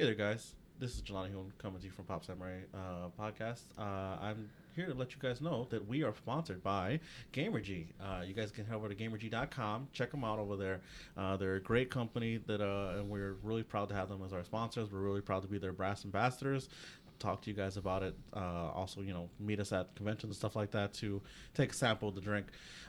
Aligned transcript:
Hey 0.00 0.06
there, 0.06 0.14
guys. 0.14 0.54
This 0.78 0.96
is 0.96 1.02
Jelani 1.02 1.30
Hoon 1.30 1.52
coming 1.58 1.78
to 1.78 1.84
you 1.84 1.92
from 1.92 2.06
Pop 2.06 2.24
Samurai 2.24 2.60
uh, 2.72 3.10
Podcast. 3.20 3.64
Uh, 3.78 4.16
I'm 4.18 4.48
here 4.74 4.86
to 4.86 4.94
let 4.94 5.12
you 5.12 5.18
guys 5.20 5.42
know 5.42 5.66
that 5.68 5.86
we 5.86 6.02
are 6.04 6.14
sponsored 6.14 6.62
by 6.62 7.00
Gamergy. 7.34 7.88
Uh, 8.00 8.22
you 8.22 8.32
guys 8.32 8.50
can 8.50 8.64
head 8.64 8.76
over 8.76 8.88
to 8.88 8.94
gamergy.com, 8.94 9.88
check 9.92 10.10
them 10.10 10.24
out 10.24 10.38
over 10.38 10.56
there. 10.56 10.80
Uh, 11.18 11.36
they're 11.36 11.56
a 11.56 11.60
great 11.60 11.90
company 11.90 12.38
that, 12.46 12.62
uh, 12.62 12.94
and 12.96 13.10
we're 13.10 13.34
really 13.42 13.62
proud 13.62 13.90
to 13.90 13.94
have 13.94 14.08
them 14.08 14.22
as 14.24 14.32
our 14.32 14.42
sponsors. 14.42 14.90
We're 14.90 15.00
really 15.00 15.20
proud 15.20 15.42
to 15.42 15.48
be 15.48 15.58
their 15.58 15.74
brass 15.74 16.06
ambassadors. 16.06 16.70
Talk 17.18 17.42
to 17.42 17.50
you 17.50 17.54
guys 17.54 17.76
about 17.76 18.02
it. 18.02 18.14
Uh, 18.34 18.70
also, 18.70 19.02
you 19.02 19.12
know, 19.12 19.28
meet 19.38 19.60
us 19.60 19.70
at 19.70 19.94
conventions 19.96 20.30
and 20.30 20.34
stuff 20.34 20.56
like 20.56 20.70
that 20.70 20.94
to 20.94 21.20
take 21.52 21.72
a 21.72 21.74
sample 21.74 22.08
of 22.08 22.14
the 22.14 22.22
drink. 22.22 22.46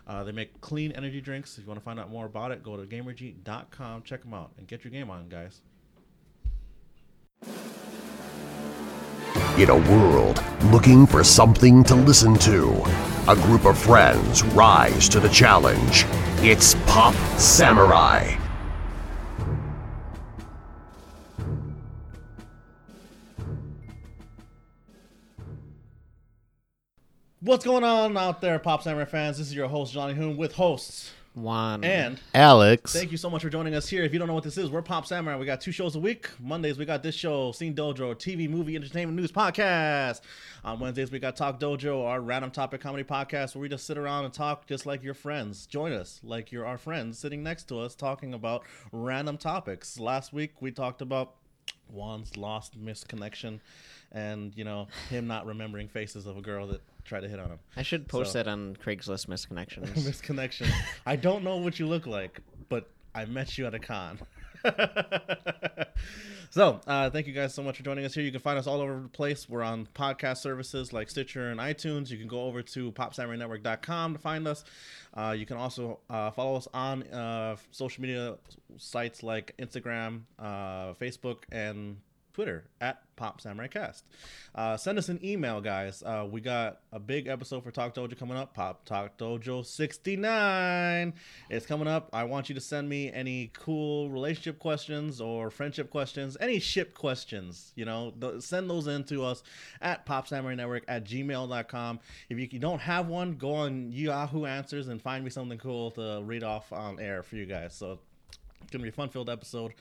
Uh, 0.08 0.24
they 0.24 0.32
make 0.32 0.62
clean 0.62 0.94
energy 0.94 1.20
drinks. 1.20 1.58
If 1.58 1.66
you 1.66 1.68
want 1.68 1.82
to 1.82 1.84
find 1.84 2.00
out 2.00 2.10
more 2.10 2.26
about 2.26 2.54
it, 2.54 2.64
go 2.64 2.78
to 2.78 2.84
gamergy.com, 2.84 4.04
check 4.04 4.24
them 4.24 4.34
out, 4.34 4.52
and 4.58 4.66
get 4.66 4.86
your 4.86 4.92
game 4.92 5.10
on, 5.10 5.28
guys. 5.28 5.60
In 9.58 9.70
a 9.70 9.76
world 9.76 10.42
looking 10.72 11.06
for 11.06 11.26
something 11.26 11.84
to 11.84 11.94
listen 11.94 12.36
to, 12.36 12.70
a 13.28 13.36
group 13.36 13.66
of 13.66 13.78
friends 13.78 14.44
rise 14.44 15.10
to 15.10 15.20
the 15.20 15.28
challenge. 15.28 16.06
It's 16.38 16.76
Pop 16.88 17.14
Samurai. 17.38 18.38
What's 27.42 27.66
going 27.66 27.84
on 27.84 28.16
out 28.16 28.40
there, 28.40 28.58
Pop 28.58 28.84
Samurai 28.84 29.06
fans? 29.06 29.38
This 29.38 29.48
is 29.48 29.56
your 29.56 29.68
host, 29.68 29.92
Johnny 29.94 30.14
Hoon, 30.14 30.38
with 30.38 30.54
hosts. 30.54 31.12
Juan 31.34 31.84
And 31.86 32.20
Alex. 32.34 32.92
thank 32.92 33.10
you 33.12 33.18
so 33.18 33.30
much 33.30 33.42
for 33.42 33.50
joining 33.50 33.74
us 33.74 33.88
here. 33.88 34.04
If 34.04 34.12
you 34.12 34.20
don't 34.20 34.28
know 34.28 34.34
what 34.34 34.44
this 34.44 34.58
is, 34.58 34.70
we're 34.70 34.82
Pop 34.82 35.06
Samurai. 35.06 35.38
We 35.38 35.46
got 35.46 35.62
two 35.62 35.72
shows 35.72 35.96
a 35.96 36.00
week. 36.00 36.30
Mondays, 36.42 36.78
we 36.78 36.84
got 36.84 37.04
this 37.04 37.16
show, 37.16 37.54
Scene 37.54 37.74
Dojo, 37.74 38.14
TV, 38.16 38.50
movie, 38.50 38.76
entertainment, 38.76 39.18
news 39.18 39.32
podcast. 39.32 40.22
On 40.66 40.78
Wednesdays, 40.80 41.10
we 41.10 41.20
got 41.20 41.38
Talk 41.38 41.58
Dojo, 41.60 42.06
our 42.06 42.20
random 42.20 42.52
topic 42.52 42.82
comedy 42.82 43.06
podcast 43.06 43.56
where 43.56 43.62
we 43.62 43.70
just 43.70 43.86
sit 43.88 43.98
around 43.98 44.26
and 44.26 44.34
talk 44.34 44.68
just 44.68 44.86
like 44.86 45.04
your 45.04 45.14
friends. 45.14 45.66
Join 45.66 45.94
us 45.94 46.20
like 46.22 46.52
you're 46.52 46.66
our 46.66 46.78
friends 46.78 47.18
sitting 47.18 47.44
next 47.44 47.70
to 47.70 47.80
us 47.80 47.96
talking 47.96 48.34
about 48.34 48.64
random 48.92 49.38
topics. 49.38 50.00
Last 50.00 50.34
week, 50.34 50.62
we 50.62 50.72
talked 50.72 51.02
about 51.02 51.36
Juan's 51.88 52.36
lost 52.36 52.78
misconnection 52.78 53.62
and, 54.12 54.52
you 54.58 54.66
know, 54.66 54.88
him 55.10 55.28
not 55.28 55.46
remembering 55.46 55.88
faces 55.88 56.26
of 56.26 56.36
a 56.38 56.42
girl 56.42 56.68
that 56.68 56.82
tried 57.06 57.22
to 57.22 57.28
hit 57.30 57.40
on 57.40 57.50
him. 57.50 57.60
I 57.76 57.82
should 57.84 58.08
post 58.08 58.34
So- 58.34 58.40
that 58.40 58.48
on 58.50 58.76
Craigslist 58.76 59.28
misconnections. 59.28 59.88
misconnection. 59.94 60.72
I 61.06 61.16
don't 61.16 61.44
know 61.44 61.58
what 61.58 61.80
you 61.80 61.88
look 61.88 62.06
like, 62.08 62.40
but 62.70 62.90
I 63.16 63.26
met 63.26 63.58
you 63.58 63.66
at 63.68 63.74
a 63.74 63.80
con. 63.80 64.20
so, 66.52 66.80
uh, 66.86 67.10
thank 67.10 67.28
you 67.28 67.34
guys 67.34 67.54
so 67.54 67.64
much 67.64 67.78
for 67.78 67.84
joining 67.84 68.06
us 68.06 68.14
here. 68.14 68.24
You 68.24 68.32
can 68.32 68.42
find 68.42 68.60
us 68.60 68.68
all 68.68 68.80
over 68.82 69.00
the 69.02 69.08
place. 69.08 69.50
We're 69.50 69.64
on 69.64 69.88
podcast 69.96 70.38
services 70.38 70.94
like 70.94 71.10
Stitcher 71.10 71.50
and 71.50 71.60
iTunes. 71.60 72.10
You 72.10 72.18
can 72.18 72.28
go 72.28 72.44
over 72.44 72.62
to 72.62 72.92
popsamurainetwork.com 72.92 74.14
to 74.14 74.20
find 74.20 74.48
us. 74.48 74.64
Uh, 75.14 75.36
you 75.38 75.46
can 75.46 75.58
also 75.58 76.00
uh, 76.10 76.32
follow 76.32 76.56
us 76.58 76.68
on 76.74 77.04
uh, 77.08 77.56
social 77.72 78.02
media 78.02 78.36
sites 78.78 79.24
like 79.24 79.56
Instagram, 79.60 80.22
uh, 80.40 80.94
Facebook, 80.94 81.38
and 81.52 81.98
Twitter 82.34 82.66
at 82.80 83.02
Pop 83.16 83.40
Samurai 83.42 83.68
Cast. 83.68 84.06
Uh, 84.56 84.76
send 84.78 84.98
us 84.98 85.10
an 85.10 85.20
email, 85.24 85.62
guys. 85.62 86.02
Uh, 86.04 86.28
we 86.30 86.42
got 86.42 86.80
a 86.92 87.00
big 87.00 87.28
episode 87.28 87.64
for 87.64 87.72
Talk 87.72 87.94
Dojo 87.94 88.18
coming 88.18 88.38
up. 88.38 88.54
Pop 88.54 88.86
Talk 88.86 89.18
Dojo 89.18 89.66
69 89.66 91.14
is 91.50 91.66
coming 91.66 91.88
up. 91.88 92.10
I 92.14 92.24
want 92.24 92.50
you 92.50 92.56
to 92.56 92.62
send 92.62 92.90
me 92.90 93.12
any 93.12 93.52
cool 93.54 94.10
relationship 94.10 94.60
questions 94.60 95.22
or 95.22 95.52
friendship 95.52 95.90
questions, 95.90 96.36
any 96.40 96.60
ship 96.60 96.94
questions. 96.96 97.74
You 97.76 97.86
know, 97.86 98.14
th- 98.20 98.42
send 98.42 98.70
those 98.70 98.88
in 98.88 99.04
to 99.06 99.24
us 99.24 99.44
at 99.82 100.06
Pop 100.06 100.28
Samurai 100.28 100.56
Network 100.56 100.84
at 100.88 101.06
gmail.com. 101.06 102.00
If 102.30 102.40
you, 102.40 102.48
you 102.52 102.60
don't 102.60 102.82
have 102.82 103.08
one, 103.08 103.36
go 103.36 103.54
on 103.54 103.92
Yahoo 103.92 104.46
Answers 104.46 104.88
and 104.88 105.02
find 105.02 105.24
me 105.24 105.30
something 105.30 105.58
cool 105.58 105.92
to 105.92 106.22
read 106.24 106.44
off 106.44 106.72
on 106.74 107.00
air 107.00 107.24
for 107.24 107.36
you 107.36 107.46
guys. 107.46 107.76
So 107.76 108.00
it's 108.62 108.72
gonna 108.72 108.84
be 108.84 108.90
a 108.90 108.94
fun 108.94 109.10
filled 109.10 109.30
episode. 109.30 109.74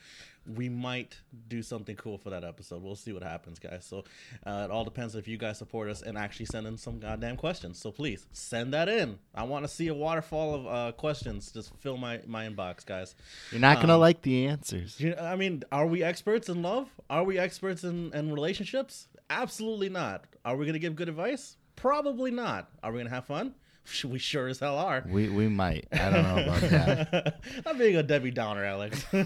We 0.45 0.69
might 0.69 1.17
do 1.47 1.61
something 1.61 1.95
cool 1.95 2.17
for 2.17 2.31
that 2.31 2.43
episode. 2.43 2.81
We'll 2.81 2.95
see 2.95 3.13
what 3.13 3.21
happens, 3.23 3.59
guys. 3.59 3.85
So 3.85 4.03
uh, 4.45 4.65
it 4.65 4.71
all 4.71 4.83
depends 4.83 5.15
if 5.15 5.27
you 5.27 5.37
guys 5.37 5.57
support 5.59 5.89
us 5.89 6.01
and 6.01 6.17
actually 6.17 6.47
send 6.47 6.65
in 6.65 6.77
some 6.77 6.99
goddamn 6.99 7.37
questions. 7.37 7.77
So 7.79 7.91
please 7.91 8.25
send 8.31 8.73
that 8.73 8.89
in. 8.89 9.19
I 9.35 9.43
want 9.43 9.65
to 9.65 9.67
see 9.69 9.87
a 9.87 9.93
waterfall 9.93 10.55
of 10.55 10.67
uh, 10.67 10.91
questions 10.93 11.51
just 11.51 11.75
fill 11.77 11.97
my 11.97 12.21
my 12.25 12.47
inbox, 12.47 12.85
guys. 12.85 13.13
You're 13.51 13.61
not 13.61 13.81
gonna 13.81 13.95
Um, 13.95 13.99
like 14.01 14.21
the 14.23 14.47
answers. 14.47 14.99
You 14.99 15.15
I 15.15 15.35
mean, 15.35 15.63
are 15.71 15.85
we 15.85 16.01
experts 16.03 16.49
in 16.49 16.61
love? 16.63 16.89
Are 17.09 17.23
we 17.23 17.37
experts 17.37 17.83
in, 17.83 18.11
in 18.13 18.31
relationships? 18.33 19.07
Absolutely 19.29 19.89
not. 19.89 20.25
Are 20.43 20.55
we 20.57 20.65
gonna 20.65 20.79
give 20.79 20.95
good 20.95 21.09
advice? 21.09 21.55
Probably 21.75 22.31
not. 22.31 22.69
Are 22.83 22.91
we 22.91 22.99
gonna 22.99 23.09
have 23.11 23.25
fun? 23.25 23.53
We 24.05 24.19
sure 24.19 24.47
as 24.47 24.59
hell 24.59 24.77
are. 24.77 25.03
We 25.07 25.29
we 25.29 25.47
might. 25.47 25.87
I 25.91 26.09
don't 26.09 26.23
know 26.23 26.43
about 26.43 26.61
that. 26.61 27.39
I'm 27.65 27.77
being 27.77 27.95
a 27.97 28.03
Debbie 28.03 28.31
Downer, 28.31 28.63
Alex. 28.63 29.05
All 29.13 29.23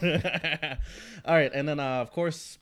right, 1.35 1.51
and 1.53 1.67
then 1.67 1.79
uh, 1.79 2.01
of 2.01 2.11
course, 2.11 2.57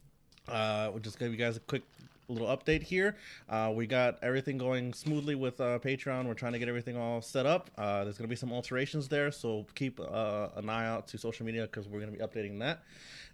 uh, 0.48 0.90
we'll 0.92 1.02
just 1.02 1.18
give 1.20 1.32
you 1.32 1.38
guys 1.38 1.58
a 1.58 1.62
quick 1.62 1.84
little 2.28 2.48
update 2.48 2.84
here. 2.84 3.16
Uh, 3.50 3.72
we 3.74 3.88
got 3.88 4.18
everything 4.22 4.58
going 4.58 4.94
smoothly 4.94 5.36
with 5.36 5.60
uh, 5.62 5.80
Patreon. 5.80 6.26
We're 6.26 6.34
trying 6.34 6.54
to 6.54 6.60
get 6.60 6.68
everything 6.68 6.98
all 6.98 7.22
set 7.22 7.46
up. 7.46 7.70
Uh, 7.78 8.04
there's 8.04 8.18
going 8.18 8.28
to 8.28 8.30
be 8.30 8.36
some 8.36 8.52
alterations 8.52 9.08
there, 9.08 9.32
so 9.32 9.66
keep 9.76 10.00
uh, 10.00 10.50
an 10.56 10.70
eye 10.70 10.88
out 10.88 11.08
to 11.10 11.18
social 11.18 11.46
media 11.46 11.64
because 11.64 11.88
we're 11.88 12.00
going 12.00 12.12
to 12.12 12.18
be 12.18 12.24
updating 12.24 12.60
that. 12.60 12.84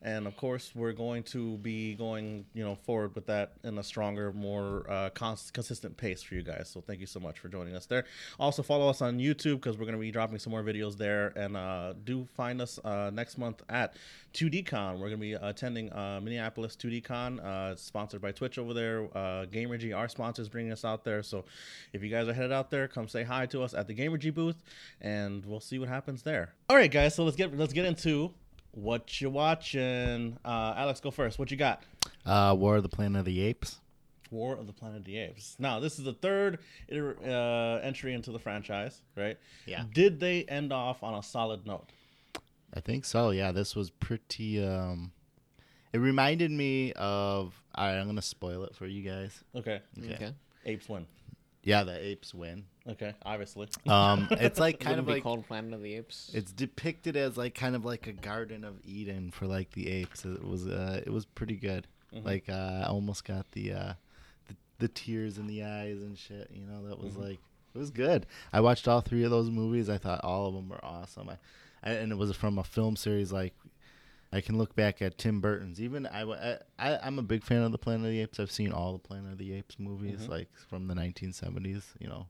And 0.02 0.28
of 0.28 0.38
course, 0.38 0.72
we're 0.74 0.94
going 0.94 1.24
to 1.24 1.58
be 1.58 1.96
going, 1.96 2.46
you 2.54 2.64
know, 2.64 2.76
forward 2.76 3.16
with 3.16 3.26
that 3.28 3.54
in 3.64 3.78
a 3.78 3.84
stronger, 3.84 4.32
more 4.32 4.86
uh, 4.90 5.10
cons- 5.10 5.52
consistent 5.52 5.98
pace 5.98 6.24
for 6.24 6.36
you 6.36 6.44
guys. 6.44 6.70
So 6.74 6.82
thank 6.82 7.00
you 7.00 7.06
so 7.06 7.20
much 7.20 7.40
for 7.40 7.50
joining 7.50 7.76
us 7.76 7.86
there. 7.86 8.06
Also 8.40 8.64
follow 8.64 8.90
us 8.90 9.02
on 9.02 9.20
YouTube 9.20 9.56
because 9.56 9.78
we're 9.78 9.86
going 9.86 9.98
to 9.98 10.02
be 10.02 10.12
dropping 10.12 10.40
some 10.40 10.52
more 10.52 10.64
videos 10.64 10.98
there. 10.98 11.34
And 11.36 11.58
uh, 11.58 11.94
do 12.04 12.28
find 12.36 12.62
us 12.62 12.80
uh, 12.84 13.12
next 13.14 13.38
month 13.38 13.62
at 13.70 13.96
2DCon. 14.34 14.94
We're 14.94 15.10
going 15.10 15.12
to 15.12 15.18
be 15.18 15.34
attending 15.34 15.92
uh, 15.92 16.20
Minneapolis 16.24 16.76
2DCon. 16.76 17.40
Uh, 17.40 17.72
it's 17.74 17.84
sponsored 17.84 18.22
by 18.22 18.32
Twitch 18.32 18.58
over 18.58 18.74
there. 18.74 19.06
Uh, 19.16 19.46
Gamergy, 19.46 19.96
our 19.96 20.08
sponsors, 20.08 20.48
bringing 20.48 20.72
us 20.72 20.86
out 20.86 21.04
there. 21.04 21.24
So 21.24 21.46
if 21.94 22.04
you 22.04 22.10
guys 22.10 22.28
are 22.28 22.34
headed 22.34 22.52
out 22.52 22.70
there, 22.70 22.88
come 22.88 23.08
say 23.08 23.24
hi 23.24 23.46
to 23.48 23.64
us 23.64 23.74
at 23.74 23.88
the 23.88 23.96
Gamergy 23.96 24.34
booth, 24.34 24.64
and 25.02 25.46
we'll 25.46 25.60
see 25.60 25.80
what 25.80 25.90
happens 25.90 26.22
there. 26.24 26.54
All 26.70 26.76
right, 26.76 26.92
guys. 26.92 27.16
So 27.16 27.24
let's 27.24 27.36
get 27.36 27.58
let's 27.58 27.74
get 27.74 27.86
into 27.86 28.34
what 28.72 29.20
you 29.22 29.30
watching. 29.30 30.38
Uh, 30.44 30.74
Alex, 30.76 31.00
go 31.00 31.12
first. 31.12 31.40
What 31.40 31.52
you 31.52 31.58
got? 31.58 31.84
Uh, 32.26 32.56
War 32.58 32.78
of 32.78 32.84
the 32.84 32.90
Planet 32.90 33.20
of 33.20 33.26
the 33.26 33.42
Apes. 33.42 33.80
War 34.32 34.56
of 34.56 34.68
the 34.68 34.74
Planet 34.74 35.00
of 35.00 35.06
the 35.06 35.18
Apes. 35.18 35.56
Now, 35.58 35.80
this 35.80 35.98
is 35.98 36.06
the 36.06 36.14
third 36.14 36.60
uh, 36.92 37.80
entry 37.82 38.14
into 38.14 38.32
the 38.32 38.40
franchise, 38.40 39.02
right? 39.16 39.38
Yeah. 39.66 39.84
Did 39.94 40.20
they 40.20 40.44
end 40.44 40.72
off 40.72 41.02
on 41.02 41.16
a 41.16 41.24
solid 41.24 41.66
note? 41.66 41.88
I 42.74 42.80
think 42.80 43.06
so. 43.06 43.32
Yeah, 43.32 43.52
this 43.52 43.76
was 43.76 43.90
pretty. 43.90 44.64
Um, 44.64 45.12
it 45.92 45.98
reminded 45.98 46.52
me 46.52 46.94
of. 46.94 47.60
All 47.74 47.88
right, 47.88 47.98
I'm 47.98 48.06
gonna 48.06 48.22
spoil 48.22 48.64
it 48.66 48.76
for 48.76 48.86
you 48.86 49.02
guys. 49.02 49.44
Okay. 49.56 49.82
Okay. 49.98 50.34
Apes 50.66 50.88
win. 50.90 51.08
Yeah, 51.64 51.84
the 51.84 51.98
apes 52.04 52.34
win. 52.34 52.66
Okay, 52.88 53.14
obviously. 53.24 53.68
Um, 53.88 54.28
it's 54.32 54.60
like 54.60 54.80
kind 54.80 54.96
Would 54.96 54.98
it 54.98 55.00
of 55.00 55.06
be 55.08 55.14
like 55.14 55.24
called 55.24 55.46
Planet 55.48 55.74
of 55.74 55.82
the 55.82 55.96
Apes? 55.96 56.32
it's 56.34 56.52
depicted 56.52 57.16
as 57.18 57.38
like 57.38 57.54
kind 57.54 57.76
of 57.76 57.86
like 57.86 58.08
a 58.08 58.14
Garden 58.14 58.64
of 58.64 58.80
Eden 58.86 59.32
for 59.32 59.46
like 59.46 59.72
the 59.72 59.90
apes. 59.90 60.26
It 60.26 60.44
was 60.44 60.68
uh, 60.68 61.02
it 61.06 61.12
was 61.12 61.26
pretty 61.26 61.56
good. 61.56 61.88
Like 62.12 62.50
uh, 62.50 62.84
I 62.84 62.88
almost 62.88 63.24
got 63.26 63.52
the, 63.52 63.74
uh, 63.74 63.94
the 64.48 64.56
the 64.80 64.88
tears 64.88 65.38
in 65.38 65.46
the 65.48 65.64
eyes 65.64 66.02
and 66.02 66.18
shit. 66.18 66.50
You 66.52 66.66
know, 66.66 66.88
that 66.88 67.00
was 67.00 67.16
like 67.16 67.40
it 67.76 67.78
was 67.78 67.92
good. 67.92 68.26
I 68.52 68.62
watched 68.62 68.88
all 68.88 69.02
three 69.02 69.24
of 69.24 69.30
those 69.32 69.50
movies. 69.52 69.90
I 69.90 69.98
thought 69.98 70.24
all 70.24 70.48
of 70.48 70.54
them 70.56 70.70
were 70.70 70.84
awesome. 70.84 71.30
I, 71.30 71.38
I 71.84 71.94
and 71.94 72.12
it 72.12 72.18
was 72.18 72.36
from 72.36 72.58
a 72.58 72.64
film 72.64 72.96
series 72.96 73.32
like. 73.32 73.54
I 74.32 74.42
can 74.42 74.58
look 74.58 74.76
back 74.76 75.02
at 75.02 75.18
Tim 75.18 75.42
Burton's. 75.42 75.82
Even 75.82 76.06
I, 76.06 76.58
I, 76.78 77.00
I'm 77.02 77.18
a 77.20 77.24
big 77.24 77.44
fan 77.44 77.64
of 77.64 77.72
the 77.72 77.78
Planet 77.80 78.06
of 78.08 78.12
the 78.12 78.22
Apes. 78.22 78.40
I've 78.40 78.52
seen 78.52 78.72
all 78.72 78.94
the 78.94 79.00
Planet 79.00 79.32
of 79.34 79.38
the 79.40 79.54
Apes 79.54 79.78
movies, 79.80 80.28
like 80.28 80.50
from 80.70 80.88
the 80.88 80.94
1970s. 80.94 81.84
You 82.00 82.08
know, 82.10 82.28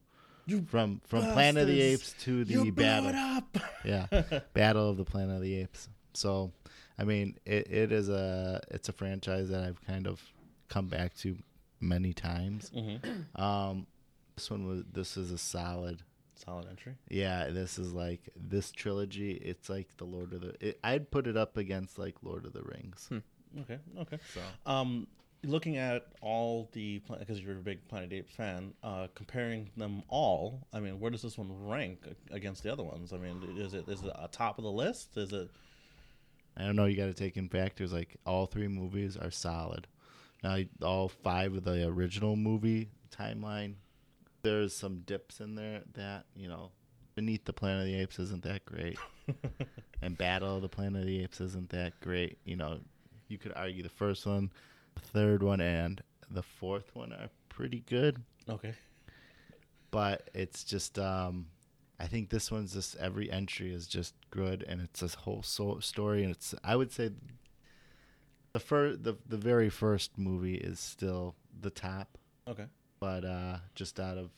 from 0.68 1.02
from 1.06 1.22
Planet 1.34 1.64
of 1.64 1.68
the. 1.68 1.82
Apes 1.82 2.14
to 2.24 2.46
the 2.46 2.54
you 2.66 2.72
Battle 2.72 3.12
up. 3.16 3.58
yeah 3.84 4.08
battle 4.54 4.90
of 4.90 4.98
the 4.98 5.06
planet 5.06 5.36
of 5.36 5.42
the 5.42 5.56
apes 5.56 5.88
so 6.14 6.52
i 6.98 7.04
mean 7.04 7.38
it, 7.46 7.72
it 7.72 7.92
is 7.92 8.10
a 8.10 8.60
it's 8.72 8.90
a 8.90 8.92
franchise 8.94 9.50
that 9.50 9.64
i've 9.64 9.80
kind 9.86 10.06
of 10.08 10.22
come 10.68 10.88
back 10.88 11.14
to 11.16 11.38
many 11.80 12.12
times 12.14 12.72
Mm-hmm. 12.76 13.42
um 13.42 13.86
this 14.36 14.50
one 14.50 14.66
was 14.66 14.84
this 14.92 15.16
is 15.18 15.32
a 15.32 15.38
solid 15.38 16.02
Solid 16.44 16.68
entry. 16.70 16.96
yeah 17.10 17.50
this 17.50 17.78
is 17.78 17.92
like 17.94 18.22
this 18.36 18.72
trilogy 18.72 19.32
it's 19.34 19.70
like 19.70 19.88
the 19.98 20.06
lord 20.06 20.34
of 20.34 20.42
the 20.42 20.56
it, 20.66 20.80
i'd 20.84 21.12
put 21.12 21.28
it 21.28 21.36
up 21.38 21.58
against 21.58 22.00
like 22.00 22.16
lord 22.24 22.46
of 22.46 22.54
the 22.54 22.62
rings 22.64 23.10
Okay. 23.62 23.80
Okay. 24.00 24.20
so 24.34 24.42
Um, 24.68 25.08
looking 25.44 25.78
at 25.78 26.06
all 26.22 26.70
the 26.74 27.02
because 27.20 27.42
you're 27.42 27.54
a 27.58 27.62
big 27.62 27.88
Planet 27.88 28.14
Apes 28.14 28.32
fan, 28.36 28.74
uh, 28.84 29.08
comparing 29.16 29.72
them 29.76 30.04
all, 30.08 30.68
I 30.72 30.80
mean, 30.80 31.00
where 31.00 31.10
does 31.10 31.24
this 31.24 31.36
one 31.36 31.50
rank 31.68 31.98
against 32.30 32.62
the 32.62 32.72
other 32.72 32.84
ones? 32.84 33.12
I 33.12 33.18
mean, 33.18 33.42
is 33.58 33.74
it 33.74 33.90
is 33.90 34.04
it 34.04 34.12
a 34.14 34.28
top 34.28 34.60
of 34.60 34.64
the 34.64 34.72
list? 34.72 35.18
Is 35.18 35.34
it 35.34 35.50
I 36.56 36.64
don't 36.64 36.76
know 36.76 36.86
you 36.86 36.96
got 36.96 37.08
to 37.08 37.14
take 37.16 37.38
in 37.38 37.50
factors 37.50 37.92
like 37.92 38.18
all 38.24 38.46
three 38.46 38.68
movies 38.68 39.18
are 39.18 39.32
solid. 39.32 39.88
Now, 40.44 40.58
all 40.84 41.10
five 41.10 41.56
of 41.56 41.64
the 41.64 41.88
original 41.88 42.36
movie 42.36 42.92
timeline, 43.12 43.74
there's 44.42 44.76
some 44.76 45.00
dips 45.06 45.40
in 45.40 45.56
there 45.56 45.82
that 45.94 46.26
you 46.36 46.48
know, 46.48 46.72
Beneath 47.16 47.46
the 47.46 47.54
Planet 47.54 47.82
of 47.82 47.86
the 47.88 48.00
Apes 48.00 48.20
isn't 48.20 48.44
that 48.44 48.66
great, 48.66 48.98
and 50.02 50.18
Battle 50.18 50.56
of 50.56 50.62
the 50.62 50.70
Planet 50.70 51.02
of 51.02 51.08
the 51.08 51.22
Apes 51.24 51.42
isn't 51.42 51.70
that 51.70 52.00
great. 52.02 52.38
You 52.46 52.56
know, 52.56 52.80
you 53.28 53.38
could 53.38 53.54
argue 53.56 53.84
the 53.84 53.90
first 53.90 54.26
one, 54.26 54.52
the 54.96 55.02
third 55.02 55.44
one, 55.44 55.60
and 55.62 56.02
the 56.32 56.44
fourth 56.44 56.92
one 56.96 57.12
are 57.12 57.30
pretty 57.50 57.84
good 57.88 58.22
Okay. 58.48 58.74
but 59.92 60.30
it's 60.34 60.64
just 60.64 60.98
um 61.00 61.48
I 62.00 62.08
think 62.08 62.30
this 62.30 62.50
one's 62.52 62.72
just 62.74 62.96
every 62.98 63.30
entry 63.32 63.74
is 63.74 63.86
just 63.88 64.14
good 64.30 64.64
and 64.68 64.80
it's 64.80 65.02
this 65.02 65.16
whole 65.16 65.42
so- 65.44 65.80
story 65.80 66.22
and 66.24 66.32
it's 66.32 66.54
I 66.64 66.76
would 66.76 66.92
say 66.92 67.10
the 68.54 68.60
first 68.60 69.04
the 69.04 69.16
the 69.28 69.38
very 69.38 69.70
first 69.70 70.18
movie 70.18 70.56
is 70.56 70.80
still 70.80 71.36
the 71.60 71.70
top 71.70 72.18
Okay. 72.48 72.66
But 73.00 73.24
uh 73.26 73.58
just 73.76 74.00
out 74.00 74.18
of 74.18 74.30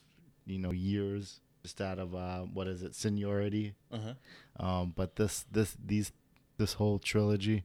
you 0.45 0.57
know 0.59 0.71
years 0.71 1.39
just 1.63 1.79
out 1.81 1.99
of 1.99 2.15
uh 2.15 2.39
what 2.41 2.67
is 2.67 2.81
it 2.83 2.95
seniority 2.95 3.73
Uh 3.91 3.97
huh. 4.59 4.65
um 4.65 4.93
but 4.95 5.15
this 5.15 5.45
this 5.51 5.75
these 5.83 6.11
this 6.57 6.73
whole 6.73 6.99
trilogy 6.99 7.63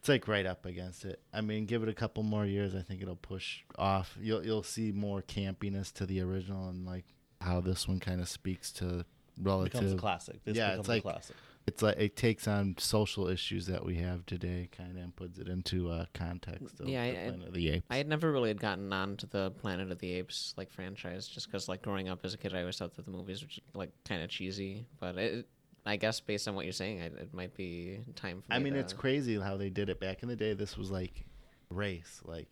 it's 0.00 0.08
like 0.08 0.28
right 0.28 0.46
up 0.46 0.64
against 0.64 1.04
it. 1.04 1.20
I 1.34 1.40
mean, 1.40 1.66
give 1.66 1.82
it 1.82 1.88
a 1.88 1.92
couple 1.92 2.22
more 2.22 2.46
years, 2.46 2.72
I 2.72 2.82
think 2.82 3.02
it'll 3.02 3.16
push 3.16 3.62
off. 3.76 4.16
You'll 4.20 4.44
you'll 4.46 4.62
see 4.62 4.92
more 4.92 5.22
campiness 5.22 5.92
to 5.94 6.06
the 6.06 6.20
original 6.20 6.68
and 6.68 6.86
like 6.86 7.04
how 7.40 7.60
this 7.60 7.88
one 7.88 7.98
kind 7.98 8.20
of 8.20 8.28
speaks 8.28 8.70
to 8.74 9.04
relative. 9.42 9.72
Becomes 9.72 9.92
a 9.94 9.96
classic. 9.96 10.44
This 10.44 10.56
Yeah, 10.56 10.66
becomes 10.68 10.78
it's 10.80 10.88
a 10.88 10.92
like- 10.92 11.02
classic. 11.02 11.36
It's 11.68 11.82
like 11.82 11.98
it 11.98 12.16
takes 12.16 12.48
on 12.48 12.76
social 12.78 13.28
issues 13.28 13.66
that 13.66 13.84
we 13.84 13.96
have 13.96 14.24
today, 14.24 14.70
kind 14.74 14.96
of, 14.96 15.04
and 15.04 15.14
puts 15.14 15.38
it 15.38 15.48
into 15.48 15.90
a 15.90 16.08
context 16.14 16.80
of 16.80 16.88
Yeah, 16.88 17.04
the 17.04 17.10
I- 17.10 17.28
Planet 17.28 17.48
of 17.48 17.54
the 17.54 17.68
Apes. 17.68 17.86
I 17.90 17.96
had 17.98 18.08
never 18.08 18.32
really 18.32 18.48
had 18.48 18.58
gotten 18.60 18.90
on 18.90 19.18
to 19.18 19.26
the 19.26 19.50
Planet 19.50 19.90
of 19.92 19.98
the 19.98 20.12
Apes 20.14 20.54
like 20.56 20.70
franchise, 20.70 21.28
just 21.28 21.46
because 21.46 21.68
like 21.68 21.82
growing 21.82 22.08
up 22.08 22.24
as 22.24 22.32
a 22.32 22.38
kid, 22.38 22.54
I 22.54 22.60
always 22.60 22.78
thought 22.78 22.94
that 22.94 23.04
the 23.04 23.10
movies 23.10 23.42
were 23.42 23.78
like 23.78 23.90
kind 24.06 24.22
of 24.22 24.30
cheesy. 24.30 24.86
But 24.98 25.18
it, 25.18 25.46
I 25.84 25.96
guess 25.96 26.20
based 26.20 26.48
on 26.48 26.54
what 26.54 26.64
you're 26.64 26.72
saying, 26.72 27.00
it, 27.00 27.12
it 27.18 27.34
might 27.34 27.54
be 27.54 28.00
time 28.16 28.40
for. 28.40 28.50
Me 28.52 28.56
I 28.56 28.58
mean, 28.60 28.72
to- 28.72 28.78
it's 28.80 28.94
crazy 28.94 29.38
how 29.38 29.58
they 29.58 29.68
did 29.68 29.90
it 29.90 30.00
back 30.00 30.22
in 30.22 30.28
the 30.30 30.36
day. 30.36 30.54
This 30.54 30.78
was 30.78 30.90
like 30.90 31.24
race. 31.68 32.22
Like, 32.24 32.48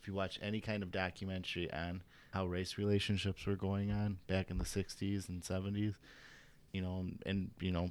if 0.00 0.08
you 0.08 0.14
watch 0.14 0.40
any 0.42 0.60
kind 0.60 0.82
of 0.82 0.90
documentary 0.90 1.72
on 1.72 2.02
how 2.32 2.46
race 2.46 2.78
relationships 2.78 3.46
were 3.46 3.54
going 3.54 3.92
on 3.92 4.18
back 4.26 4.50
in 4.50 4.58
the 4.58 4.64
60s 4.64 5.28
and 5.28 5.42
70s, 5.42 5.94
you 6.72 6.82
know, 6.82 6.98
and, 6.98 7.22
and 7.24 7.50
you 7.60 7.70
know, 7.70 7.90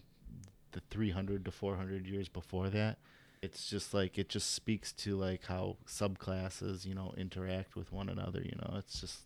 the 0.76 0.82
300 0.92 1.44
to 1.46 1.52
400 1.52 2.06
years 2.06 2.30
before 2.30 2.70
that, 2.70 2.98
it's 3.42 3.70
just 3.70 3.94
like, 3.94 4.18
it 4.18 4.28
just 4.30 4.54
speaks 4.54 4.92
to 4.94 5.16
like 5.16 5.46
how 5.46 5.78
subclasses, 5.88 6.86
you 6.86 6.94
know, 6.94 7.14
interact 7.18 7.76
with 7.76 7.92
one 7.92 8.10
another. 8.10 8.42
You 8.44 8.56
know, 8.62 8.76
it's 8.78 9.00
just, 9.02 9.20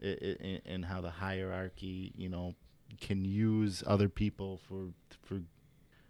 it, 0.00 0.22
it, 0.40 0.62
and 0.66 0.84
how 0.84 1.00
the 1.00 1.10
hierarchy, 1.10 2.12
you 2.16 2.28
know, 2.28 2.54
can 3.00 3.24
use 3.24 3.82
other 3.86 4.08
people 4.08 4.60
for, 4.68 4.88
for 5.22 5.40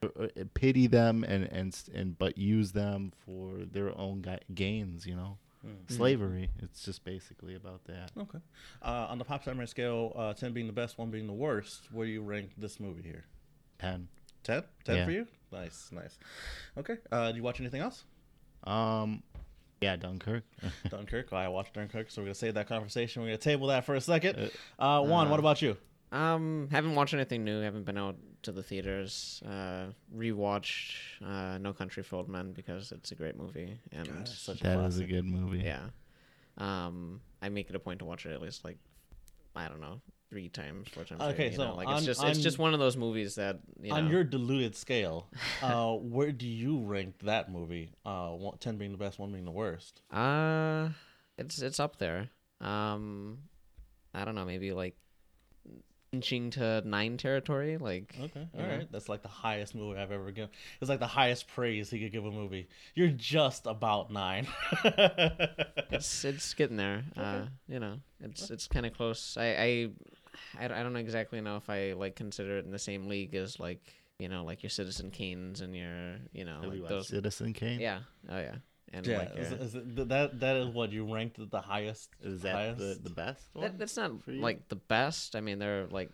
uh, 0.02 0.26
pity 0.54 0.86
them 0.86 1.22
and 1.24 1.44
and 1.52 1.78
and 1.94 2.18
but 2.18 2.38
use 2.38 2.72
them 2.72 3.12
for 3.26 3.58
their 3.70 3.96
own 3.98 4.22
ga- 4.22 4.38
gains. 4.54 5.06
You 5.06 5.14
know, 5.16 5.38
Hmm. 5.62 5.74
slavery. 5.94 6.48
It's 6.62 6.82
just 6.86 7.04
basically 7.04 7.54
about 7.54 7.84
that. 7.84 8.10
Okay. 8.16 8.38
Uh, 8.80 9.08
on 9.10 9.18
the 9.18 9.26
pop 9.26 9.44
samurai 9.44 9.66
scale, 9.66 10.14
uh, 10.16 10.32
ten 10.32 10.54
being 10.54 10.66
the 10.66 10.72
best, 10.72 10.96
one 10.96 11.10
being 11.10 11.26
the 11.26 11.34
worst. 11.34 11.92
Where 11.92 12.06
do 12.06 12.12
you 12.12 12.22
rank 12.22 12.52
this 12.56 12.80
movie 12.80 13.02
here? 13.02 13.26
Ten. 13.78 14.08
Ten. 14.42 14.62
Ten 14.84 14.96
Yeah. 14.96 15.04
for 15.04 15.10
you. 15.10 15.26
Nice, 15.52 15.90
nice. 15.92 16.18
Okay. 16.78 16.96
Uh, 17.10 17.30
do 17.32 17.36
you 17.36 17.42
watch 17.42 17.60
anything 17.60 17.80
else? 17.80 18.04
Um, 18.64 19.22
yeah, 19.80 19.96
Dunkirk. 19.96 20.44
Dunkirk. 20.90 21.32
I 21.32 21.48
watched 21.48 21.74
Dunkirk, 21.74 22.10
so 22.10 22.20
we're 22.20 22.26
gonna 22.26 22.34
save 22.34 22.54
that 22.54 22.68
conversation. 22.68 23.22
We're 23.22 23.28
gonna 23.28 23.38
table 23.38 23.68
that 23.68 23.84
for 23.84 23.94
a 23.94 24.00
second. 24.00 24.50
Uh, 24.78 25.02
Juan, 25.02 25.28
what 25.30 25.40
about 25.40 25.60
you? 25.62 25.76
Um, 26.12 26.68
haven't 26.70 26.94
watched 26.96 27.14
anything 27.14 27.44
new. 27.44 27.60
Haven't 27.60 27.84
been 27.84 27.96
out 27.98 28.16
to 28.42 28.52
the 28.52 28.62
theaters. 28.62 29.42
Uh, 29.46 29.86
rewatched 30.16 30.94
uh, 31.24 31.58
No 31.58 31.72
Country 31.72 32.02
for 32.02 32.16
Old 32.16 32.28
Men 32.28 32.52
because 32.52 32.90
it's 32.92 33.12
a 33.12 33.14
great 33.14 33.36
movie, 33.36 33.78
and 33.92 34.06
God, 34.08 34.20
it's 34.22 34.36
such 34.38 34.60
a 34.60 34.64
that 34.64 34.80
is 34.86 34.98
a 34.98 35.04
good 35.04 35.24
movie. 35.24 35.58
yeah, 35.60 35.82
um, 36.58 37.20
I 37.42 37.48
make 37.48 37.70
it 37.70 37.76
a 37.76 37.78
point 37.78 38.00
to 38.00 38.04
watch 38.04 38.26
it 38.26 38.32
at 38.32 38.42
least 38.42 38.64
like 38.64 38.76
I 39.56 39.68
don't 39.68 39.80
know 39.80 40.00
three 40.30 40.48
times, 40.48 40.88
four 40.88 41.04
times. 41.04 41.20
Okay, 41.20 41.50
you 41.50 41.56
so 41.56 41.64
know? 41.70 41.74
like 41.74 41.88
on- 41.88 41.96
it's 41.96 42.06
just 42.06 42.24
it's 42.24 42.38
just 42.38 42.58
one 42.58 42.72
of 42.72 42.80
those 42.80 42.96
movies 42.96 43.34
that 43.34 43.58
you 43.82 43.90
know. 43.90 43.96
On 43.96 44.08
your 44.08 44.24
diluted 44.24 44.74
scale, 44.76 45.26
uh, 45.62 45.92
where 45.94 46.32
do 46.32 46.46
you 46.46 46.78
rank 46.78 47.16
that 47.24 47.52
movie? 47.52 47.92
Uh, 48.06 48.30
one, 48.30 48.56
ten 48.58 48.76
being 48.76 48.92
the 48.92 48.98
best, 48.98 49.18
one 49.18 49.32
being 49.32 49.44
the 49.44 49.50
worst. 49.50 50.00
Uh, 50.10 50.90
it's 51.36 51.60
it's 51.60 51.80
up 51.80 51.98
there. 51.98 52.30
Um, 52.60 53.38
I 54.14 54.24
don't 54.24 54.34
know, 54.34 54.44
maybe 54.44 54.72
like 54.72 54.96
inching 56.12 56.50
to 56.50 56.82
nine 56.84 57.16
territory. 57.16 57.76
Like 57.78 58.14
Okay, 58.20 58.48
all 58.54 58.60
know? 58.60 58.86
That's 58.90 59.08
like 59.08 59.22
the 59.22 59.28
highest 59.28 59.74
movie 59.74 59.98
I've 59.98 60.12
ever 60.12 60.30
given. 60.30 60.50
It's 60.80 60.88
like 60.88 61.00
the 61.00 61.06
highest 61.06 61.48
praise 61.48 61.90
he 61.90 62.00
could 62.00 62.12
give 62.12 62.24
a 62.24 62.30
movie. 62.30 62.68
You're 62.94 63.08
just 63.08 63.66
about 63.66 64.10
nine. 64.10 64.46
it's 64.84 66.24
it's 66.24 66.54
getting 66.54 66.76
there. 66.76 67.04
Uh, 67.16 67.46
you 67.68 67.80
know, 67.80 67.96
it's 68.20 68.50
it's 68.50 68.66
kind 68.66 68.86
of 68.86 68.94
close. 68.94 69.36
I, 69.38 69.44
I 69.44 69.88
I 70.58 70.64
I 70.64 70.82
don't 70.82 70.96
exactly 70.96 71.40
know 71.40 71.56
if 71.56 71.68
I 71.70 71.92
like 71.92 72.16
consider 72.16 72.58
it 72.58 72.64
in 72.64 72.70
the 72.70 72.78
same 72.78 73.08
league 73.08 73.34
as 73.34 73.58
like 73.60 73.82
you 74.18 74.28
know 74.28 74.44
like 74.44 74.62
your 74.62 74.70
Citizen 74.70 75.10
Kanes 75.10 75.60
and 75.62 75.74
your 75.74 76.16
you 76.32 76.44
know 76.44 76.60
like 76.62 76.80
watched 76.80 76.88
those. 76.88 77.08
Citizen 77.08 77.52
Kane? 77.52 77.80
Yeah. 77.80 78.00
Oh 78.28 78.38
yeah. 78.38 78.56
And 78.92 79.06
yeah, 79.06 79.18
like 79.18 79.36
is, 79.36 79.50
your- 79.50 79.60
is 79.60 79.74
it, 79.76 80.08
that 80.08 80.40
that 80.40 80.56
is 80.56 80.68
what 80.68 80.90
you 80.92 81.12
ranked 81.12 81.38
the 81.50 81.60
highest. 81.60 82.10
Is 82.22 82.42
that 82.42 82.54
highest? 82.54 82.78
the, 82.78 82.98
the 83.02 83.10
best 83.10 83.44
one? 83.52 83.62
that, 83.64 83.78
that's 83.78 83.96
not 83.96 84.12
like 84.26 84.68
the 84.68 84.76
best. 84.76 85.36
I 85.36 85.40
mean, 85.40 85.58
they're 85.58 85.86
like. 85.90 86.10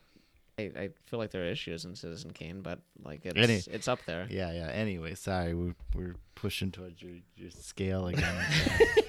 I, 0.59 0.63
I 0.75 0.89
feel 1.05 1.19
like 1.19 1.33
there 1.33 1.43
are 1.43 1.51
issues 1.51 1.85
in 1.85 1.95
Citizen 1.95 2.31
Kane, 2.31 2.63
but 2.63 2.79
like 3.05 3.27
it's 3.27 3.37
Any- 3.39 3.75
it's 3.77 3.89
up 3.89 3.99
there. 4.07 4.27
yeah, 4.31 4.53
yeah. 4.53 4.69
Anyway, 4.73 5.15
sorry, 5.15 5.53
we're 5.53 5.75
we're 5.95 6.15
pushing 6.35 6.71
towards 6.71 7.03
your, 7.03 7.13
your 7.37 7.51
scale 7.51 8.07
again. 8.07 8.35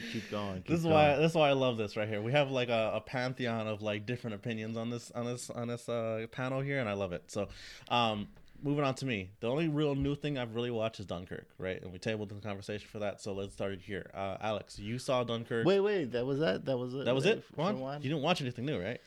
keep 0.00 0.12
keep 0.12 0.30
going. 0.30 0.56
Keep 0.56 0.66
This 0.66 0.78
is 0.78 0.84
going. 0.84 0.94
why 0.94 1.16
this 1.16 1.30
is 1.30 1.36
why 1.36 1.48
I 1.48 1.52
love 1.52 1.76
this 1.76 1.96
right 1.96 2.08
here. 2.08 2.20
We 2.22 2.32
have 2.32 2.50
like 2.50 2.68
a, 2.68 2.92
a 2.94 3.00
pantheon 3.00 3.66
of 3.66 3.82
like 3.82 4.06
different 4.06 4.34
opinions 4.36 4.76
on 4.76 4.90
this 4.90 5.10
on 5.12 5.24
this 5.26 5.50
on 5.50 5.68
this 5.68 5.88
uh, 5.88 6.26
panel 6.30 6.60
here, 6.60 6.80
and 6.80 6.88
I 6.88 6.94
love 6.94 7.12
it. 7.12 7.30
So, 7.30 7.48
um, 7.88 8.28
moving 8.62 8.84
on 8.84 8.94
to 8.96 9.06
me, 9.06 9.30
the 9.40 9.48
only 9.48 9.68
real 9.68 9.94
new 9.94 10.14
thing 10.14 10.38
I've 10.38 10.54
really 10.54 10.70
watched 10.70 11.00
is 11.00 11.06
Dunkirk, 11.06 11.46
right? 11.58 11.80
And 11.82 11.92
we 11.92 11.98
tabled 11.98 12.30
the 12.30 12.34
conversation 12.36 12.88
for 12.90 12.98
that. 13.00 13.20
So 13.20 13.32
let's 13.32 13.52
start 13.52 13.72
it 13.72 13.80
here. 13.80 14.10
Uh, 14.14 14.36
Alex, 14.40 14.78
you 14.78 14.98
saw 14.98 15.22
Dunkirk. 15.24 15.66
Wait, 15.66 15.80
wait. 15.80 16.12
That 16.12 16.26
was 16.26 16.40
that. 16.40 16.64
That 16.64 16.78
was 16.78 16.94
it. 16.94 17.04
that 17.04 17.14
was 17.14 17.26
it. 17.26 17.44
for 17.44 17.56
Juan? 17.56 17.80
Juan? 17.80 18.02
You 18.02 18.08
didn't 18.10 18.22
watch 18.22 18.40
anything 18.40 18.64
new, 18.64 18.80
right? 18.82 19.00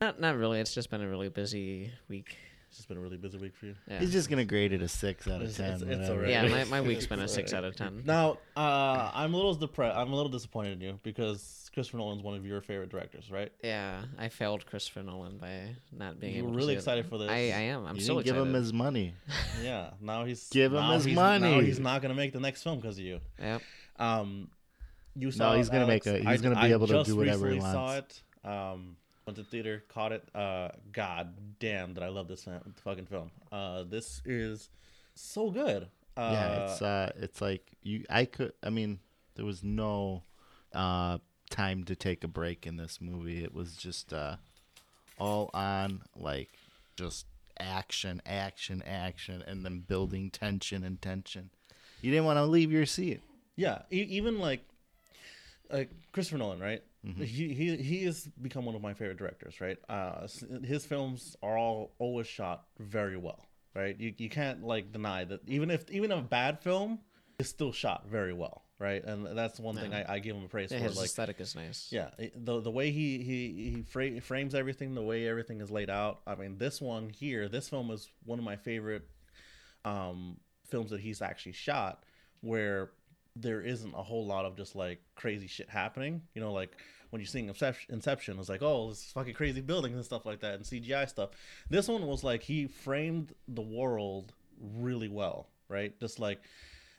Not 0.00 0.20
not 0.20 0.36
really. 0.36 0.60
It's 0.60 0.74
just 0.74 0.90
been 0.90 1.02
a 1.02 1.08
really 1.08 1.28
busy 1.28 1.92
week. 2.08 2.36
It's 2.70 2.76
just 2.78 2.88
been 2.88 2.98
a 2.98 3.00
really 3.00 3.16
busy 3.16 3.36
week 3.36 3.56
for 3.56 3.66
you. 3.66 3.74
Yeah. 3.88 3.98
He's 3.98 4.12
just 4.12 4.30
gonna 4.30 4.44
grade 4.44 4.72
it 4.72 4.80
a 4.80 4.86
six 4.86 5.26
out 5.26 5.42
of 5.42 5.48
It's- 5.48 5.56
ten. 5.56 5.66
it's- 5.66 5.82
it's 5.82 5.90
whatever. 6.08 6.12
alright. 6.14 6.30
yeah, 6.30 6.46
my, 6.48 6.64
my 6.64 6.80
week's 6.80 7.04
been 7.04 7.18
a 7.18 7.26
six 7.26 7.52
out 7.52 7.64
of 7.64 7.74
ten. 7.74 8.02
Now, 8.06 8.38
uh, 8.56 9.10
I'm 9.12 9.34
a 9.34 9.36
little 9.36 9.54
depressed. 9.54 9.96
I'm 9.96 10.12
a 10.12 10.14
little 10.14 10.30
disappointed 10.30 10.74
in 10.74 10.80
you 10.80 11.00
because 11.02 11.68
Christopher 11.74 11.98
Nolan's 11.98 12.22
one 12.22 12.36
of 12.36 12.46
your 12.46 12.60
favorite 12.60 12.88
directors, 12.90 13.28
right? 13.28 13.50
Yeah, 13.64 14.02
I 14.18 14.28
failed 14.28 14.66
Christopher 14.66 15.02
Nolan 15.02 15.38
by 15.38 15.74
not 15.90 16.20
being 16.20 16.34
You 16.34 16.38
able. 16.42 16.48
were 16.50 16.52
to 16.52 16.56
really 16.58 16.72
see 16.74 16.76
it. 16.76 16.78
excited 16.78 17.06
for 17.06 17.18
this. 17.18 17.28
I, 17.28 17.34
I 17.34 17.38
am. 17.72 17.86
I'm 17.86 17.96
you 17.96 18.02
so 18.02 18.14
didn't 18.22 18.26
give 18.26 18.36
him 18.46 18.54
his 18.54 18.72
money. 18.72 19.14
Yeah. 19.64 19.90
Now 20.00 20.24
he's 20.24 20.48
Give 20.48 20.72
him 20.72 20.78
now 20.80 20.92
his 20.94 21.04
he's- 21.06 21.16
Now 21.16 21.38
money. 21.40 21.64
he's 21.64 21.80
not 21.80 22.02
gonna 22.02 22.14
make 22.14 22.32
the 22.32 22.40
next 22.40 22.62
film 22.62 22.78
because 22.78 22.98
of 22.98 23.04
you. 23.04 23.20
Yep. 23.40 23.62
Um, 23.98 24.48
you 25.16 25.32
saw. 25.32 25.56
he's 25.56 25.68
gonna 25.68 25.88
make 25.88 26.06
a- 26.06 26.18
he's 26.18 26.26
I- 26.26 26.36
gonna 26.36 26.54
be 26.54 26.60
I 26.60 26.70
able 26.70 26.86
to 26.86 27.02
do 27.02 27.16
whatever 27.16 27.48
he 27.48 27.54
recently 27.54 27.72
Saw 27.72 27.84
wants. 27.86 28.22
it. 28.44 28.48
Um, 28.48 28.96
went 29.26 29.36
to 29.36 29.44
theater, 29.44 29.84
caught 29.88 30.12
it. 30.12 30.28
Uh, 30.34 30.68
God 30.92 31.34
damn, 31.58 31.94
did 31.94 32.02
I 32.02 32.08
love 32.08 32.28
this 32.28 32.46
fucking 32.84 33.06
film? 33.06 33.30
Uh, 33.52 33.84
this 33.84 34.22
is 34.24 34.68
so 35.14 35.50
good. 35.50 35.88
Uh, 36.16 36.30
yeah, 36.32 36.48
it's 36.72 36.82
uh, 36.82 37.12
it's 37.16 37.40
like 37.40 37.70
you. 37.82 38.04
I 38.10 38.24
could. 38.24 38.52
I 38.62 38.70
mean, 38.70 38.98
there 39.36 39.44
was 39.44 39.62
no 39.62 40.22
uh 40.72 41.18
time 41.50 41.82
to 41.84 41.96
take 41.96 42.22
a 42.24 42.28
break 42.28 42.66
in 42.66 42.76
this 42.76 43.00
movie. 43.00 43.42
It 43.42 43.54
was 43.54 43.76
just 43.76 44.12
uh, 44.12 44.36
all 45.18 45.50
on 45.54 46.02
like 46.16 46.50
just 46.96 47.26
action, 47.58 48.22
action, 48.26 48.82
action, 48.86 49.42
and 49.46 49.64
then 49.64 49.80
building 49.80 50.30
tension 50.30 50.82
and 50.84 51.00
tension. 51.00 51.50
You 52.02 52.10
didn't 52.10 52.24
want 52.26 52.38
to 52.38 52.44
leave 52.44 52.72
your 52.72 52.86
seat. 52.86 53.20
yeah. 53.56 53.82
E- 53.92 54.06
even 54.10 54.38
like, 54.38 54.60
like 55.70 55.90
Christopher 56.12 56.38
Nolan, 56.38 56.60
right? 56.60 56.82
Mm-hmm. 57.06 57.22
He 57.22 57.54
he 57.54 57.76
he 57.76 58.04
has 58.04 58.26
become 58.42 58.66
one 58.66 58.74
of 58.74 58.82
my 58.82 58.92
favorite 58.92 59.16
directors, 59.16 59.60
right? 59.60 59.78
Uh, 59.88 60.26
his 60.62 60.84
films 60.84 61.34
are 61.42 61.56
all 61.56 61.94
always 61.98 62.26
shot 62.26 62.66
very 62.78 63.16
well, 63.16 63.46
right? 63.74 63.98
You 63.98 64.12
you 64.18 64.28
can't 64.28 64.62
like 64.64 64.92
deny 64.92 65.24
that 65.24 65.40
even 65.46 65.70
if 65.70 65.90
even 65.90 66.12
a 66.12 66.20
bad 66.20 66.60
film 66.60 66.98
is 67.38 67.48
still 67.48 67.72
shot 67.72 68.06
very 68.06 68.34
well, 68.34 68.64
right? 68.78 69.02
And 69.02 69.26
that's 69.36 69.58
one 69.58 69.76
thing 69.76 69.94
I, 69.94 70.14
I 70.14 70.18
give 70.18 70.36
him 70.36 70.44
a 70.44 70.48
praise 70.48 70.72
Yeah, 70.72 70.78
for. 70.78 70.84
his 70.84 70.96
Like, 70.98 71.06
aesthetic 71.06 71.40
is 71.40 71.54
nice. 71.56 71.88
yeah, 71.90 72.10
the 72.36 72.60
the 72.60 72.70
way 72.70 72.90
he 72.90 73.22
he 73.22 73.70
he 73.76 73.82
fra- 73.82 74.20
frames 74.20 74.54
everything, 74.54 74.94
the 74.94 75.00
way 75.02 75.26
everything 75.26 75.62
is 75.62 75.70
laid 75.70 75.88
out. 75.88 76.20
I 76.26 76.34
mean, 76.34 76.58
this 76.58 76.82
one 76.82 77.08
here, 77.08 77.48
this 77.48 77.66
film 77.70 77.90
is 77.90 78.10
one 78.26 78.38
of 78.38 78.44
my 78.44 78.56
favorite 78.56 79.08
um 79.86 80.36
films 80.66 80.90
that 80.90 81.00
he's 81.00 81.22
actually 81.22 81.52
shot 81.52 82.04
where 82.42 82.90
there 83.36 83.60
isn't 83.60 83.94
a 83.94 84.02
whole 84.02 84.26
lot 84.26 84.44
of 84.44 84.56
just 84.56 84.74
like 84.74 85.00
crazy 85.14 85.46
shit 85.46 85.68
happening. 85.70 86.22
You 86.34 86.40
know, 86.40 86.52
like 86.52 86.76
when 87.10 87.20
you're 87.20 87.26
seeing 87.26 87.48
Inception, 87.48 88.38
it's 88.38 88.48
like, 88.48 88.62
oh, 88.62 88.88
this 88.88 89.10
fucking 89.12 89.34
crazy 89.34 89.60
buildings 89.60 89.96
and 89.96 90.04
stuff 90.04 90.24
like 90.26 90.40
that 90.40 90.54
and 90.54 90.64
CGI 90.64 91.08
stuff. 91.08 91.30
This 91.68 91.88
one 91.88 92.06
was 92.06 92.24
like 92.24 92.42
he 92.42 92.66
framed 92.66 93.34
the 93.48 93.62
world 93.62 94.32
really 94.60 95.08
well, 95.08 95.48
right? 95.68 95.98
Just 96.00 96.18
like, 96.18 96.40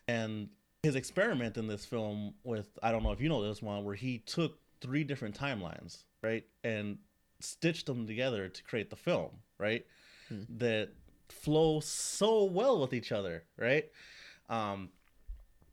and 0.07 0.49
his 0.83 0.95
experiment 0.95 1.57
in 1.57 1.67
this 1.67 1.85
film 1.85 2.33
with 2.43 2.67
I 2.81 2.91
don't 2.91 3.03
know 3.03 3.11
if 3.11 3.21
you 3.21 3.29
know 3.29 3.47
this 3.47 3.61
one 3.61 3.83
where 3.83 3.95
he 3.95 4.19
took 4.19 4.57
three 4.81 5.03
different 5.03 5.37
timelines, 5.39 6.03
right, 6.23 6.43
and 6.63 6.97
stitched 7.39 7.85
them 7.85 8.07
together 8.07 8.47
to 8.49 8.63
create 8.63 8.89
the 8.89 8.95
film, 8.95 9.29
right, 9.57 9.85
that 10.57 10.89
flow 11.29 11.79
so 11.79 12.43
well 12.45 12.79
with 12.79 12.93
each 12.93 13.11
other, 13.11 13.43
right. 13.57 13.85
Um, 14.49 14.89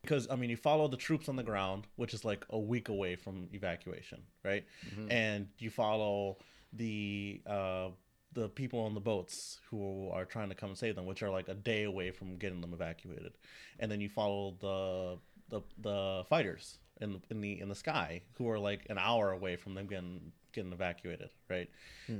because 0.02 0.28
I 0.30 0.36
mean, 0.36 0.50
you 0.50 0.56
follow 0.56 0.88
the 0.88 0.96
troops 0.96 1.28
on 1.28 1.36
the 1.36 1.42
ground, 1.42 1.86
which 1.96 2.14
is 2.14 2.24
like 2.24 2.44
a 2.50 2.58
week 2.58 2.88
away 2.88 3.16
from 3.16 3.48
evacuation, 3.52 4.22
right? 4.44 4.64
And 5.10 5.48
you 5.58 5.70
follow 5.70 6.38
the 6.72 7.40
uh, 7.46 7.88
the 8.34 8.48
people 8.48 8.80
on 8.80 8.94
the 8.94 9.00
boats 9.00 9.58
who 9.70 10.08
are 10.12 10.24
trying 10.24 10.48
to 10.50 10.54
come 10.54 10.70
and 10.70 10.78
save 10.78 10.94
them, 10.96 11.06
which 11.06 11.22
are 11.22 11.30
like 11.30 11.48
a 11.48 11.54
day 11.54 11.84
away 11.84 12.10
from 12.10 12.36
getting 12.36 12.60
them 12.60 12.72
evacuated. 12.74 13.32
And 13.80 13.90
then 13.90 14.00
you 14.00 14.08
follow 14.08 14.54
the 14.60 15.18
the 15.48 15.62
the 15.80 16.24
fighters 16.28 16.78
in 17.00 17.20
in 17.30 17.40
the 17.40 17.60
in 17.60 17.68
the 17.68 17.74
sky 17.74 18.22
who 18.34 18.48
are 18.50 18.58
like 18.58 18.86
an 18.90 18.98
hour 18.98 19.32
away 19.32 19.56
from 19.56 19.74
them 19.74 19.86
getting 19.86 20.32
getting 20.52 20.72
evacuated, 20.72 21.30
right? 21.48 21.68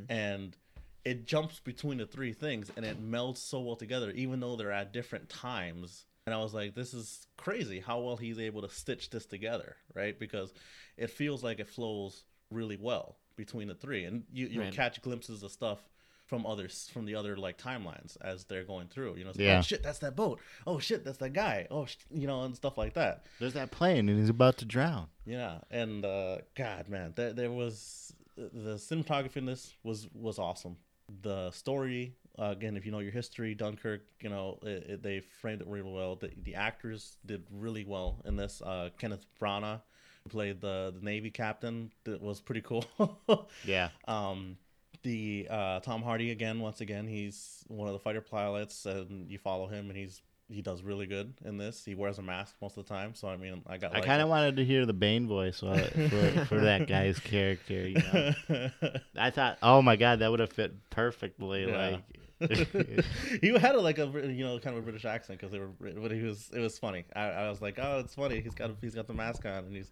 And 0.09 0.57
it 1.05 1.27
jumps 1.27 1.61
between 1.61 1.99
the 1.99 2.07
three 2.07 2.33
things 2.33 2.71
and 2.77 2.85
it 2.85 3.01
melds 3.03 3.39
so 3.39 3.61
well 3.61 3.77
together, 3.77 4.11
even 4.11 4.41
though 4.41 4.57
they're 4.57 4.73
at 4.73 4.93
different 4.93 5.29
times. 5.29 6.05
And 6.29 6.35
I 6.35 6.43
was 6.43 6.53
like, 6.53 6.75
this 6.75 6.93
is 6.93 7.27
crazy 7.39 7.81
how 7.81 8.01
well 8.01 8.17
he's 8.19 8.39
able 8.39 8.61
to 8.61 8.69
stitch 8.69 9.09
this 9.09 9.25
together, 9.25 9.77
right? 9.95 10.19
Because 10.19 10.53
it 10.99 11.09
feels 11.11 11.43
like 11.43 11.59
it 11.59 11.69
flows 11.69 12.25
really 12.51 12.77
well 12.77 13.17
between 13.35 13.69
the 13.69 13.75
three, 13.75 14.05
and 14.05 14.25
you 14.31 14.47
you 14.49 14.61
Right. 14.61 14.73
catch 14.75 15.01
glimpses 15.01 15.43
of 15.43 15.51
stuff 15.51 15.79
from 16.27 16.45
others 16.45 16.91
from 16.93 17.07
the 17.07 17.15
other 17.15 17.35
like 17.39 17.57
timelines 17.57 18.19
as 18.21 18.45
they're 18.45 18.65
going 18.65 18.89
through. 18.89 19.17
You 19.17 19.25
know, 19.25 19.31
like, 19.31 19.39
Yeah. 19.41 19.59
oh 19.61 19.63
shit, 19.63 19.83
that's 19.83 20.01
that 20.01 20.15
boat. 20.17 20.39
Oh 20.67 20.79
shit, 20.79 21.03
that's 21.03 21.17
that 21.19 21.33
guy. 21.33 21.67
Oh, 21.71 21.87
sh-, 21.87 21.97
you 22.11 22.27
know, 22.27 22.43
and 22.45 22.55
stuff 22.55 22.77
like 22.77 22.93
that. 22.95 23.25
There's 23.41 23.55
that 23.55 23.71
plane, 23.71 24.11
and 24.11 24.19
he's 24.19 24.29
about 24.29 24.59
to 24.59 24.67
drown. 24.67 25.07
Yeah, 25.25 25.61
and 25.71 26.05
uh, 26.05 26.39
God, 26.55 26.91
man, 26.91 27.15
there 27.17 27.33
there 27.33 27.51
was 27.51 28.13
the 28.37 28.75
cinematography 28.77 29.39
in 29.39 29.47
this 29.47 29.73
was 29.83 30.07
was 30.13 30.39
awesome. 30.39 30.77
The 31.23 31.51
story, 31.53 32.15
uh, 32.39 32.51
again, 32.51 32.77
if 32.77 32.87
you 32.87 32.93
know 32.93 32.99
your 33.01 33.13
history, 33.13 33.55
Dunkirk, 33.55 34.03
you 34.21 34.31
know 34.31 34.59
it, 34.63 34.87
it, 34.89 35.03
they 35.03 35.21
framed 35.21 35.61
it 35.61 35.67
really 35.67 35.91
well. 35.91 36.17
The, 36.17 36.31
the 36.43 36.55
actors 36.55 37.17
did 37.27 37.45
really 37.51 37.85
well 37.85 38.21
in 38.25 38.37
this. 38.37 38.63
Uh, 38.63 38.91
Kenneth 38.99 39.27
Branagh 39.41 39.81
played 40.29 40.61
the 40.61 40.95
the 40.97 41.05
Navy 41.05 41.31
captain. 41.31 41.91
That 42.05 42.21
was 42.21 42.41
pretty 42.41 42.63
cool. 42.63 42.85
Yeah. 43.65 43.89
um, 44.07 44.57
the 45.03 45.47
uh, 45.49 45.81
Tom 45.81 46.03
Hardy 46.03 46.31
again, 46.31 46.61
once 46.61 46.81
again, 46.81 47.07
he's 47.07 47.65
one 47.69 47.89
of 47.89 47.93
the 47.93 48.01
fighter 48.01 48.21
pilots, 48.21 48.85
and 48.85 49.31
you 49.31 49.39
follow 49.39 49.67
him, 49.67 49.89
and 49.91 49.97
he's 49.97 50.21
he 50.51 50.63
does 50.63 50.83
really 50.83 51.07
good 51.07 51.35
in 51.45 51.59
this. 51.59 51.85
He 51.85 51.95
wears 51.95 52.19
a 52.19 52.23
mask 52.23 52.57
most 52.63 52.77
of 52.77 52.87
the 52.87 52.95
time, 52.95 53.15
so 53.15 53.29
I 53.29 53.37
mean, 53.37 53.63
I 53.67 53.77
got 53.77 53.93
I 53.93 53.97
like 53.97 54.05
kind 54.05 54.23
of 54.23 54.29
wanted 54.29 54.57
to 54.57 54.65
hear 54.65 54.87
the 54.87 54.93
Bane 54.93 55.29
voice 55.29 55.63
while, 55.63 55.77
for, 56.09 56.45
for 56.47 56.61
that 56.61 56.89
guy's 56.89 57.19
character. 57.19 57.89
You 57.89 58.03
know, 58.13 58.71
I 59.19 59.31
thought, 59.31 59.59
oh 59.63 59.83
my 59.83 59.97
god, 59.97 60.21
that 60.21 60.31
would 60.31 60.41
have 60.41 60.53
fit 60.53 60.91
perfectly. 60.91 61.69
Yeah. 61.69 61.91
Like, 61.91 62.03
he 63.41 63.49
had 63.59 63.75
a, 63.75 63.81
like 63.81 63.99
a 63.99 64.07
you 64.07 64.45
know 64.45 64.59
kind 64.59 64.77
of 64.77 64.83
a 64.83 64.85
British 64.85 65.05
accent 65.05 65.41
because 65.41 65.53
they 65.53 65.59
were 65.59 65.71
but 66.01 66.13
he 66.13 66.23
was 66.23 66.51
it 66.55 66.61
was 66.61 66.79
funny. 66.79 67.05
I, 67.15 67.31
I 67.31 67.49
was 67.51 67.61
like 67.61 67.79
oh 67.81 68.01
it's 68.01 68.15
funny 68.15 68.41
he's 68.41 68.55
got 68.55 68.71
he's 68.81 68.95
got 68.95 69.07
the 69.07 69.15
mask 69.15 69.45
on 69.45 69.65
and 69.65 69.75
he's 69.75 69.91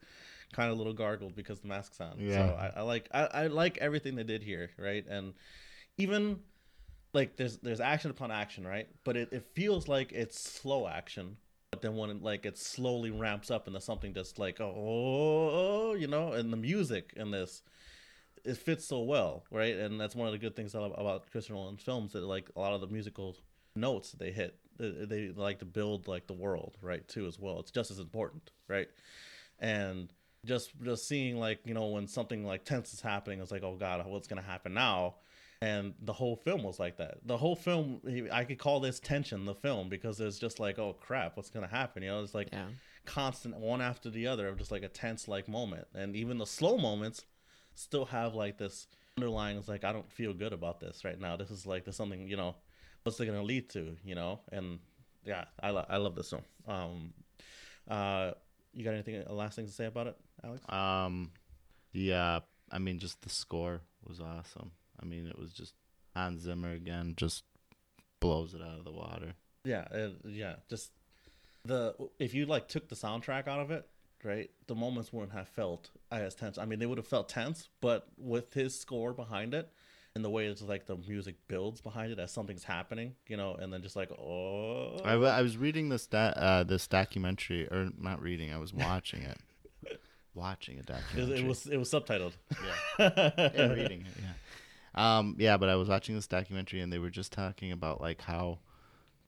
kind 0.53 0.71
of 0.71 0.77
a 0.77 0.79
little 0.79 0.93
gargled 0.93 1.35
because 1.35 1.61
the 1.61 1.69
mask's 1.69 2.01
on. 2.01 2.17
Yeah. 2.19 2.35
So 2.35 2.55
I, 2.55 2.73
I 2.77 2.83
like 2.83 3.09
I, 3.13 3.21
I 3.25 3.47
like 3.49 3.79
everything 3.79 4.15
they 4.15 4.23
did 4.23 4.43
here 4.43 4.71
right 4.79 5.05
and 5.09 5.35
even 5.99 6.41
like 7.13 7.37
there's 7.37 7.57
there's 7.59 7.81
action 7.81 8.11
upon 8.11 8.31
action 8.31 8.67
right 8.67 8.89
but 9.03 9.17
it, 9.17 9.33
it 9.33 9.45
feels 9.55 9.89
like 9.89 10.13
it's 10.13 10.39
slow 10.39 10.87
action 10.87 11.37
but 11.71 11.83
then 11.83 11.97
when 11.97 12.11
it, 12.11 12.23
like 12.23 12.47
it 12.47 12.57
slowly 12.57 13.11
ramps 13.11 13.51
up 13.51 13.67
into 13.67 13.81
something 13.81 14.13
that's 14.13 14.39
like 14.39 14.61
oh 14.61 15.95
you 15.95 16.07
know 16.07 16.33
and 16.33 16.53
the 16.53 16.57
music 16.57 17.13
in 17.17 17.31
this 17.31 17.63
it 18.47 18.57
fits 18.57 18.85
so 18.87 19.01
well, 19.01 19.45
right? 19.51 19.77
And 19.77 20.01
that's 20.01 20.15
one 20.15 20.27
of 20.29 20.33
the 20.33 20.39
good 20.39 20.55
things 20.57 20.75
about- 20.75 20.99
about 20.99 21.31
Christopher 21.31 21.55
Nolan's 21.55 21.83
films 21.83 22.13
that 22.13 22.23
like 22.23 22.49
a 22.57 22.61
lot 22.61 22.73
of 22.73 22.81
the 22.81 22.87
musical 22.87 23.37
notes 23.75 24.13
they 24.13 24.31
hit, 24.31 24.59
they, 24.79 24.91
they 25.05 25.29
like 25.31 25.59
to 25.61 25.65
build 25.65 26.07
like 26.09 26.27
the 26.27 26.33
world, 26.33 26.77
right? 26.81 27.07
Too 27.09 27.27
as 27.27 27.39
well. 27.39 27.61
It's 27.61 27.71
just 27.71 27.91
as 27.91 27.99
important, 27.99 28.51
right? 28.69 28.89
And 29.59 30.13
just 30.45 30.73
just 30.83 31.09
seeing 31.09 31.39
like 31.39 31.61
you 31.65 31.75
know 31.75 31.87
when 31.87 32.07
something 32.07 32.45
like 32.45 32.65
tense 32.65 32.93
is 32.93 33.01
happening, 33.01 33.41
it's 33.41 33.51
like 33.51 33.63
oh 33.65 33.77
god, 33.77 34.07
what's 34.07 34.29
gonna 34.29 34.43
happen 34.43 34.75
now? 34.75 35.17
And 35.63 35.95
the 36.03 36.13
whole 36.13 36.37
film 36.37 36.63
was 36.63 36.79
like 36.79 36.99
that. 36.99 37.19
The 37.25 37.39
whole 37.39 37.57
film, 37.57 38.03
I 38.31 38.45
could 38.45 38.59
call 38.59 38.79
this 38.79 39.01
tension 39.01 39.47
the 39.47 39.55
film 39.55 39.89
because 39.89 40.21
it's 40.21 40.39
just 40.39 40.61
like 40.61 40.79
oh 40.79 40.93
crap, 40.93 41.37
what's 41.37 41.51
gonna 41.51 41.67
happen? 41.67 42.03
You 42.03 42.11
know, 42.11 42.23
it's 42.23 42.35
like 42.35 42.51
Yeah. 42.53 42.67
constant 43.07 43.57
one 43.57 43.81
after 43.81 44.11
the 44.11 44.27
other 44.27 44.47
of 44.49 44.59
just 44.59 44.71
like 44.71 44.83
a 44.83 44.89
tense 44.89 45.27
like 45.27 45.49
moment, 45.49 45.89
and 45.95 46.15
even 46.15 46.39
the 46.39 46.47
slow 46.47 46.77
moments 46.77 47.25
still 47.77 48.05
have 48.07 48.35
like 48.35 48.59
this 48.59 48.89
underlying 49.17 49.57
it's 49.57 49.69
like 49.69 49.85
I 49.85 49.93
don't 49.93 50.11
feel 50.11 50.35
good 50.35 50.53
about 50.53 50.81
this 50.81 51.05
right 51.05 51.19
now. 51.19 51.37
This 51.37 51.51
is 51.51 51.65
like 51.67 51.85
there's 51.85 51.97
something, 51.97 52.29
you 52.29 52.37
know, 52.37 52.57
what's 53.05 53.21
it 53.21 53.27
gonna 53.27 53.43
lead 53.43 53.71
to, 53.71 53.97
you 54.05 54.15
know? 54.15 54.41
And 54.51 54.81
yeah, 55.25 55.45
I 55.63 55.71
lo- 55.71 55.87
I 55.89 55.97
love 55.99 56.15
this 56.15 56.31
film. 56.31 56.43
Um 56.67 57.15
uh 57.89 58.33
you 58.75 58.85
got 58.85 58.93
anything 58.93 59.23
uh, 59.29 59.33
last 59.33 59.57
thing 59.57 59.67
to 59.67 59.73
say 59.73 59.87
about 59.87 60.07
it, 60.09 60.17
Alex? 60.45 60.63
um, 60.69 61.31
the 61.93 62.13
uh, 62.13 62.41
I 62.71 62.79
mean, 62.79 62.99
just 62.99 63.23
the 63.23 63.31
score 63.31 63.81
was 64.07 64.21
awesome. 64.21 64.71
I 65.01 65.07
mean, 65.07 65.27
it 65.27 65.39
was 65.39 65.53
just 65.53 65.73
Hans 66.15 66.43
Zimmer 66.43 66.73
again, 66.73 67.15
just 67.17 67.45
blows 68.21 68.53
it 68.55 68.61
out 68.61 68.79
of 68.79 68.85
the 68.85 68.93
water. 68.93 69.33
Yeah, 69.65 69.87
uh, 69.91 70.11
yeah, 70.25 70.57
just 70.69 70.91
the 71.65 71.95
if 72.19 72.35
you 72.35 72.45
like 72.45 72.69
took 72.69 72.89
the 72.89 72.95
soundtrack 72.95 73.49
out 73.49 73.61
of 73.61 73.71
it, 73.71 73.89
right? 74.25 74.51
The 74.67 74.75
moments 74.75 75.13
wouldn't 75.13 75.33
have 75.33 75.49
felt 75.49 75.91
as 76.11 76.35
tense. 76.35 76.59
I 76.59 76.65
mean, 76.65 76.79
they 76.79 76.87
would 76.87 76.99
have 76.99 77.07
felt 77.07 77.29
tense, 77.29 77.69
but 77.81 78.09
with 78.19 78.55
his 78.55 78.79
score 78.79 79.13
behind 79.13 79.55
it 79.55 79.71
and 80.17 80.25
the 80.25 80.31
way 80.31 80.47
it's 80.47 80.63
like 80.63 80.87
the 80.87 80.97
music 80.97 81.37
builds 81.47 81.83
behind 81.83 82.11
it 82.11 82.19
as 82.19 82.33
something's 82.33 82.65
happening, 82.65 83.15
you 83.29 83.37
know, 83.37 83.55
and 83.55 83.71
then 83.71 83.83
just 83.83 83.97
like 83.97 84.11
oh, 84.13 84.99
I, 85.05 85.13
I 85.13 85.43
was 85.43 85.59
reading 85.59 85.91
this 85.91 86.07
da- 86.07 86.33
uh, 86.35 86.65
this 86.65 86.87
documentary, 86.87 87.67
or 87.69 87.91
not 87.99 88.23
reading, 88.23 88.53
I 88.53 88.57
was 88.57 88.73
watching 88.73 89.23
it. 89.23 89.39
watching 90.35 90.79
a 90.79 90.83
documentary. 90.83 91.41
it 91.41 91.47
was 91.47 91.67
it 91.67 91.77
was 91.77 91.91
subtitled. 91.91 92.33
yeah, 92.99 93.73
reading 93.73 94.07
it. 94.07 94.23
Yeah. 94.23 95.19
Um, 95.19 95.37
yeah, 95.39 95.59
but 95.59 95.69
I 95.69 95.77
was 95.77 95.91
watching 95.91 96.15
this 96.15 96.27
documentary 96.27 96.81
and 96.81 96.91
they 96.91 96.99
were 96.99 97.11
just 97.11 97.31
talking 97.31 97.71
about 97.71 98.01
like 98.01 98.23
how 98.23 98.61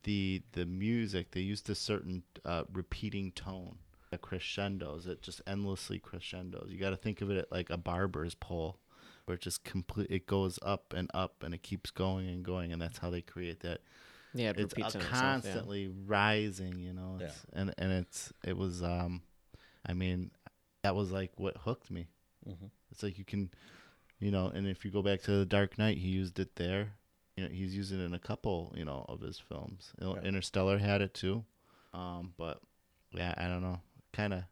the 0.05 0.43
the 0.53 0.65
music 0.65 1.33
they 1.33 1.41
used 1.41 1.69
a 1.69 1.75
certain 1.75 2.23
uh, 2.47 2.65
repeating 2.73 3.33
tone, 3.33 3.77
the 4.11 4.19
crescendos. 4.19 5.07
It 5.07 5.23
just 5.23 5.41
endlessly 5.47 5.99
crescendos. 5.99 6.69
You 6.71 6.79
got 6.79 6.91
to 6.91 6.97
think 6.97 7.21
of 7.21 7.31
it 7.31 7.47
like 7.51 7.71
a 7.71 7.77
barber's 7.77 8.35
pole, 8.35 8.79
where 9.25 9.35
it 9.37 9.41
just 9.41 9.65
complete. 9.65 10.09
It 10.11 10.27
goes 10.27 10.59
up 10.63 10.93
and 10.97 11.11
up 11.15 11.43
and 11.43 11.55
it 11.55 11.63
keeps 11.63 11.91
going 11.91 12.29
and 12.29 12.45
going, 12.45 12.73
and 12.73 12.81
that's 12.81 12.99
how 12.99 13.11
they 13.11 13.21
create 13.23 13.61
that. 13.61 13.81
Yeah, 14.35 14.51
it 14.51 14.59
It's 14.59 14.75
repeats 14.77 14.95
on 14.95 15.01
itself, 15.03 15.13
yeah. 15.13 15.21
constantly 15.21 15.89
rising, 15.89 16.79
you 16.79 16.93
know. 16.93 17.19
It's, 17.21 17.47
and 17.53 17.75
and 17.79 17.93
it's 17.93 18.33
it 18.45 18.57
was 18.57 18.83
um, 18.83 19.23
I 19.87 19.95
mean, 19.95 20.31
that 20.83 20.95
was 20.95 21.11
like 21.11 21.33
what 21.37 21.57
hooked 21.59 21.91
me. 21.91 22.07
Mhm. 22.49 22.71
It's 22.91 23.03
like 23.03 23.19
you 23.19 23.25
can, 23.25 23.51
you 24.21 24.31
know, 24.31 24.47
and 24.49 24.67
if 24.67 24.85
you 24.85 24.91
go 24.91 25.03
back 25.03 25.23
to 25.23 25.31
the 25.33 25.47
Dark 25.47 25.79
Knight, 25.79 25.99
he 25.99 26.09
used 26.09 26.39
it 26.39 26.57
there. 26.57 26.93
You 27.37 27.45
know, 27.45 27.51
he's 27.51 27.75
using 27.77 28.01
it 28.01 28.05
in 28.05 28.15
a 28.15 28.19
couple, 28.19 28.73
you 28.77 28.85
know, 28.85 29.05
of 29.09 29.21
his 29.21 29.39
films. 29.39 29.93
You 30.01 30.07
know, 30.09 30.15
Right. 30.17 30.25
Interstellar 30.25 30.79
had 30.79 31.01
it 31.03 31.15
too, 31.15 31.45
um, 31.95 32.35
but 32.37 32.61
yeah, 33.13 33.33
I 33.37 33.47
don't 33.47 33.63
know, 33.63 33.81
kind 34.13 34.33
of, 34.33 34.45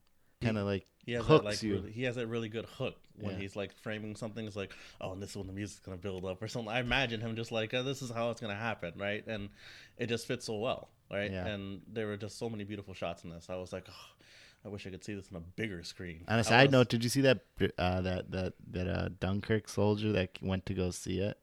kind 0.42 0.58
of 0.58 0.66
like 0.66 0.86
He 1.04 1.12
has 1.12 1.24
hooks 1.24 1.42
that 1.42 1.44
like 1.44 1.62
you. 1.62 1.74
really, 1.74 1.92
he 1.92 2.02
has 2.04 2.16
that 2.16 2.26
really 2.26 2.48
good 2.48 2.66
hook 2.66 2.96
when 3.18 3.34
Yeah. 3.34 3.40
he's 3.40 3.56
like 3.56 3.72
framing 3.72 4.16
something. 4.16 4.46
It's 4.46 4.56
like, 4.56 4.72
oh, 5.00 5.12
and 5.12 5.22
this 5.22 5.30
is 5.30 5.36
when 5.36 5.46
the 5.46 5.52
music's 5.52 5.80
gonna 5.80 5.96
build 5.96 6.24
up 6.24 6.42
or 6.42 6.48
something. 6.48 6.72
I 6.72 6.80
imagine 6.80 7.20
him 7.20 7.36
just 7.36 7.52
like, 7.52 7.72
oh, 7.74 7.82
this 7.82 8.02
is 8.02 8.10
how 8.10 8.30
it's 8.30 8.40
gonna 8.40 8.54
happen, 8.54 8.92
right? 8.96 9.26
And 9.26 9.48
it 9.96 10.08
just 10.08 10.26
fits 10.26 10.46
so 10.46 10.56
well, 10.56 10.90
right? 11.10 11.30
Yeah. 11.30 11.46
And 11.46 11.82
there 11.88 12.06
were 12.06 12.16
just 12.16 12.38
so 12.38 12.48
many 12.50 12.64
beautiful 12.64 12.94
shots 12.94 13.24
in 13.24 13.30
this. 13.30 13.48
I 13.48 13.56
was 13.56 13.72
like, 13.72 13.86
oh, 13.88 14.24
I 14.64 14.68
wish 14.68 14.86
I 14.86 14.90
could 14.90 15.04
see 15.04 15.14
this 15.14 15.28
on 15.32 15.36
a 15.38 15.40
bigger 15.40 15.82
screen. 15.84 16.24
On 16.28 16.36
I 16.36 16.40
a 16.40 16.44
side 16.44 16.68
was- 16.68 16.72
note, 16.72 16.88
did 16.88 17.04
you 17.04 17.10
see 17.10 17.20
that 17.22 17.40
uh, 17.78 18.00
that 18.02 18.30
that 18.32 18.54
that 18.72 18.88
uh, 18.88 19.08
Dunkirk 19.20 19.68
soldier 19.68 20.12
that 20.12 20.30
went 20.42 20.66
to 20.66 20.74
go 20.74 20.90
see 20.90 21.20
it? 21.20 21.38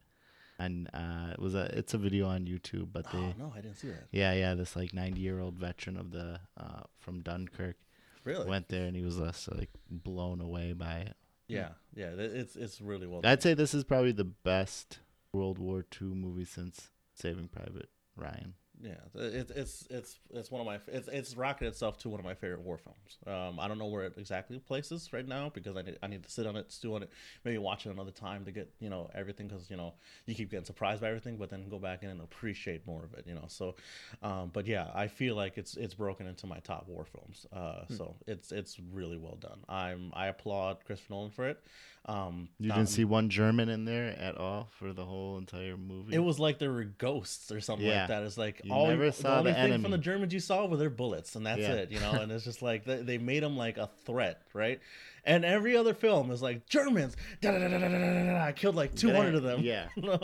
And 0.60 0.88
uh, 0.94 1.32
it 1.34 1.40
was 1.40 1.56
a 1.56 1.64
it's 1.78 1.94
a 1.96 1.98
video 1.98 2.28
on 2.28 2.46
YouTube, 2.46 2.90
but 2.94 3.10
they 3.12 3.18
Oh 3.18 3.34
no, 3.40 3.52
I 3.56 3.62
didn't 3.62 3.78
see 3.78 3.88
that. 3.88 4.08
yeah 4.12 4.34
yeah 4.34 4.54
this 4.54 4.76
like 4.76 4.94
ninety 4.94 5.22
year 5.22 5.40
old 5.40 5.56
veteran 5.58 5.98
of 5.98 6.12
the 6.12 6.40
uh, 6.58 6.82
from 7.00 7.22
Dunkirk 7.22 7.76
Really? 8.24 8.48
went 8.48 8.70
there 8.70 8.86
and 8.86 8.96
he 8.96 9.04
was 9.04 9.20
uh, 9.20 9.26
just 9.28 9.52
like 9.54 9.70
blown 9.90 10.42
away 10.42 10.74
by 10.74 11.00
it. 11.00 11.16
yeah, 11.48 11.70
yeah. 11.96 12.10
It's 12.18 12.56
it's 12.56 12.82
really 12.82 13.08
well. 13.08 13.22
I'd 13.24 13.42
say 13.44 13.54
this 13.54 13.74
is 13.74 13.84
probably 13.84 14.12
the 14.14 14.24
best 14.24 15.00
World 15.34 15.58
War 15.60 15.86
II 16.02 16.08
movie 16.10 16.46
since 16.46 16.90
Saving 17.14 17.48
Private 17.48 17.90
Ryan. 18.16 18.54
Yeah, 18.82 18.96
it, 19.16 19.52
it's 19.56 19.86
it's 19.90 20.18
it's 20.34 20.50
one 20.52 20.60
of 20.60 20.66
my 20.66 20.80
it's 20.88 21.08
it's 21.08 21.38
rocketed 21.38 21.70
itself 21.70 21.98
to 22.00 22.10
one 22.10 22.20
of 22.20 22.26
my 22.26 22.34
favorite 22.34 22.62
war 22.62 22.78
films. 22.78 23.18
Um, 23.26 23.60
I 23.60 23.68
don't 23.68 23.78
know 23.78 23.86
where 23.86 24.04
it 24.06 24.14
exactly 24.18 24.60
places 24.60 25.14
right 25.14 25.26
now 25.28 25.52
because 25.54 25.78
I 25.78 25.84
need, 25.84 25.98
I 26.02 26.08
need 26.08 26.24
to 26.24 26.30
sit 26.30 26.46
on 26.48 26.56
it, 26.56 26.72
stew 26.72 26.96
on 26.96 27.04
it, 27.04 27.10
maybe 27.46 27.58
watch 27.60 27.86
it 27.86 27.92
another 27.92 28.12
time 28.12 28.44
to 28.46 28.52
get 28.52 28.74
you 28.80 28.90
know 28.90 29.10
everything 29.14 29.48
because 29.48 29.70
you 29.70 29.78
know 29.78 29.94
you 30.26 30.36
keep 30.36 30.50
getting 30.50 30.66
surprised 30.66 31.02
by 31.02 31.08
everything, 31.08 31.38
but 31.38 31.50
then 31.50 31.70
go 31.70 31.80
back 31.80 32.04
in 32.04 32.10
and 32.10 32.20
appreciate 32.22 32.86
more 32.88 33.04
of 33.04 33.14
it. 33.14 33.26
You 33.28 33.36
know, 33.36 33.46
so 33.48 33.76
um, 34.22 34.50
but 34.52 34.66
yeah, 34.66 34.90
I 34.94 35.08
feel 35.08 35.36
like 35.36 35.58
it's 35.58 35.78
it's 35.78 35.94
broken 35.94 36.28
into 36.28 36.48
my 36.48 36.60
top 36.60 36.88
war 36.88 37.06
films. 37.06 37.46
Uh, 37.54 37.86
Hmm. 37.88 37.94
So 37.96 38.16
it's 38.28 38.52
it's 38.52 38.80
really 38.92 39.18
well 39.18 39.36
done. 39.40 39.60
I'm 39.70 40.12
I 40.16 40.28
applaud 40.28 40.84
Christopher 40.86 41.14
Nolan 41.14 41.32
for 41.32 41.48
it. 41.48 41.64
Um, 42.06 42.50
You 42.60 42.70
didn't 42.70 42.90
see 42.90 43.06
one 43.06 43.30
German 43.30 43.70
in 43.70 43.86
there 43.86 44.10
at 44.20 44.38
all 44.38 44.68
for 44.78 44.92
the 44.92 45.06
whole 45.06 45.38
entire 45.38 45.78
movie. 45.78 46.14
It 46.14 46.20
was 46.20 46.38
like 46.38 46.60
there 46.60 46.72
were 46.72 46.84
ghosts 46.84 47.50
or 47.50 47.62
something 47.62 47.88
Yeah. 47.88 48.00
like 48.02 48.08
that. 48.10 48.24
It's 48.24 48.38
like 48.38 48.62
You 48.64 48.73
all 48.74 48.88
never 48.88 49.06
the 49.06 49.12
saw 49.14 49.40
only 49.40 49.52
the 49.52 49.58
thing 49.58 49.82
from 49.82 49.92
the 49.92 49.98
Germans 49.98 50.34
you 50.34 50.40
saw 50.40 50.66
were 50.66 50.78
their 50.78 50.90
bullets, 50.90 51.36
and 51.36 51.46
that's 51.46 51.62
Yeah. 51.62 51.74
it. 51.74 51.92
You 51.92 52.00
know, 52.00 52.12
and 52.14 52.32
it's 52.32 52.44
just 52.44 52.62
like 52.62 52.86
they, 52.86 52.98
they 53.02 53.18
made 53.18 53.44
them 53.44 53.56
like 53.58 53.78
a 53.78 53.90
threat, 54.06 54.42
right? 54.54 54.80
And 55.26 55.46
every 55.46 55.78
other 55.78 55.94
film 55.94 56.32
is 56.32 56.42
like 56.42 56.68
Germans, 56.68 57.16
da 57.42 57.52
da 57.52 57.60
da 57.60 57.68
da 57.70 57.78
da 57.78 57.88
da 57.88 58.00
da. 58.00 58.24
da. 58.34 58.44
I 58.46 58.52
killed 58.52 58.76
like 58.76 58.94
two 58.96 59.14
hundred 59.14 59.36
of 59.36 59.44
them. 59.44 59.62
Yeah. 59.62 59.88
you? 59.96 60.18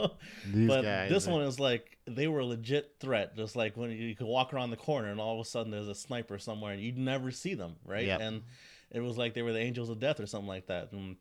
These 0.53 0.67
but 0.67 0.81
guys 0.81 1.09
this 1.09 1.27
are- 1.27 1.31
one 1.31 1.43
is 1.43 1.59
like 1.59 1.97
they 2.05 2.27
were 2.27 2.39
a 2.39 2.45
legit 2.45 2.95
threat. 2.99 3.37
Just 3.37 3.55
like 3.55 3.77
when 3.77 3.91
you, 3.91 3.97
you 3.97 4.15
could 4.15 4.27
walk 4.27 4.53
around 4.53 4.71
the 4.71 4.77
corner 4.77 5.09
and 5.09 5.19
all 5.21 5.39
of 5.39 5.45
a 5.45 5.49
sudden 5.49 5.71
there's 5.71 5.87
a 5.87 5.95
sniper 5.95 6.37
somewhere 6.37 6.73
and 6.73 6.81
you'd 6.81 6.97
never 6.97 7.31
see 7.31 7.53
them, 7.53 7.75
right? 7.85 8.05
Yep. 8.07 8.19
And 8.21 8.41
it 8.91 8.99
was 8.99 9.17
like 9.17 9.33
they 9.35 9.41
were 9.43 9.53
the 9.53 9.59
angels 9.59 9.89
of 9.89 9.99
death 9.99 10.19
or 10.19 10.25
something 10.25 10.47
like 10.47 10.67
that. 10.67 10.91
And 10.91 11.15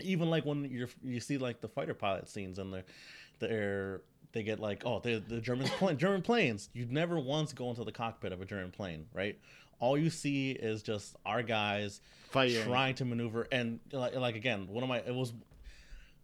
even 0.00 0.30
like 0.30 0.44
when 0.44 0.64
you're 0.66 0.88
you 1.02 1.18
see 1.18 1.38
like 1.38 1.60
the 1.60 1.68
fighter 1.68 1.94
pilot 1.94 2.28
scenes 2.28 2.60
and 2.60 2.72
they're 2.72 2.84
they're 3.40 4.02
they 4.32 4.42
get 4.42 4.60
like 4.60 4.82
oh 4.84 5.00
the 5.00 5.22
the 5.26 5.40
German 5.40 5.66
plane 5.66 5.96
German 5.98 6.22
planes. 6.22 6.68
You'd 6.72 6.92
never 6.92 7.18
once 7.18 7.52
go 7.52 7.70
into 7.70 7.84
the 7.84 7.92
cockpit 7.92 8.32
of 8.32 8.40
a 8.40 8.44
German 8.44 8.70
plane 8.70 9.06
right? 9.12 9.38
All 9.80 9.96
you 9.96 10.10
see 10.10 10.50
is 10.50 10.82
just 10.82 11.14
our 11.24 11.42
guys 11.42 12.00
Fighting. 12.30 12.64
trying 12.64 12.94
to 12.96 13.04
maneuver. 13.04 13.46
And 13.52 13.80
like, 13.92 14.14
like 14.16 14.36
again 14.36 14.68
one 14.68 14.82
of 14.82 14.88
my 14.88 14.98
it 14.98 15.14
was 15.14 15.32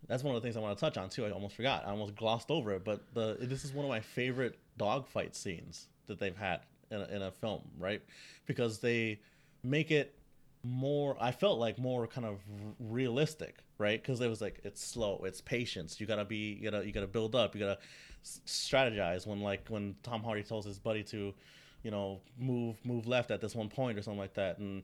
that's 0.07 0.23
one 0.23 0.35
of 0.37 0.43
the 0.43 0.47
things 0.47 0.57
I 0.57 0.61
want 0.61 0.77
to 0.77 0.81
touch 0.81 0.99
on 0.99 1.09
too. 1.09 1.25
I 1.25 1.31
almost 1.31 1.57
forgot. 1.57 1.85
I 1.87 1.91
almost 1.91 2.15
glossed 2.15 2.51
over 2.51 2.73
it. 2.75 2.85
But 2.85 3.03
the 3.15 3.37
this 3.41 3.65
is 3.65 3.73
one 3.73 3.85
of 3.85 3.89
my 3.89 4.01
favorite 4.01 4.59
dogfight 4.77 5.35
scenes 5.35 5.87
that 6.07 6.19
they've 6.19 6.37
had 6.37 6.61
in 6.91 7.01
a, 7.01 7.05
in 7.07 7.23
a 7.23 7.31
film 7.31 7.63
right? 7.79 8.03
Because 8.47 8.79
they 8.81 9.21
make 9.63 9.91
it 9.91 10.15
more 10.65 11.17
i 11.21 11.31
felt 11.31 11.59
like 11.59 11.79
more 11.79 12.07
kind 12.07 12.27
of 12.27 12.39
realistic 12.79 13.65
right? 13.79 14.01
Because 14.01 14.21
it 14.21 14.29
was 14.29 14.41
like 14.41 14.61
it's 14.65 14.83
slow 14.83 15.23
it's 15.25 15.41
patience. 15.41 16.01
You 16.01 16.07
gotta 16.07 16.25
be 16.25 16.59
you 16.61 16.71
gotta 16.71 16.87
you 16.87 16.93
gotta 16.93 17.07
build 17.07 17.35
up 17.35 17.55
you 17.55 17.61
gotta 17.61 17.79
strategize 18.25 19.27
when 19.27 19.41
like 19.41 19.67
when 19.69 19.95
tom 20.03 20.23
hardy 20.23 20.43
tells 20.43 20.65
his 20.65 20.79
buddy 20.79 21.03
to 21.03 21.35
you 21.83 21.91
know 21.91 22.21
move 22.39 22.77
move 22.85 23.07
left 23.07 23.31
at 23.31 23.41
this 23.41 23.55
one 23.55 23.69
point 23.69 23.99
or 23.99 24.03
something 24.03 24.19
like 24.19 24.35
that. 24.35 24.59
And 24.59 24.83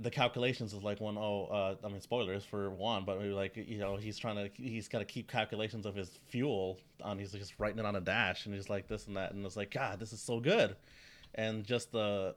the 0.00 0.10
calculations 0.10 0.72
is 0.72 0.82
like 0.82 1.00
when 1.00 1.18
oh 1.18 1.46
uh, 1.46 1.86
I 1.86 1.88
mean 1.88 2.00
spoilers 2.00 2.44
for 2.44 2.70
one, 2.70 3.04
but 3.04 3.18
maybe 3.18 3.32
like 3.32 3.56
you 3.56 3.78
know 3.78 3.96
he's 3.96 4.18
trying 4.18 4.36
to 4.36 4.50
he's 4.54 4.88
got 4.88 5.00
to 5.00 5.04
keep 5.04 5.30
calculations 5.30 5.86
of 5.86 5.94
his 5.94 6.10
fuel 6.28 6.78
on 7.02 7.18
he's 7.18 7.32
just 7.32 7.54
writing 7.58 7.78
it 7.78 7.86
on 7.86 7.96
a 7.96 8.00
dash 8.00 8.46
and 8.46 8.54
he's 8.54 8.70
like 8.70 8.88
this 8.88 9.06
and 9.06 9.16
that. 9.16 9.32
And 9.32 9.44
it's 9.44 9.56
like 9.56 9.70
God 9.72 10.00
this 10.00 10.12
is 10.12 10.20
so 10.20 10.40
good, 10.40 10.76
and 11.34 11.64
just 11.64 11.92
the 11.92 12.34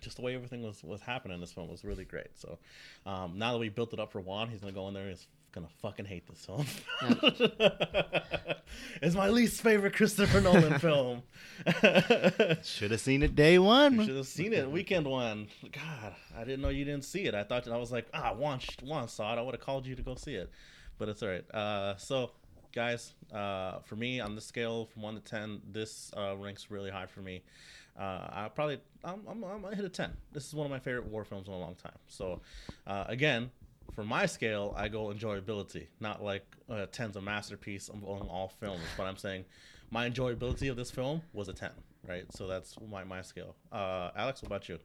just 0.00 0.16
the 0.16 0.22
way 0.22 0.34
everything 0.34 0.62
was 0.62 0.82
was 0.82 1.00
happening 1.00 1.34
in 1.34 1.40
this 1.40 1.52
film 1.52 1.68
was 1.68 1.84
really 1.84 2.04
great. 2.04 2.28
So 2.34 2.58
um, 3.06 3.38
now 3.38 3.52
that 3.52 3.58
we 3.58 3.68
built 3.68 3.92
it 3.92 4.00
up 4.00 4.12
for 4.12 4.20
Juan, 4.20 4.48
he's 4.48 4.60
gonna 4.60 4.72
go 4.72 4.88
in 4.88 4.94
there 4.94 5.04
and 5.04 5.12
he's 5.12 5.26
gonna 5.52 5.68
fucking 5.80 6.04
hate 6.04 6.26
this 6.26 6.44
film. 6.44 6.66
it's 9.02 9.14
my 9.14 9.28
least 9.28 9.62
favorite 9.62 9.94
Christopher 9.94 10.40
Nolan 10.40 10.78
film. 10.78 11.22
Should 12.62 12.90
have 12.92 13.00
seen 13.00 13.22
it 13.22 13.34
day 13.34 13.58
one. 13.58 14.04
Should 14.04 14.16
have 14.16 14.26
seen 14.26 14.52
it 14.52 14.70
weekend 14.70 15.06
one. 15.06 15.48
God, 15.72 16.14
I 16.36 16.44
didn't 16.44 16.60
know 16.60 16.68
you 16.68 16.84
didn't 16.84 17.04
see 17.04 17.24
it. 17.24 17.34
I 17.34 17.42
thought 17.42 17.66
I 17.68 17.76
was 17.76 17.92
like, 17.92 18.06
ah, 18.14 18.32
Juan, 18.34 18.60
Juan 18.82 19.08
saw 19.08 19.34
it. 19.34 19.38
I 19.38 19.42
would 19.42 19.54
have 19.54 19.64
called 19.64 19.86
you 19.86 19.94
to 19.94 20.02
go 20.02 20.14
see 20.14 20.34
it, 20.34 20.50
but 20.98 21.08
it's 21.08 21.22
all 21.22 21.28
right. 21.28 21.50
Uh, 21.54 21.96
so, 21.96 22.30
guys, 22.72 23.14
uh, 23.32 23.80
for 23.80 23.96
me 23.96 24.20
on 24.20 24.34
the 24.34 24.40
scale 24.40 24.86
from 24.86 25.02
one 25.02 25.14
to 25.14 25.20
ten, 25.20 25.60
this 25.70 26.12
uh, 26.16 26.36
ranks 26.36 26.70
really 26.70 26.90
high 26.90 27.06
for 27.06 27.20
me. 27.20 27.42
Uh, 28.00 28.28
I 28.32 28.48
probably 28.54 28.80
I'm, 29.04 29.20
I'm, 29.28 29.44
I'm 29.44 29.60
gonna 29.62 29.76
hit 29.76 29.84
a 29.84 29.88
ten. 29.90 30.12
This 30.32 30.46
is 30.46 30.54
one 30.54 30.64
of 30.64 30.70
my 30.70 30.78
favorite 30.78 31.04
war 31.06 31.22
films 31.24 31.48
in 31.48 31.52
a 31.54 31.58
long 31.58 31.74
time. 31.74 31.98
So, 32.08 32.40
uh, 32.86 33.04
again, 33.08 33.50
for 33.94 34.04
my 34.04 34.24
scale, 34.26 34.72
I 34.76 34.88
go 34.88 35.06
enjoyability, 35.08 35.88
not 36.00 36.22
like 36.24 36.44
uh, 36.70 36.86
ten's 36.90 37.16
a 37.16 37.20
masterpiece 37.20 37.90
among 37.90 38.20
all 38.28 38.48
films. 38.60 38.80
But 38.96 39.04
I'm 39.04 39.16
saying 39.18 39.44
my 39.90 40.08
enjoyability 40.08 40.70
of 40.70 40.76
this 40.76 40.90
film 40.90 41.20
was 41.34 41.48
a 41.48 41.52
ten, 41.52 41.72
right? 42.08 42.24
So 42.32 42.46
that's 42.46 42.76
my 42.90 43.04
my 43.04 43.20
scale. 43.20 43.54
Uh, 43.70 44.10
Alex, 44.16 44.40
what 44.42 44.46
about 44.46 44.68
you? 44.70 44.78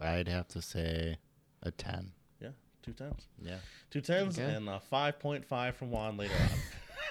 I'd 0.00 0.28
have 0.28 0.48
to 0.48 0.62
say 0.62 1.18
a 1.64 1.70
ten. 1.70 2.12
Yeah, 2.40 2.48
two 2.82 2.92
tens, 2.92 3.26
Yeah. 3.42 3.58
two 3.90 4.00
tens, 4.00 4.38
Okay. 4.38 4.54
and 4.54 4.68
a 4.70 4.80
five 4.80 5.18
point 5.18 5.44
five 5.44 5.76
from 5.76 5.90
Juan 5.90 6.16
later 6.16 6.34
on. 6.40 6.48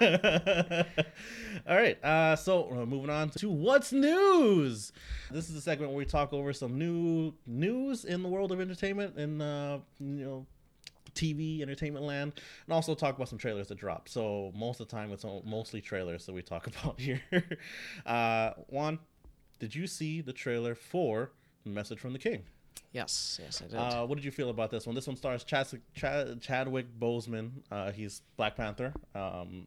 All 1.66 1.76
right, 1.76 2.02
uh, 2.04 2.36
so 2.36 2.68
uh, 2.70 2.86
moving 2.86 3.10
on 3.10 3.30
to 3.30 3.48
what's 3.48 3.92
news. 3.92 4.92
This 5.30 5.48
is 5.48 5.54
the 5.54 5.60
segment 5.60 5.90
where 5.92 5.98
we 5.98 6.04
talk 6.04 6.32
over 6.32 6.52
some 6.52 6.78
new 6.78 7.32
news 7.46 8.04
in 8.04 8.22
the 8.22 8.28
world 8.28 8.50
of 8.52 8.60
entertainment 8.60 9.16
and 9.16 9.40
uh, 9.40 9.78
you 10.00 10.24
know 10.24 10.46
TV 11.14 11.62
entertainment 11.62 12.04
land, 12.04 12.32
and 12.66 12.74
also 12.74 12.94
talk 12.94 13.14
about 13.16 13.28
some 13.28 13.38
trailers 13.38 13.68
that 13.68 13.78
drop. 13.78 14.08
So 14.08 14.52
most 14.54 14.80
of 14.80 14.88
the 14.88 14.96
time, 14.96 15.12
it's 15.12 15.24
mostly 15.44 15.80
trailers 15.80 16.26
that 16.26 16.32
we 16.32 16.42
talk 16.42 16.66
about 16.82 16.98
here. 17.00 17.22
uh, 18.04 18.50
Juan, 18.68 18.98
did 19.58 19.74
you 19.74 19.86
see 19.86 20.20
the 20.20 20.32
trailer 20.32 20.74
for 20.74 21.30
Message 21.64 21.98
from 21.98 22.12
the 22.12 22.18
King? 22.18 22.42
Yes, 22.92 23.40
yes, 23.42 23.62
I 23.62 23.66
did. 23.66 23.76
Uh, 23.76 24.06
what 24.06 24.16
did 24.16 24.24
you 24.24 24.30
feel 24.30 24.50
about 24.50 24.70
this 24.70 24.86
one? 24.86 24.94
This 24.94 25.06
one 25.06 25.16
stars 25.16 25.42
Chad, 25.44 25.66
Chad, 25.94 26.40
Chadwick 26.40 26.86
Boseman. 26.98 27.50
Uh, 27.70 27.90
he's 27.90 28.22
Black 28.36 28.56
Panther. 28.56 28.92
Um, 29.14 29.66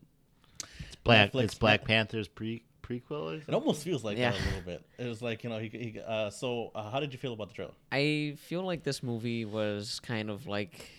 Black. 1.08 1.32
Netflix- 1.32 1.43
it's 1.43 1.56
Black 1.56 1.84
Panther's 1.86 2.28
pre 2.28 2.63
prequel. 2.84 3.12
Or 3.12 3.36
it 3.36 3.54
almost 3.54 3.84
feels 3.84 4.04
like 4.04 4.17
Yeah. 4.17 4.32
that 4.32 4.39
a 4.39 4.46
little 4.46 4.62
bit. 4.62 4.86
It 4.98 5.08
was 5.08 5.22
like 5.22 5.43
you 5.43 5.50
know 5.50 5.60
he. 5.60 5.67
he 5.70 6.00
uh, 6.06 6.30
so 6.30 6.72
uh, 6.76 6.89
how 6.91 7.00
did 7.00 7.12
you 7.13 7.20
feel 7.20 7.34
about 7.34 7.50
the 7.50 7.54
trailer? 7.56 7.74
I 7.91 8.36
feel 8.39 8.62
like 8.63 8.84
this 8.84 9.02
movie 9.04 9.43
was 9.46 10.00
kind 10.02 10.30
of 10.30 10.48
like 10.48 10.89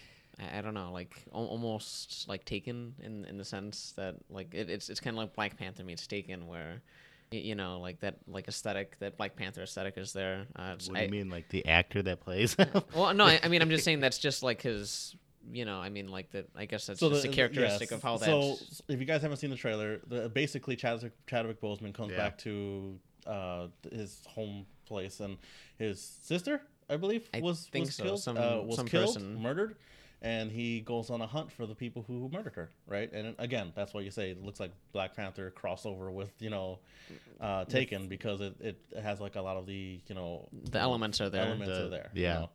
I 0.41 0.59
I 0.59 0.61
don't 0.61 0.75
know, 0.75 0.93
like 0.93 1.15
al- 1.35 1.47
almost 1.47 2.29
like 2.29 2.45
Taken 2.45 2.95
in 3.03 3.25
in 3.25 3.39
the 3.39 3.45
sense 3.45 3.93
that 3.97 4.17
like 4.29 4.53
it, 4.55 4.69
it's 4.69 4.89
it's 4.91 5.01
kind 5.01 5.15
of 5.17 5.19
like 5.19 5.35
Black 5.35 5.57
Panther 5.57 5.83
meets 5.85 6.07
Taken, 6.07 6.47
where 6.47 6.83
you 7.31 7.55
know 7.55 7.79
like 7.81 8.01
that 8.01 8.17
like 8.27 8.49
aesthetic 8.49 8.99
that 9.01 9.17
Black 9.17 9.37
Panther 9.37 9.63
aesthetic 9.63 9.97
is 9.99 10.13
there. 10.13 10.47
Uh, 10.57 10.71
What 10.71 10.79
do 10.81 10.93
you 10.93 10.99
I- 10.99 11.07
mean, 11.09 11.31
like 11.31 11.49
the 11.49 11.65
actor 11.67 12.03
that 12.03 12.21
plays? 12.21 12.55
Well, 12.95 13.15
no, 13.15 13.25
I, 13.25 13.41
I 13.43 13.49
mean 13.49 13.63
I'm 13.63 13.71
just 13.71 13.85
saying 13.85 14.01
that's 14.01 14.19
just 14.19 14.43
like 14.43 14.63
his. 14.63 15.15
You 15.53 15.65
know, 15.65 15.81
I 15.81 15.89
mean, 15.89 16.09
like 16.09 16.31
that. 16.33 16.49
I 16.57 16.65
guess 16.67 16.87
that's 16.87 17.01
just 17.01 17.25
a 17.25 17.29
characteristic 17.29 17.91
yes. 17.91 17.97
of 17.97 18.03
how 18.03 18.17
that. 18.19 18.27
So 18.27 18.57
if 18.89 18.99
you 19.01 19.07
guys 19.07 19.23
haven't 19.23 19.39
seen 19.39 19.51
the 19.51 19.57
trailer, 19.57 20.01
the, 20.07 20.29
basically 20.29 20.77
Chadwick, 20.77 21.13
Chadwick 21.27 21.61
Boseman 21.61 21.95
comes 21.95 22.13
Yeah. 22.13 22.17
back 22.19 22.39
to 22.39 22.99
uh, 23.27 23.67
his 23.93 24.23
home 24.29 24.67
place, 24.87 25.21
and 25.21 25.37
his 25.79 26.01
sister, 26.01 26.63
I 26.89 26.97
believe, 26.97 27.29
I 27.35 27.41
was 27.41 27.67
think 27.67 27.87
was 27.87 27.95
so. 27.97 28.03
killed. 28.05 28.21
Some- 28.21 28.37
uh, 28.39 28.61
was 28.63 28.77
some 28.77 28.87
killed, 28.89 29.15
person. 29.15 29.41
murdered, 29.43 29.77
and 30.23 30.51
he 30.51 30.81
goes 30.81 31.11
on 31.11 31.21
a 31.21 31.27
hunt 31.27 31.53
for 31.53 31.67
the 31.67 31.75
people 31.75 32.05
who 32.07 32.29
murdered 32.33 32.55
her. 32.55 32.71
Right, 32.87 33.13
and 33.13 33.35
again, 33.39 33.73
that's 33.75 33.93
why 33.93 34.01
you 34.01 34.11
say 34.11 34.31
it 34.31 34.43
looks 34.43 34.61
like 34.61 34.73
Black 34.93 35.15
Panther 35.15 35.53
crossover 35.57 36.11
with 36.13 36.33
you 36.41 36.51
know 36.51 36.79
uh, 37.41 37.65
Taken 37.67 38.09
because 38.09 38.41
it, 38.41 38.55
it 38.61 38.79
has 39.03 39.21
like 39.21 39.37
a 39.37 39.43
lot 39.43 39.57
of 39.57 39.67
the 39.67 40.01
you 40.07 40.15
know 40.15 40.49
The 40.71 40.79
elements 40.81 41.21
are 41.21 41.29
there. 41.31 41.43
elements 41.47 41.67
The- 41.75 41.85
are 41.87 41.89
there. 41.89 42.11
you 42.15 42.23
yeah. 42.23 42.35
know? 42.35 42.51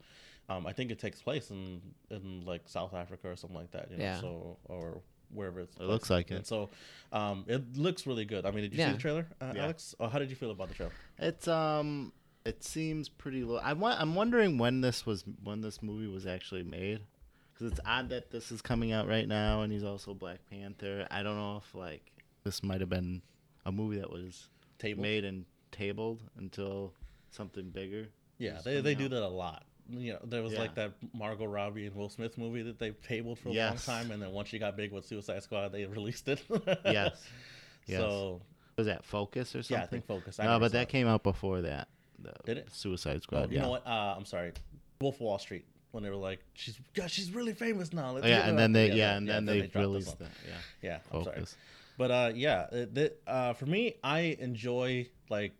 Um, 0.49 0.67
I 0.67 0.73
think 0.73 0.91
it 0.91 0.99
takes 0.99 1.21
place 1.21 1.51
in 1.51 1.81
in 2.09 2.45
like 2.45 2.63
South 2.67 2.93
Africa 2.93 3.29
or 3.29 3.35
something 3.35 3.57
like 3.57 3.71
that. 3.71 3.89
You 3.91 3.97
know, 3.97 4.03
Yeah. 4.03 4.19
so 4.21 4.57
or 4.65 5.01
wherever 5.33 5.61
it's. 5.61 5.75
It 5.77 5.83
looks 5.83 6.09
like 6.09 6.29
And 6.31 6.41
it. 6.41 6.47
so, 6.47 6.69
um, 7.11 7.45
it 7.47 7.75
looks 7.77 8.05
really 8.05 8.25
good. 8.25 8.45
I 8.45 8.51
mean, 8.51 8.61
did 8.63 8.73
you 8.73 8.83
see 8.83 8.91
the 8.91 8.97
trailer, 8.97 9.27
uh, 9.41 9.53
Yeah. 9.55 9.63
Alex? 9.63 9.95
Or 9.99 10.09
how 10.09 10.19
did 10.19 10.29
you 10.29 10.35
feel 10.35 10.51
about 10.51 10.67
the 10.69 10.75
trailer? 10.75 10.91
It's 11.17 11.47
um, 11.47 12.11
it 12.45 12.63
seems 12.63 13.07
pretty 13.09 13.43
low. 13.43 13.57
I 13.57 13.73
want. 13.73 13.99
I'm 14.01 14.15
wondering 14.15 14.57
when 14.57 14.81
this 14.81 15.05
was 15.05 15.23
when 15.43 15.61
this 15.61 15.81
movie 15.81 16.07
was 16.07 16.25
actually 16.27 16.63
made, 16.63 16.99
because 17.53 17.71
it's 17.71 17.79
odd 17.85 18.09
that 18.09 18.29
this 18.31 18.51
is 18.51 18.61
coming 18.61 18.91
out 18.91 19.07
right 19.07 19.27
now, 19.27 19.61
and 19.61 19.71
he's 19.71 19.83
also 19.85 20.13
Black 20.13 20.39
Panther. 20.49 21.07
I 21.09 21.23
don't 21.23 21.37
know 21.37 21.57
if 21.57 21.73
like 21.73 22.11
this 22.43 22.61
might 22.61 22.81
have 22.81 22.89
been 22.89 23.21
a 23.65 23.71
movie 23.71 23.97
that 23.99 24.11
was 24.11 24.49
Tabled? 24.77 25.01
made 25.01 25.23
and 25.23 25.45
tabled 25.71 26.21
until 26.37 26.93
something 27.31 27.69
bigger. 27.69 28.09
Yeah, 28.37 28.59
they 28.63 28.81
they 28.81 28.93
coming 28.93 29.09
do 29.09 29.15
that 29.15 29.23
a 29.23 29.27
lot. 29.29 29.63
You 29.89 30.13
know, 30.13 30.19
there 30.23 30.41
was 30.41 30.53
like 30.53 30.75
that 30.75 30.93
Margot 31.13 31.45
Robbie 31.45 31.85
and 31.87 31.95
Will 31.95 32.09
Smith 32.09 32.37
movie 32.37 32.61
that 32.63 32.79
they 32.79 32.91
tabled 32.91 33.39
for 33.39 33.49
a 33.49 33.51
Yes. 33.53 33.87
long 33.87 33.97
time, 33.97 34.11
and 34.11 34.21
then 34.21 34.31
once 34.31 34.49
she 34.49 34.57
got 34.59 34.77
big 34.77 34.91
with 34.91 35.05
Suicide 35.05 35.43
Squad, 35.43 35.71
they 35.73 35.85
released 35.99 36.27
it. 36.27 36.41
Yes. 36.85 37.21
Yes. 37.85 37.99
So 37.99 38.41
Was 38.77 38.87
that 38.87 39.03
Focus 39.03 39.55
or 39.57 39.61
something? 39.61 39.77
yeah, 39.77 39.83
I 39.83 39.87
think 39.87 40.05
Focus. 40.05 40.39
I 40.39 40.45
no, 40.45 40.57
but 40.57 40.71
that 40.71 40.83
it. 40.83 40.89
came 40.89 41.05
out 41.05 41.21
before 41.21 41.61
that. 41.63 41.89
Did 42.45 42.59
it? 42.59 42.69
Suicide 42.71 43.17
Oh, 43.17 43.19
Squad. 43.19 43.51
you 43.51 43.57
yeah. 43.57 43.63
know 43.63 43.71
what? 43.71 43.85
Uh, 43.85 44.15
I'm 44.17 44.23
sorry. 44.23 44.53
Wolf 45.01 45.15
of 45.15 45.21
Wall 45.21 45.37
Street. 45.37 45.65
When 45.91 46.01
they 46.01 46.09
were 46.09 46.15
like, 46.15 46.39
she's 46.53 46.79
God, 46.93 47.11
she's 47.11 47.31
really 47.31 47.51
famous 47.53 47.91
now. 47.91 48.11
Let's 48.13 48.25
Oh, 48.25 48.29
yeah, 48.29 48.47
and 48.47 48.57
then 48.57 48.71
they 48.71 48.91
yeah, 48.93 49.17
and 49.17 49.27
then 49.27 49.45
they, 49.45 49.59
dropped 49.67 49.73
this 49.73 49.81
released 49.81 50.19
that. 50.19 50.29
Yeah. 50.47 50.53
Yeah, 50.81 50.99
I'm 51.11 51.23
sorry. 51.25 51.43
But 51.97 52.11
uh, 52.11 52.31
yeah, 52.33 52.67
it, 52.71 53.21
uh, 53.27 53.51
for 53.53 53.65
me, 53.65 53.95
I 54.03 54.37
enjoy 54.39 55.09
like 55.29 55.51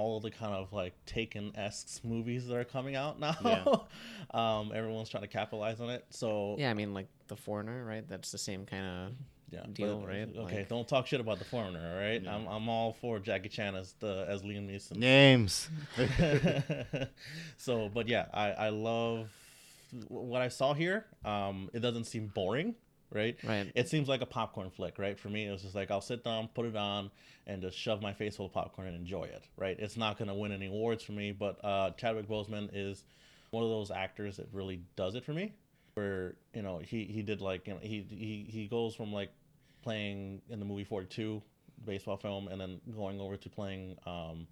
all 0.00 0.20
the 0.20 0.30
kind 0.30 0.54
of 0.54 0.72
like 0.72 0.94
Taken 1.06 1.52
esque 1.56 2.04
movies 2.04 2.46
that 2.46 2.56
are 2.56 2.64
coming 2.64 2.96
out 2.96 3.20
now. 3.20 3.36
Yeah. 3.44 3.64
um, 4.58 4.72
everyone's 4.74 5.08
trying 5.08 5.22
to 5.22 5.28
capitalize 5.28 5.80
on 5.80 5.90
it. 5.90 6.04
So 6.10 6.56
Yeah, 6.58 6.70
I 6.70 6.74
mean 6.74 6.94
like 6.94 7.06
the 7.28 7.36
foreigner, 7.36 7.84
right? 7.84 8.06
That's 8.08 8.32
the 8.32 8.38
same 8.38 8.64
kind 8.66 8.84
of 8.86 9.12
yeah, 9.52 9.64
deal, 9.72 9.98
but- 9.98 10.08
right? 10.08 10.28
Okay, 10.36 10.56
Like- 10.58 10.68
don't 10.68 10.86
talk 10.88 11.06
shit 11.06 11.20
about 11.20 11.38
the 11.38 11.44
foreigner, 11.44 11.80
all 11.94 12.00
right? 12.00 12.26
I'm 12.26 12.46
I'm 12.46 12.68
all 12.68 12.92
for 13.00 13.18
Jackie 13.18 13.48
Chan 13.48 13.74
as 13.74 13.94
the 14.00 14.24
as 14.28 14.42
Liam 14.42 14.68
Neeson. 14.70 14.96
Names. 14.96 15.68
so, 17.56 17.88
but 17.92 18.08
yeah, 18.08 18.26
I 18.32 18.50
I 18.52 18.68
love 18.70 19.28
what 20.08 20.40
I 20.42 20.48
saw 20.48 20.72
here. 20.74 21.04
Um, 21.24 21.68
it 21.72 21.80
doesn't 21.80 22.04
seem 22.04 22.28
boring, 22.28 22.74
right? 23.12 23.36
Right. 23.44 23.70
It 23.74 23.88
seems 23.88 24.08
like 24.08 24.22
a 24.22 24.26
popcorn 24.26 24.70
flick, 24.70 24.98
right? 24.98 25.18
For 25.18 25.28
me, 25.28 25.46
it 25.46 25.50
was 25.50 25.62
just 25.62 25.74
like 25.74 25.90
I'll 25.90 26.00
sit 26.00 26.24
down, 26.24 26.48
put 26.54 26.66
it 26.66 26.76
on, 26.76 27.10
and 27.46 27.62
just 27.62 27.76
shove 27.76 28.02
my 28.02 28.12
face 28.12 28.36
full 28.36 28.46
of 28.46 28.52
popcorn 28.52 28.88
and 28.88 28.96
enjoy 28.96 29.24
it, 29.24 29.42
right? 29.56 29.76
It's 29.78 29.96
not 29.96 30.18
gonna 30.18 30.34
win 30.34 30.52
any 30.52 30.66
awards 30.66 31.02
for 31.02 31.12
me, 31.12 31.32
but 31.32 31.62
uh, 31.64 31.90
Chadwick 31.92 32.28
Boseman 32.28 32.70
is 32.72 33.04
one 33.50 33.64
of 33.64 33.70
those 33.70 33.90
actors 33.90 34.36
that 34.36 34.48
really 34.52 34.82
does 34.96 35.14
it 35.14 35.24
for 35.24 35.32
me. 35.32 35.52
Where 35.94 36.36
you 36.54 36.62
know 36.62 36.78
he 36.78 37.04
he 37.04 37.22
did 37.22 37.40
like 37.40 37.66
you 37.66 37.74
know 37.74 37.80
he 37.80 38.06
he 38.08 38.46
he 38.48 38.68
goes 38.68 38.94
from 38.94 39.12
like 39.12 39.30
playing 39.82 40.40
in 40.48 40.60
the 40.60 40.64
movie 40.64 40.84
Forty 40.84 41.06
Two 41.06 41.42
baseball 41.84 42.16
film 42.16 42.48
and 42.48 42.60
then 42.60 42.80
going 42.94 43.20
over 43.20 43.36
to 43.36 43.48
playing 43.48 43.96
um 44.06 44.46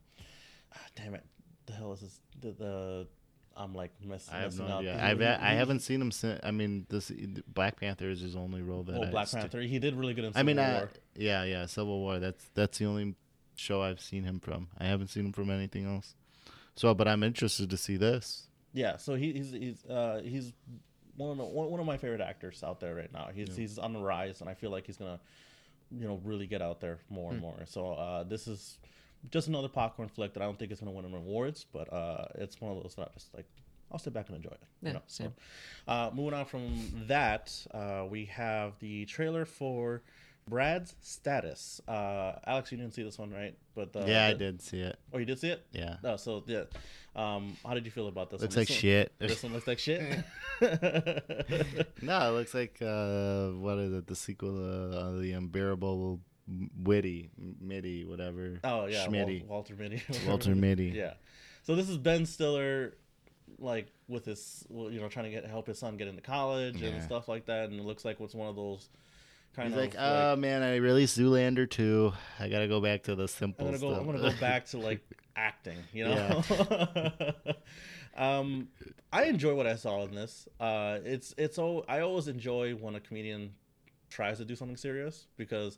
ah, 0.74 0.86
damn 0.96 1.14
it 1.14 1.24
the 1.66 1.72
hell 1.74 1.92
is 1.92 2.00
this 2.00 2.20
the, 2.40 2.52
the 2.52 3.06
I'm 3.58 3.74
like 3.74 3.90
miss, 4.02 4.28
I 4.32 4.42
messing 4.42 4.68
no 4.68 4.78
up. 4.78 4.84
Yeah, 4.84 5.04
I've, 5.04 5.20
I 5.20 5.54
haven't 5.54 5.80
seen 5.80 6.00
him 6.00 6.10
since. 6.10 6.40
I 6.44 6.52
mean, 6.52 6.86
this 6.88 7.10
Black 7.48 7.80
Panther 7.80 8.08
is 8.08 8.20
his 8.20 8.36
only 8.36 8.62
role 8.62 8.84
that. 8.84 8.96
Oh, 8.96 9.02
I 9.02 9.10
Black 9.10 9.30
Panther. 9.30 9.60
He 9.60 9.78
did 9.78 9.96
really 9.96 10.14
good 10.14 10.24
in 10.24 10.30
I 10.30 10.40
Civil 10.40 10.44
mean, 10.44 10.58
I, 10.58 10.78
War. 10.78 10.90
yeah, 11.16 11.44
yeah, 11.44 11.66
Civil 11.66 11.98
War. 11.98 12.18
That's 12.20 12.44
that's 12.54 12.78
the 12.78 12.86
only 12.86 13.14
show 13.56 13.82
I've 13.82 14.00
seen 14.00 14.22
him 14.24 14.38
from. 14.40 14.68
I 14.78 14.86
haven't 14.86 15.08
seen 15.08 15.26
him 15.26 15.32
from 15.32 15.50
anything 15.50 15.92
else. 15.92 16.14
So, 16.76 16.94
but 16.94 17.08
I'm 17.08 17.24
interested 17.24 17.68
to 17.70 17.76
see 17.76 17.96
this. 17.96 18.46
Yeah, 18.72 18.96
so 18.96 19.14
he, 19.14 19.32
he's 19.32 19.50
he's 19.50 19.84
uh, 19.86 20.20
he's 20.24 20.52
one 21.16 21.32
of 21.32 21.36
the, 21.38 21.44
one, 21.44 21.80
of 21.80 21.86
my 21.86 21.96
favorite 21.96 22.20
actors 22.20 22.62
out 22.62 22.78
there 22.78 22.94
right 22.94 23.12
now. 23.12 23.30
He's 23.34 23.56
he's 23.56 23.78
on 23.78 23.92
the 23.92 24.00
rise, 24.00 24.40
and 24.40 24.48
I 24.48 24.54
feel 24.54 24.70
like 24.70 24.86
he's 24.86 24.96
gonna, 24.96 25.18
you 25.90 26.06
know, 26.06 26.20
really 26.22 26.46
get 26.46 26.62
out 26.62 26.80
there 26.80 27.00
more 27.10 27.32
and 27.32 27.40
more. 27.40 27.56
So 27.66 27.92
uh, 27.92 28.22
this 28.22 28.46
is 28.46 28.78
just 29.30 29.48
another 29.48 29.68
popcorn 29.68 30.08
flick 30.08 30.32
that 30.34 30.42
I 30.42 30.46
don't 30.46 30.58
think 30.58 30.72
is 30.72 30.80
gonna 30.80 30.92
win 30.92 31.04
any 31.04 31.16
awards, 31.16 31.64
but 31.72 31.92
uh, 31.92 32.26
it's 32.36 32.60
one 32.60 32.76
of 32.76 32.82
those 32.82 32.94
that 32.96 33.08
I 33.08 33.14
just 33.14 33.34
like. 33.34 33.46
I'll 33.90 33.98
sit 33.98 34.12
back 34.12 34.28
and 34.28 34.36
enjoy 34.36 34.50
it. 34.50 34.60
you 34.82 34.88
Yeah, 34.88 34.92
know? 34.92 35.02
same. 35.06 35.32
So, 35.86 35.92
uh, 35.92 36.10
moving 36.14 36.34
on 36.34 36.44
from 36.44 37.06
that, 37.06 37.50
uh, 37.72 38.04
we 38.10 38.26
have 38.26 38.78
the 38.80 39.06
trailer 39.06 39.46
for 39.46 40.02
Brad's 40.46 40.94
Status. 41.00 41.80
Uh, 41.88 42.32
Alex, 42.46 42.70
you 42.70 42.76
didn't 42.76 42.92
see 42.92 43.02
this 43.02 43.18
one, 43.18 43.30
right? 43.30 43.56
But 43.74 43.96
uh, 43.96 44.04
yeah, 44.06 44.26
I 44.26 44.34
did 44.34 44.60
see 44.60 44.80
it. 44.80 44.98
Oh, 45.10 45.16
you 45.16 45.24
did 45.24 45.38
see 45.38 45.48
it? 45.48 45.64
Yeah, 45.72 45.96
Oh, 46.04 46.16
so 46.16 46.44
yeah. 46.46 46.64
Um, 47.16 47.56
how 47.66 47.72
did 47.72 47.86
you 47.86 47.90
feel 47.90 48.08
about 48.08 48.28
this? 48.28 48.42
looks 48.42 48.54
one? 48.56 48.60
like 48.60 48.68
This 48.68 48.76
one- 48.76 48.80
shit. 48.82 49.12
This 49.18 49.42
one 49.42 49.52
looks 49.54 49.66
like 49.66 49.78
shit. 49.78 50.02
no, 52.02 52.28
it 52.28 52.32
looks 52.38 52.52
like 52.52 52.78
uh, 52.82 53.48
what 53.52 53.78
is 53.78 53.92
it? 53.94 54.06
The 54.06 54.14
sequel 54.16 54.52
to 54.54 54.98
uh, 54.98 55.12
the 55.20 55.32
unbearable 55.32 56.20
witty 56.82 57.30
Mitty, 57.60 58.04
whatever. 58.04 58.58
oh 58.64 58.86
yeah, 58.86 59.06
Wal- 59.08 59.40
Walter 59.46 59.74
Mitty. 59.76 60.02
Walter 60.26 60.54
Mitty. 60.54 60.86
yeah. 60.94 61.14
So 61.62 61.76
this 61.76 61.88
is 61.88 61.98
Ben 61.98 62.24
Stiller, 62.26 62.94
like 63.58 63.88
with 64.08 64.24
his, 64.24 64.64
you 64.70 65.00
know, 65.00 65.08
trying 65.08 65.26
to 65.26 65.30
get 65.30 65.44
help 65.46 65.66
his 65.66 65.78
son 65.78 65.96
get 65.96 66.08
into 66.08 66.22
college 66.22 66.80
and 66.82 67.02
stuff 67.02 67.28
like 67.28 67.46
that, 67.46 67.68
and 67.68 67.78
it 67.78 67.84
looks 67.84 68.04
like 68.04 68.20
it's 68.20 68.34
one 68.34 68.48
of 68.48 68.56
those 68.56 68.88
kind 69.54 69.68
He's 69.68 69.76
of 69.76 69.80
like, 69.84 69.94
oh 69.98 70.36
man, 70.36 70.62
I 70.62 70.76
released 70.76 71.18
Zoolander 71.18 71.68
2. 71.68 72.12
I 72.40 72.48
gotta 72.48 72.68
go 72.68 72.80
back 72.80 73.02
to 73.04 73.14
the 73.14 73.22
I'm 73.24 73.28
simple 73.28 73.66
gonna 73.66 73.78
go. 73.78 73.90
stuff. 73.92 74.00
I'm 74.00 74.06
gonna 74.06 74.30
go 74.32 74.40
back 74.40 74.66
to 74.66 74.78
like 74.78 75.00
acting. 75.36 75.78
You 75.92 76.04
know. 76.08 76.42
um, 78.16 78.68
I 79.12 79.24
enjoy 79.24 79.54
what 79.54 79.66
I 79.66 79.76
saw 79.76 80.04
in 80.04 80.14
this. 80.14 80.48
Uh, 80.58 80.98
it's 81.04 81.34
it's 81.38 81.58
all. 81.58 81.84
I 81.88 82.00
always 82.00 82.28
enjoy 82.28 82.72
when 82.74 82.94
a 82.94 83.00
comedian 83.00 83.54
tries 84.10 84.38
to 84.38 84.44
do 84.44 84.56
something 84.56 84.76
serious 84.76 85.26
because 85.36 85.76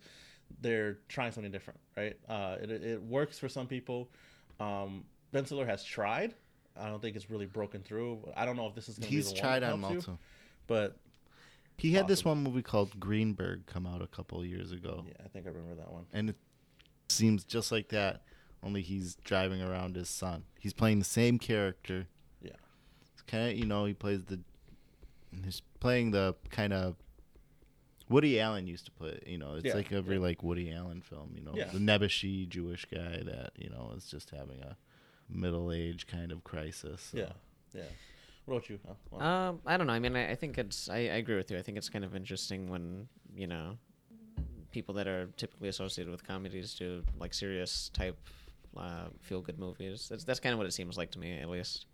they're 0.60 0.98
trying 1.08 1.32
something 1.32 1.52
different, 1.52 1.80
right? 1.96 2.16
Uh, 2.28 2.56
it 2.60 2.70
it 2.70 3.02
works 3.02 3.38
for 3.38 3.48
some 3.48 3.66
people. 3.66 4.08
Um, 4.58 5.04
ben 5.32 5.44
Stiller 5.46 5.66
has 5.66 5.82
tried. 5.84 6.34
I 6.78 6.88
don't 6.88 7.00
think 7.02 7.16
it's 7.16 7.30
really 7.30 7.46
broken 7.46 7.82
through. 7.82 8.20
I 8.36 8.44
don't 8.44 8.56
know 8.56 8.66
if 8.66 8.74
this 8.74 8.88
is 8.88 8.98
gonna 8.98 9.08
He's 9.10 9.28
be 9.28 9.34
the 9.34 9.40
tried 9.40 9.62
one 9.62 9.72
on 9.72 9.80
multiple. 9.80 10.18
but 10.66 10.96
He 11.76 11.92
had 11.92 12.06
this 12.08 12.24
one 12.24 12.42
movie 12.42 12.62
called 12.62 12.98
Greenberg 13.00 13.66
come 13.66 13.86
out 13.86 14.02
a 14.02 14.06
couple 14.06 14.44
years 14.44 14.72
ago, 14.72 15.04
yeah, 15.06 15.14
I 15.24 15.28
think 15.28 15.46
I 15.46 15.50
remember 15.50 15.74
that 15.76 15.90
one. 15.92 16.06
and 16.12 16.30
it 16.30 16.36
seems 17.08 17.44
just 17.44 17.72
like 17.72 17.88
that. 17.88 18.22
Only 18.62 18.82
he's 18.82 19.14
driving 19.24 19.62
around 19.62 19.96
his 19.96 20.08
son. 20.10 20.44
He's 20.58 20.74
playing 20.74 20.98
the 20.98 21.04
same 21.06 21.38
character. 21.38 22.06
Yeah. 22.42 22.50
It's 23.14 23.22
kind 23.22 23.50
of 23.50 23.56
you 23.58 23.64
know 23.66 23.86
he 23.86 23.94
plays 23.94 24.22
the. 24.24 24.40
He's 25.44 25.62
playing 25.80 26.10
the 26.10 26.34
kind 26.50 26.72
of. 26.74 26.96
Woody 28.10 28.38
Allen 28.40 28.66
used 28.66 28.84
to 28.86 28.90
play. 28.90 29.18
You 29.26 29.38
know, 29.38 29.54
it's 29.54 29.64
Yeah, 29.64 29.74
like 29.74 29.90
every 29.92 30.16
yeah. 30.16 30.22
like 30.22 30.42
Woody 30.42 30.70
Allen 30.72 31.00
film. 31.00 31.32
You 31.34 31.42
know, 31.42 31.52
Yeah. 31.54 31.70
the 31.70 31.80
Nebuchadnezzar 31.80 32.50
Jewish 32.50 32.84
guy 32.92 33.22
that 33.24 33.52
you 33.56 33.70
know 33.70 33.92
is 33.96 34.04
just 34.06 34.30
having 34.30 34.60
a 34.60 34.76
middle 35.28 35.72
age 35.72 36.06
kind 36.06 36.30
of 36.32 36.44
crisis. 36.44 37.00
so. 37.12 37.18
Yeah, 37.18 37.32
yeah. 37.72 37.82
What 38.44 38.56
about 38.56 38.68
you? 38.70 38.80
Oh, 38.88 38.96
well, 39.12 39.22
Um, 39.22 39.60
I 39.64 39.76
don't 39.76 39.86
know. 39.86 39.92
I 39.92 39.98
mean, 40.00 40.16
I, 40.16 40.32
I 40.32 40.34
think 40.34 40.58
it's. 40.58 40.88
I, 40.90 40.96
I 40.96 41.18
agree 41.22 41.36
with 41.36 41.50
you. 41.50 41.58
I 41.58 41.62
think 41.62 41.78
it's 41.78 41.88
kind 41.88 42.04
of 42.04 42.14
interesting 42.16 42.68
when 42.68 43.08
you 43.34 43.46
know 43.46 43.78
people 44.72 44.94
that 44.94 45.06
are 45.08 45.26
typically 45.36 45.68
associated 45.68 46.10
with 46.10 46.26
comedies 46.26 46.74
do 46.74 47.02
like 47.18 47.34
serious 47.34 47.88
type 47.90 48.16
uh, 48.76 49.06
feel 49.20 49.40
good 49.40 49.58
movies. 49.58 50.08
That's 50.10 50.24
that's 50.24 50.40
kind 50.40 50.52
of 50.52 50.58
what 50.58 50.66
it 50.66 50.72
seems 50.72 50.98
like 50.98 51.10
to 51.12 51.18
me, 51.18 51.38
at 51.38 51.48
least. 51.48 51.86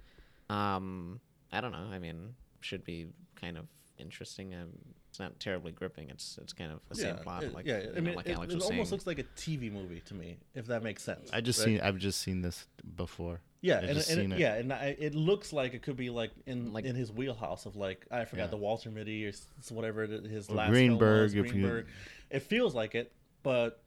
Um, 0.48 1.20
I 1.52 1.60
don't 1.60 1.72
know. 1.72 1.88
I 1.92 1.98
mean, 1.98 2.34
should 2.60 2.84
be 2.84 3.08
kind 3.34 3.58
of 3.58 3.66
interesting. 3.98 4.54
Um, 4.54 4.68
it's 5.08 5.18
not 5.20 5.38
terribly 5.40 5.72
gripping. 5.72 6.10
It's 6.10 6.38
it's 6.42 6.52
kind 6.52 6.72
of 6.72 6.80
the 6.88 6.94
same 6.96 7.16
plot, 7.16 7.42
it- 7.44 7.54
like 7.54 7.66
yeah. 7.66 7.78
you 7.82 7.88
I 7.90 7.94
mean, 7.96 8.04
know, 8.04 8.12
like 8.14 8.26
it, 8.28 8.36
Alex 8.36 8.52
it 8.52 8.56
was 8.56 8.64
almost 8.66 8.90
saying. 8.90 8.96
looks 8.96 9.06
like 9.06 9.18
a 9.18 9.24
TV 9.38 9.72
movie 9.72 10.00
to 10.06 10.14
me, 10.14 10.36
if 10.54 10.66
that 10.66 10.82
makes 10.82 11.02
sense. 11.02 11.30
I 11.32 11.40
just 11.40 11.58
right? 11.60 11.64
seen. 11.66 11.80
I've 11.80 11.96
just 11.98 12.20
seen 12.20 12.42
this 12.42 12.66
before. 12.96 13.40
Yeah, 13.62 13.78
I've 13.78 13.84
and, 13.84 13.90
and 14.20 14.32
it, 14.32 14.36
it. 14.36 14.40
yeah, 14.40 14.54
and 14.54 14.72
I, 14.72 14.94
it 14.98 15.14
looks 15.14 15.52
like 15.52 15.72
it 15.74 15.82
could 15.82 15.96
be 15.96 16.10
like 16.10 16.30
in 16.46 16.72
Like- 16.72 16.84
in 16.84 16.94
his 16.94 17.10
wheelhouse 17.10 17.64
of 17.66 17.74
like 17.76 18.06
I 18.10 18.24
forgot 18.26 18.44
Yeah. 18.44 18.46
the 18.48 18.56
Walter 18.58 18.90
Mitty 18.90 19.26
or 19.26 19.32
whatever 19.70 20.04
it- 20.04 20.26
his 20.26 20.50
Or 20.50 20.56
last 20.56 20.70
Greenberg, 20.70 21.30
film 21.32 21.42
was, 21.42 21.50
if 21.50 21.56
you- 21.56 21.62
Greenberg. 21.62 21.86
It 22.30 22.40
feels 22.40 22.74
like 22.74 22.94
it, 22.94 23.12
but 23.42 23.82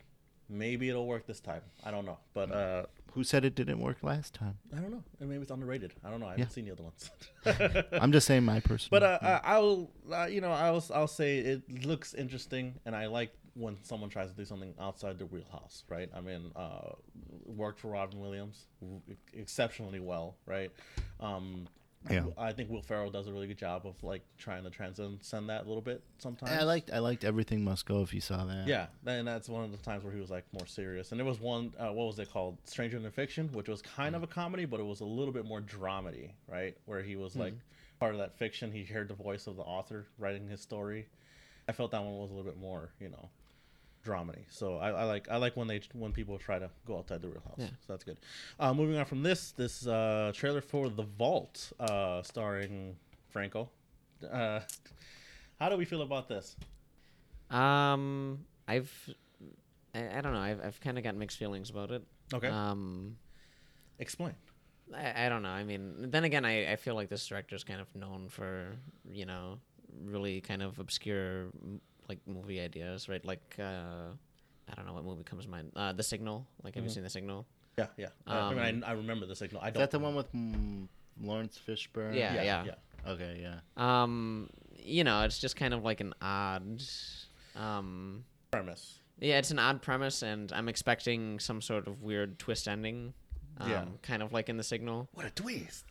maybe 0.49 0.89
it'll 0.89 1.07
work 1.07 1.25
this 1.27 1.39
time. 1.39 1.62
I 1.83 1.91
don't 1.91 2.05
know, 2.05 2.17
but 2.33 2.51
uh, 2.51 2.85
Who 3.13 3.23
said 3.23 3.45
it 3.45 3.55
didn't 3.55 3.79
work 3.79 3.97
last 4.03 4.33
time? 4.33 4.57
I 4.75 4.79
don't 4.79 4.91
know. 4.91 5.03
And 5.19 5.29
maybe 5.29 5.41
it's 5.41 5.51
underrated. 5.51 5.93
I 6.03 6.09
don't 6.09 6.19
know. 6.19 6.27
I 6.27 6.31
haven't 6.31 6.45
Yeah. 6.45 6.49
seen 6.49 6.65
the 6.65 6.71
other 6.71 6.83
ones. 6.83 7.12
I'm 8.01 8.12
just 8.12 8.27
saying 8.27 8.43
my 8.43 8.59
personal. 8.59 8.99
But 8.99 9.03
uh, 9.03 9.19
I- 9.21 9.53
I'll, 9.55 9.89
uh, 10.12 10.25
you 10.25 10.41
know, 10.41 10.51
I'll, 10.51 10.83
I'll 10.93 11.07
say 11.07 11.39
it 11.39 11.85
looks 11.85 12.13
interesting, 12.13 12.75
and 12.85 12.95
I 12.95 13.07
like 13.07 13.31
when 13.55 13.77
someone 13.83 14.09
tries 14.09 14.29
to 14.29 14.35
do 14.35 14.45
something 14.45 14.73
outside 14.79 15.17
their 15.19 15.27
wheelhouse, 15.27 15.83
right? 15.89 16.09
I 16.15 16.21
mean, 16.21 16.51
uh, 16.55 16.91
worked 17.45 17.79
for 17.79 17.89
Robin 17.89 18.19
Williams 18.19 18.67
w- 18.79 19.01
exceptionally 19.33 19.99
well, 19.99 20.38
right? 20.45 20.71
Um, 21.19 21.67
Yeah. 22.09 22.25
I 22.38 22.53
think 22.53 22.69
Will 22.69 22.81
Ferrell 22.81 23.12
does 23.12 23.27
a 23.27 23.33
really 23.33 23.47
good 23.47 23.57
job 23.57 23.85
of 23.85 24.01
like 24.03 24.21
trying 24.38 24.63
to 24.63 24.69
transcend 24.69 25.49
that 25.49 25.65
a 25.65 25.67
little 25.67 25.81
bit 25.81 26.01
sometimes. 26.17 26.51
I 26.51 26.63
liked. 26.63 26.91
I 26.91 26.99
liked 26.99 27.25
everything 27.25 27.63
must 27.63 27.85
go. 27.85 28.01
If 28.01 28.13
you 28.13 28.21
saw 28.21 28.45
that. 28.45 28.67
Yeah, 28.67 28.88
and 29.05 29.27
that's 29.27 29.49
one 29.49 29.63
of 29.65 29.71
the 29.71 29.77
times 29.77 30.03
where 30.03 30.13
he 30.13 30.19
was 30.19 30.29
like 30.29 30.45
more 30.53 30.65
serious. 30.65 31.12
And 31.12 31.19
there 31.19 31.25
was 31.25 31.39
one, 31.41 31.73
uh, 31.77 31.88
what 31.88 32.07
was 32.07 32.19
it 32.19 32.31
called, 32.31 32.57
Stranger 32.63 32.99
Than 32.99 33.12
Fiction, 33.12 33.49
which 33.51 33.67
was 33.67 33.81
kind 33.81 34.15
of 34.15 34.23
a 34.23 34.27
comedy, 34.27 34.65
but 34.65 34.79
it 34.79 34.85
was 34.85 35.01
a 35.01 35.05
little 35.05 35.33
bit 35.33 35.45
more 35.45 35.62
dramedy, 35.62 36.31
right? 36.47 36.77
Where 36.85 37.01
he 37.01 37.15
was 37.15 37.35
like 37.35 37.53
part 37.99 38.13
of 38.13 38.19
that 38.19 38.38
fiction. 38.38 38.71
He 38.71 38.85
heard 38.85 39.09
the 39.09 39.13
voice 39.13 39.47
of 39.47 39.57
the 39.57 39.63
author 39.63 40.05
writing 40.17 40.47
his 40.47 40.62
story. 40.62 41.07
I 41.67 41.73
felt 41.73 41.91
that 41.91 42.01
one 42.01 42.17
was 42.17 42.31
a 42.31 42.33
little 42.33 42.49
bit 42.49 42.59
more, 42.59 42.89
you 42.99 43.09
know, 43.09 43.29
dramedy. 44.05 44.43
So 44.49 44.77
I, 44.77 44.89
I 44.89 45.03
like 45.03 45.27
I 45.29 45.38
like 45.38 45.55
when 45.57 45.67
they 45.67 45.81
when 45.93 46.12
people 46.12 46.38
try 46.38 46.59
to 46.59 46.69
go 46.85 46.97
outside 46.97 47.21
the 47.21 47.27
real 47.29 47.41
house. 47.45 47.55
Yeah. 47.57 47.67
So 47.85 47.93
that's 47.93 48.03
good. 48.03 48.17
Uh, 48.59 48.73
moving 48.73 48.97
on 48.97 49.05
from 49.05 49.23
this, 49.23 49.51
this 49.51 49.85
uh, 49.88 50.31
trailer 50.33 50.62
for 50.62 50.89
The 50.89 51.03
Vault, 51.03 51.71
uh, 51.79 52.21
starring 52.23 52.95
Franco. 53.29 53.69
Uh, 54.31 54.62
how 55.59 55.69
do 55.69 55.77
we 55.77 55.85
feel 55.85 56.01
about 56.01 56.27
this? 56.27 56.55
Um, 57.49 58.45
I've, 58.67 58.91
I, 59.95 60.17
I 60.17 60.21
don't 60.21 60.33
know. 60.33 60.39
I've 60.39 60.63
I've 60.63 60.79
kind 60.81 60.97
of 60.97 61.03
got 61.03 61.15
mixed 61.15 61.38
feelings 61.38 61.69
about 61.69 61.91
it. 61.91 62.03
Okay, 62.33 62.47
Um, 62.47 63.17
explain. 63.97 64.35
I, 64.95 65.25
I 65.25 65.29
don't 65.29 65.41
know. 65.43 65.49
I 65.49 65.63
mean, 65.63 66.09
then 66.12 66.23
again, 66.23 66.45
I, 66.45 66.71
I 66.73 66.75
feel 66.75 66.95
like 66.95 67.09
this 67.09 67.25
director's 67.27 67.63
kind 67.63 67.81
of 67.81 67.93
known 67.95 68.29
for 68.29 68.75
you 69.12 69.25
know 69.25 69.59
really 70.03 70.41
kind 70.41 70.62
of 70.62 70.77
obscure 70.79 71.47
like 72.09 72.19
movie 72.27 72.59
ideas, 72.59 73.07
right? 73.07 73.23
Like 73.23 73.55
uh, 73.59 74.09
I 74.69 74.75
don't 74.75 74.85
know 74.85 74.93
what 74.93 75.05
movie 75.05 75.23
comes 75.23 75.45
to 75.45 75.49
mind. 75.51 75.71
Uh, 75.75 75.93
The 75.93 76.03
Signal. 76.03 76.45
Like, 76.63 76.75
have 76.75 76.83
you 76.83 76.89
seen 76.89 77.03
The 77.03 77.09
Signal? 77.09 77.45
Yeah, 77.77 77.87
yeah. 77.97 78.07
I 78.27 78.49
mean, 78.49 78.59
Um, 78.59 78.83
I, 78.85 78.89
I 78.89 78.91
remember 78.93 79.25
the 79.25 79.35
signal. 79.37 79.61
I 79.61 79.67
Is 79.69 79.73
don't. 79.75 79.81
that 79.81 79.91
the 79.91 79.99
one 79.99 80.13
with 80.15 80.29
mm, 80.33 80.87
Laurence 81.21 81.57
Fishburne? 81.65 82.13
Yeah, 82.13 82.33
Yeah, 82.35 82.43
yeah. 82.43 82.63
yeah. 82.65 83.11
Okay, 83.11 83.39
yeah. 83.41 83.59
Um, 84.03 84.49
you 84.77 85.05
know, 85.05 85.21
it's 85.23 85.39
just 85.39 85.55
kind 85.55 85.73
of 85.73 85.83
like 85.85 86.01
an 86.01 86.13
odd. 86.21 86.81
Um, 87.55 88.25
premise? 88.51 88.99
yeah, 89.19 89.37
it's 89.37 89.51
an 89.51 89.59
odd 89.59 89.81
premise, 89.81 90.21
and 90.23 90.51
I'm 90.51 90.67
expecting 90.69 91.39
some 91.39 91.61
sort 91.61 91.87
of 91.87 92.01
weird 92.01 92.37
twist 92.39 92.67
ending. 92.67 93.13
Um, 93.59 93.69
Yeah. 93.69 93.85
Kind 94.01 94.21
of 94.23 94.33
like 94.33 94.49
in 94.49 94.57
the 94.57 94.63
signal. 94.63 95.07
What 95.13 95.25
a 95.25 95.29
twist! 95.31 95.85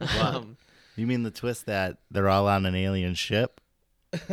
Um, 0.20 0.56
You 0.96 1.06
mean 1.06 1.22
the 1.24 1.30
twist 1.30 1.66
that 1.66 1.98
they're 2.10 2.28
all 2.28 2.48
on 2.48 2.64
an 2.66 2.74
alien 2.74 3.14
ship? 3.14 3.60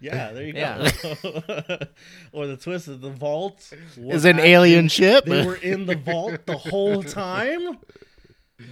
yeah, 0.00 0.32
there 0.32 0.44
you 0.44 0.52
go. 0.54 0.58
Yeah. 0.60 0.90
or 2.32 2.46
the 2.46 2.56
twist 2.56 2.88
is 2.88 3.00
the 3.00 3.10
vault 3.10 3.70
Is 3.98 4.24
an 4.24 4.38
alien 4.38 4.88
ship? 4.88 5.26
They 5.26 5.44
were 5.44 5.56
in 5.56 5.84
the 5.84 5.96
vault 5.96 6.46
the 6.46 6.56
whole 6.56 7.02
time. 7.02 7.76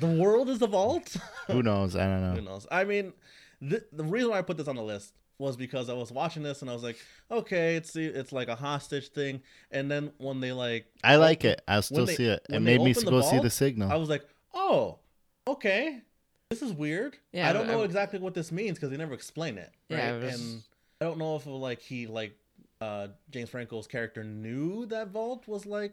The 0.00 0.06
world 0.06 0.48
is 0.48 0.58
the 0.58 0.66
vault. 0.66 1.16
Who 1.48 1.62
knows? 1.62 1.96
I 1.96 2.04
don't 2.06 2.22
know. 2.22 2.34
Who 2.36 2.40
knows? 2.40 2.66
I 2.70 2.84
mean, 2.84 3.12
the 3.60 3.84
the 3.92 4.04
reason 4.04 4.30
why 4.30 4.38
I 4.38 4.42
put 4.42 4.56
this 4.56 4.68
on 4.68 4.76
the 4.76 4.82
list 4.82 5.12
was 5.38 5.56
because 5.56 5.88
I 5.88 5.94
was 5.94 6.10
watching 6.10 6.42
this 6.42 6.62
and 6.62 6.70
I 6.70 6.74
was 6.74 6.82
like, 6.82 6.96
okay, 7.30 7.76
it's 7.76 7.94
it's 7.94 8.32
like 8.32 8.48
a 8.48 8.56
hostage 8.56 9.08
thing, 9.08 9.42
and 9.70 9.90
then 9.90 10.12
when 10.18 10.40
they 10.40 10.52
like, 10.52 10.86
I 11.04 11.16
like 11.16 11.44
it. 11.44 11.60
I'll 11.68 11.82
still 11.82 12.06
they- 12.06 12.14
see 12.14 12.26
it. 12.26 12.44
It 12.48 12.60
made 12.60 12.80
me 12.80 12.94
go 12.94 13.20
see 13.20 13.38
the 13.38 13.50
signal. 13.50 13.92
I 13.92 13.96
was 13.96 14.08
like, 14.08 14.26
oh, 14.54 14.98
okay, 15.46 16.02
this 16.50 16.62
is 16.62 16.72
weird. 16.72 17.16
Yeah, 17.32 17.48
I 17.48 17.52
don't 17.52 17.66
know 17.66 17.78
I'm- 17.80 17.84
exactly 17.84 18.18
what 18.18 18.34
this 18.34 18.50
means 18.50 18.76
because 18.78 18.90
they 18.90 18.96
never 18.96 19.14
explain 19.14 19.58
it. 19.58 19.70
Right? 19.90 19.98
Yeah, 19.98 20.16
it 20.16 20.22
was- 20.24 20.40
and 20.40 20.62
I 21.00 21.04
don't 21.04 21.18
know 21.18 21.36
if 21.36 21.46
like 21.46 21.80
he 21.80 22.06
like 22.06 22.36
uh 22.80 23.08
James 23.30 23.50
Franco's 23.50 23.86
character 23.86 24.24
knew 24.24 24.86
that 24.86 25.08
vault 25.08 25.46
was 25.46 25.66
like, 25.66 25.92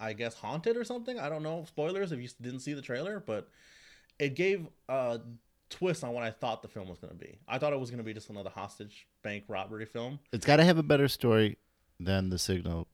I 0.00 0.12
guess 0.12 0.34
haunted 0.34 0.76
or 0.76 0.84
something. 0.84 1.18
I 1.18 1.28
don't 1.28 1.42
know. 1.42 1.64
Spoilers 1.68 2.12
if 2.12 2.20
you 2.20 2.28
didn't 2.40 2.60
see 2.60 2.72
the 2.74 2.82
trailer, 2.82 3.20
but 3.24 3.48
it 4.18 4.34
gave 4.34 4.66
a 4.88 5.20
twist 5.70 6.02
on 6.04 6.12
what 6.12 6.22
I 6.24 6.30
thought 6.30 6.62
the 6.62 6.68
film 6.68 6.88
was 6.88 6.98
going 6.98 7.12
to 7.12 7.18
be. 7.18 7.38
I 7.48 7.58
thought 7.58 7.72
it 7.72 7.80
was 7.80 7.90
going 7.90 7.98
to 7.98 8.04
be 8.04 8.14
just 8.14 8.30
another 8.30 8.50
hostage 8.50 9.06
bank 9.22 9.44
robbery 9.48 9.86
film. 9.86 10.18
it's 10.32 10.46
got 10.46 10.56
to 10.56 10.64
have 10.64 10.78
a 10.78 10.82
better 10.82 11.08
story 11.08 11.56
than 12.00 12.30
the 12.30 12.38
signal. 12.38 12.86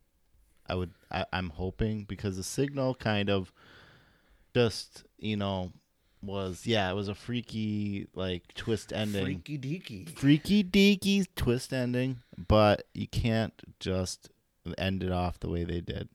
I 0.67 0.75
would. 0.75 0.93
I, 1.11 1.25
I'm 1.33 1.51
hoping 1.51 2.05
because 2.05 2.37
the 2.37 2.45
signal 2.45 2.95
kind 2.95 3.29
of 3.31 3.53
just 4.55 5.05
you 5.19 5.37
know 5.37 5.73
was 6.23 6.67
yeah 6.67 6.91
it 6.91 6.95
was 6.95 7.09
a 7.09 7.15
freaky 7.15 8.07
like 8.15 8.53
twist 8.55 8.93
ending. 8.93 9.25
Freaky 9.43 9.59
deaky. 9.59 10.09
freaky 10.19 10.63
deaky 10.65 11.27
twist 11.37 11.73
ending, 11.73 12.19
but 12.49 12.87
you 12.95 13.07
can't 13.09 13.55
just 13.81 14.29
end 14.79 15.03
it 15.03 15.11
off 15.13 15.41
the 15.41 15.49
way 15.49 15.65
they 15.65 15.81
did 15.81 16.09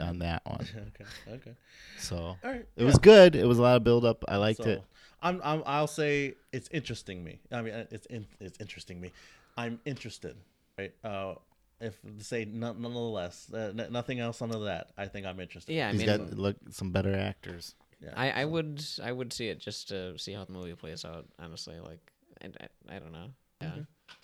on 0.00 0.18
that 0.20 0.42
one. 0.46 0.66
okay. 0.88 1.04
Okay. 1.36 1.54
So 1.98 2.16
All 2.16 2.38
right. 2.44 2.66
it 2.76 2.84
was 2.84 2.98
good. 2.98 3.34
It 3.34 3.46
was 3.46 3.58
a 3.58 3.62
lot 3.62 3.76
of 3.76 3.84
build 3.84 4.04
up. 4.04 4.24
I 4.28 4.36
liked 4.36 4.62
So, 4.62 4.68
it. 4.70 4.82
I'm, 5.22 5.40
I'm 5.42 5.62
I'll 5.64 5.86
say 5.86 6.34
it's 6.52 6.68
interesting 6.70 7.24
me. 7.24 7.40
I 7.50 7.62
mean, 7.62 7.72
uh, 7.74 7.84
it's 7.90 8.06
in, 8.06 8.26
it's 8.38 8.60
interesting 8.60 9.00
me. 9.00 9.12
I'm 9.56 9.80
interested, 9.86 10.36
right? 10.78 10.92
Uh, 11.02 11.34
if 11.80 11.94
to 12.02 12.22
say 12.24 12.44
none, 12.44 12.80
nonetheless, 12.82 13.50
uh, 13.52 13.72
n- 13.76 13.88
nothing 13.90 14.20
else 14.20 14.40
under 14.42 14.58
that, 14.64 14.90
I 14.98 15.06
think 15.06 15.26
I'm 15.26 15.40
interested. 15.40 15.72
yeah, 15.74 15.88
I 15.88 15.92
He's 15.92 16.00
mean, 16.06 16.18
got 16.18 16.32
look 16.38 16.56
some 16.70 16.90
better 16.90 17.14
actors. 17.16 17.74
Yeah. 18.00 18.12
I, 18.14 18.30
I 18.30 18.44
would 18.44 18.84
I 19.02 19.10
would 19.10 19.32
see 19.32 19.48
it 19.48 19.58
just 19.58 19.88
to 19.88 20.18
see 20.18 20.32
how 20.32 20.44
the 20.44 20.52
movie 20.52 20.74
plays 20.74 21.04
out. 21.04 21.26
Honestly, 21.38 21.80
like 21.80 22.12
I, 22.42 22.46
I, 22.46 22.96
I 22.96 22.98
don't 22.98 23.12
know. 23.12 23.28
Yeah. 23.62 23.70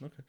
Okay. 0.02 0.22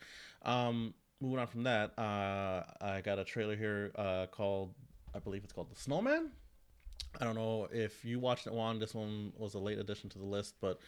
Um, 0.44 0.94
moving 1.20 1.40
on 1.40 1.48
from 1.48 1.64
that, 1.64 1.98
uh, 1.98 2.64
I 2.82 3.02
got 3.02 3.20
a 3.20 3.24
trailer 3.24 3.56
here 3.56 3.92
uh, 3.96 4.28
called, 4.28 4.74
I 5.14 5.20
believe 5.20 5.44
it's 5.44 5.54
called 5.54 5.70
The 5.72 5.80
Snowman. 5.80 6.32
I 7.20 7.26
don't 7.26 7.36
know 7.36 7.68
if 7.72 8.04
you 8.04 8.20
watched 8.20 8.48
it, 8.48 8.54
Juan. 8.54 8.80
This 8.80 8.96
one 8.96 9.34
was 9.38 9.54
a 9.54 9.60
late 9.60 9.78
addition 9.78 10.10
to 10.12 10.18
the 10.18 10.26
list, 10.26 10.56
but 10.62 10.80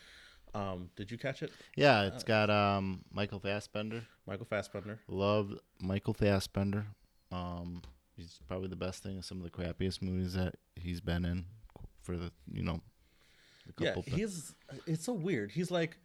um, 0.53 0.89
did 0.95 1.11
you 1.11 1.17
catch 1.17 1.43
it? 1.43 1.51
Yeah, 1.75 2.03
it's 2.03 2.23
got 2.23 2.49
um 2.49 3.03
Michael 3.11 3.39
Fassbender. 3.39 4.03
Michael 4.25 4.45
Fassbender. 4.45 4.99
Love 5.07 5.59
Michael 5.81 6.13
Fassbender. 6.13 6.87
Um, 7.31 7.81
he's 8.15 8.39
probably 8.47 8.69
the 8.69 8.75
best 8.75 9.03
thing 9.03 9.17
in 9.17 9.23
some 9.23 9.37
of 9.37 9.43
the 9.43 9.49
crappiest 9.49 10.01
movies 10.01 10.33
that 10.33 10.55
he's 10.75 11.01
been 11.01 11.25
in 11.25 11.45
for 12.05 12.15
the 12.15 12.31
you 12.51 12.61
know. 12.61 12.81
The 13.77 13.83
Yeah, 13.83 13.95
he's. 14.05 14.53
It's 14.85 15.05
so 15.05 15.13
weird. 15.13 15.51
He's 15.51 15.71
like, 15.71 15.97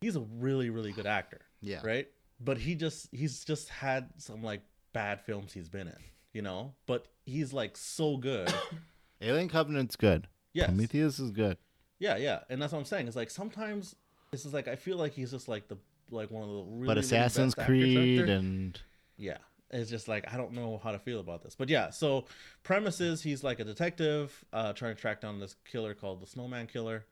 he's 0.00 0.16
a 0.16 0.20
really, 0.20 0.70
really 0.70 0.92
good 0.92 1.06
actor. 1.06 1.40
Yeah. 1.60 1.80
Right. 1.84 2.08
But 2.40 2.58
he 2.58 2.74
just, 2.74 3.08
he's 3.12 3.44
just 3.44 3.68
had 3.68 4.10
some 4.18 4.42
like 4.42 4.60
bad 4.92 5.20
films 5.20 5.52
he's 5.52 5.68
been 5.68 5.88
in, 5.88 5.96
you 6.32 6.42
know. 6.42 6.74
But 6.86 7.06
he's 7.24 7.52
like 7.52 7.76
so 7.76 8.16
good. 8.16 8.52
Alien 9.20 9.48
Covenant's 9.48 9.96
good. 9.96 10.28
Yes. 10.52 10.66
Prometheus 10.66 11.18
is 11.18 11.30
good. 11.30 11.58
Yeah, 11.98 12.16
yeah, 12.16 12.40
and 12.50 12.60
that's 12.60 12.72
what 12.72 12.80
I'm 12.80 12.84
saying. 12.84 13.06
It's 13.06 13.16
like 13.16 13.30
sometimes 13.30 13.96
this 14.30 14.44
is 14.44 14.52
like 14.52 14.68
I 14.68 14.76
feel 14.76 14.96
like 14.96 15.14
he's 15.14 15.30
just 15.30 15.48
like 15.48 15.68
the 15.68 15.78
like 16.10 16.30
one 16.30 16.42
of 16.42 16.48
the 16.48 16.54
really. 16.54 16.86
but 16.86 16.96
really 16.96 17.00
Assassin's 17.00 17.54
best 17.54 17.66
Creed 17.66 18.28
and 18.28 18.78
yeah, 19.16 19.38
it's 19.74 19.90
just 19.90 20.08
like 20.08 20.32
I 20.32 20.36
don't 20.36 20.52
know 20.52 20.80
how 20.82 20.92
to 20.92 20.98
feel 20.98 21.20
about 21.20 21.42
this. 21.42 21.54
But 21.54 21.68
yeah, 21.68 21.90
so 21.90 22.24
premise 22.62 23.00
is 23.00 23.22
he's 23.22 23.42
like 23.44 23.60
a 23.60 23.64
detective 23.64 24.44
uh, 24.52 24.72
trying 24.72 24.94
to 24.94 25.00
track 25.00 25.20
down 25.20 25.38
this 25.40 25.56
killer 25.70 25.94
called 25.94 26.20
the 26.22 26.26
Snowman 26.26 26.66
Killer, 26.66 27.04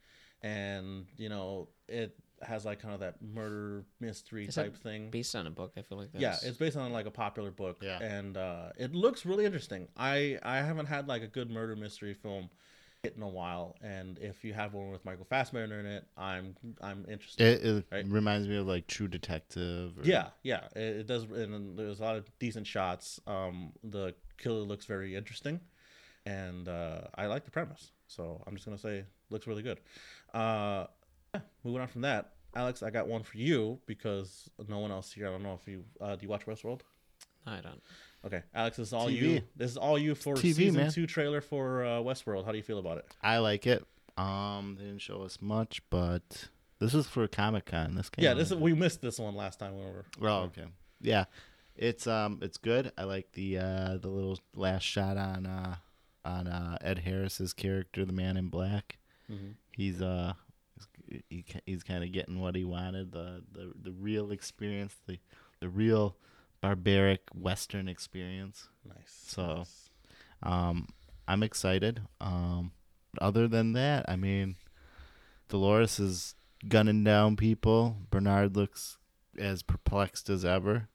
and 0.43 1.07
you 1.17 1.29
know 1.29 1.69
it 1.89 2.17
has 2.43 2.65
like 2.65 2.81
kind 2.83 2.93
of 2.93 3.01
that 3.01 3.23
murder 3.23 3.85
mystery 4.01 4.47
Is 4.47 4.57
that 4.57 4.63
type 4.65 4.77
thing. 4.77 5.11
Based 5.11 5.35
on 5.37 5.47
a 5.47 5.51
book, 5.51 5.73
I 5.77 5.83
feel 5.83 5.99
like. 5.99 6.09
Yeah, 6.17 6.37
it's 6.43 6.57
based 6.57 6.77
on 6.77 6.93
like 6.93 7.07
a 7.07 7.11
popular 7.11 7.51
book, 7.51 7.79
Yeah. 7.83 7.99
and 8.03 8.37
uh, 8.37 8.71
it 8.79 8.95
looks 8.95 9.25
really 9.25 9.45
interesting. 9.45 9.89
I 9.97 10.39
I 10.43 10.57
haven't 10.59 10.87
had 10.87 11.07
like 11.09 11.23
a 11.23 11.29
good 11.29 11.51
murder 11.51 11.77
mystery 11.77 12.15
film 12.15 12.45
hit 12.45 12.51
in 13.05 13.23
a 13.23 13.29
while, 13.29 13.77
and 13.83 14.17
if 14.21 14.45
you 14.45 14.53
have 14.55 14.75
one 14.75 14.93
with 14.93 15.05
Michael 15.05 15.25
Fassbender 15.25 15.81
in 15.81 15.87
it, 15.87 16.05
I'm 16.17 16.55
I'm 16.81 17.05
interested. 17.11 17.65
it, 17.65 17.65
it 17.67 17.85
Right. 17.91 18.07
reminds 18.09 18.47
me 18.47 18.57
of 18.57 18.67
like 18.67 18.87
True 18.87 19.09
Detective. 19.09 19.99
Or, 19.99 20.05
yeah, 20.05 20.29
yeah, 20.45 20.67
it, 20.77 20.99
it 20.99 21.07
does, 21.09 21.25
and 21.25 21.77
there's 21.77 21.99
a 21.99 22.03
lot 22.03 22.17
of 22.17 22.31
decent 22.39 22.67
shots. 22.67 23.21
Um, 23.27 23.73
the 23.83 24.15
killer 24.39 24.61
looks 24.61 24.87
very 24.87 25.17
interesting, 25.17 25.59
and 26.27 26.69
uh, 26.69 27.03
I 27.17 27.27
like 27.27 27.45
the 27.45 27.51
premise. 27.51 27.91
So 28.07 28.41
I'm 28.47 28.55
just 28.55 28.67
gonna 28.67 28.79
say 28.79 29.05
looks 29.31 29.49
really 29.49 29.63
good. 29.65 29.81
Uh, 30.33 30.87
yeah, 31.35 31.41
moving 31.65 31.81
on 31.81 31.89
from 31.89 32.03
that, 32.03 32.35
Alex, 32.55 32.85
I 32.85 32.91
got 32.91 33.09
one 33.09 33.25
for 33.25 33.37
you 33.37 33.81
because 33.87 34.49
no 34.69 34.79
one 34.79 34.93
else 34.93 35.11
here. 35.13 35.27
I 35.27 35.31
don't 35.33 35.43
know 35.43 35.59
if 35.61 35.67
you 35.67 35.85
uh, 36.01 36.15
do 36.15 36.23
you 36.23 36.29
watch 36.29 36.47
Westworld. 36.47 36.83
No, 37.47 37.53
I 37.53 37.61
don't. 37.61 37.83
Okay, 38.25 38.43
Alex, 38.55 38.77
this 38.77 38.89
is 38.89 38.93
all 38.93 39.09
TV. 39.09 39.13
you. 39.21 39.43
This 39.57 39.71
is 39.73 39.77
all 39.77 39.99
you 39.99 40.15
for 40.15 40.35
TV, 40.37 40.55
season 40.55 40.75
man. 40.77 40.91
two 40.93 41.07
trailer 41.07 41.41
for 41.41 41.85
uh, 41.85 41.89
Westworld. 41.99 42.45
How 42.45 42.53
do 42.53 42.57
you 42.57 42.63
feel 42.63 42.79
about 42.79 42.99
it? 42.99 43.07
I 43.23 43.39
like 43.39 43.67
it. 43.67 43.85
Um, 44.17 44.77
they 44.79 44.85
didn't 44.85 45.01
show 45.01 45.23
us 45.23 45.39
much, 45.41 45.83
but 45.91 46.49
this 46.79 46.95
is 46.95 47.07
for 47.07 47.27
Comic 47.27 47.67
Con. 47.67 47.95
This 47.95 48.11
came 48.11 48.25
Yeah, 48.25 48.35
this 48.35 48.51
is, 48.51 48.57
we 48.59 48.75
missed 48.75 49.01
this 49.01 49.19
one 49.19 49.35
last 49.35 49.59
time 49.59 49.75
we 49.77 49.83
were. 49.85 50.05
Oh, 50.21 50.43
okay. 50.45 50.67
Yeah, 51.01 51.25
it's 51.77 52.07
um, 52.07 52.39
it's 52.43 52.59
good. 52.59 52.93
I 52.97 53.05
like 53.05 53.33
the 53.33 53.59
uh, 53.59 53.97
the 54.01 54.09
little 54.09 54.39
last 54.55 54.83
shot 54.85 55.17
on 55.17 55.47
uh, 55.47 55.77
on 56.25 56.47
uh, 56.47 56.79
Ed 56.81 57.01
Harris's 57.01 57.53
character, 57.53 58.05
the 58.05 58.13
Man 58.13 58.37
in 58.37 58.49
Black. 58.49 58.99
Mhm. 59.31 59.55
He's 59.75 60.01
uh, 60.01 60.35
he, 61.29 61.45
he's 61.67 61.83
kind 61.83 62.05
of 62.05 62.13
getting 62.13 62.41
what 62.41 62.55
he 62.55 62.65
wanted 62.65 63.11
the 63.11 63.43
the 63.51 63.73
the 63.83 63.93
real 63.93 64.31
experience, 64.31 64.95
the 65.07 65.19
the 65.61 65.69
real 65.69 66.17
barbaric 66.63 67.23
Western 67.35 67.89
experience. 67.89 68.69
Nice. 68.87 69.25
So- 69.27 69.57
nice. 69.59 69.91
Um, 70.43 70.89
I'm 71.29 71.43
excited. 71.43 72.03
Um, 72.21 72.73
other 73.21 73.47
than 73.47 73.75
that, 73.75 74.07
I 74.09 74.17
mean, 74.17 74.57
Dolores 75.49 76.01
is 76.01 76.35
gunning 76.67 77.05
down 77.05 77.37
people. 77.37 77.99
Bernard 78.11 78.57
looks 78.57 78.97
as 79.39 79.63
perplexed 79.63 80.31
as 80.31 80.45
ever. 80.45 80.89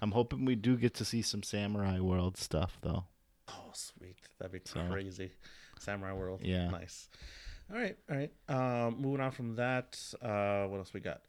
I'm 0.00 0.12
hoping 0.12 0.44
we 0.44 0.54
do 0.54 0.76
get 0.76 0.94
to 0.94 1.04
see 1.04 1.22
some 1.22 1.42
Samurai 1.42 1.98
World 2.00 2.36
stuff, 2.36 2.78
though. 2.82 3.04
Oh, 3.48 3.70
sweet. 3.72 4.16
That'd 4.38 4.52
be 4.52 4.60
So- 4.68 4.86
crazy. 4.88 5.32
Samurai 5.78 6.12
World. 6.12 6.40
Yeah. 6.42 6.68
Nice. 6.70 7.08
All 7.70 7.76
right. 7.76 7.98
All 8.08 8.16
right. 8.16 8.32
Um, 8.48 9.00
moving 9.00 9.20
on 9.20 9.30
from 9.32 9.56
that, 9.56 9.98
uh, 10.22 10.66
what 10.66 10.78
else 10.78 10.92
we 10.94 11.00
got? 11.00 11.22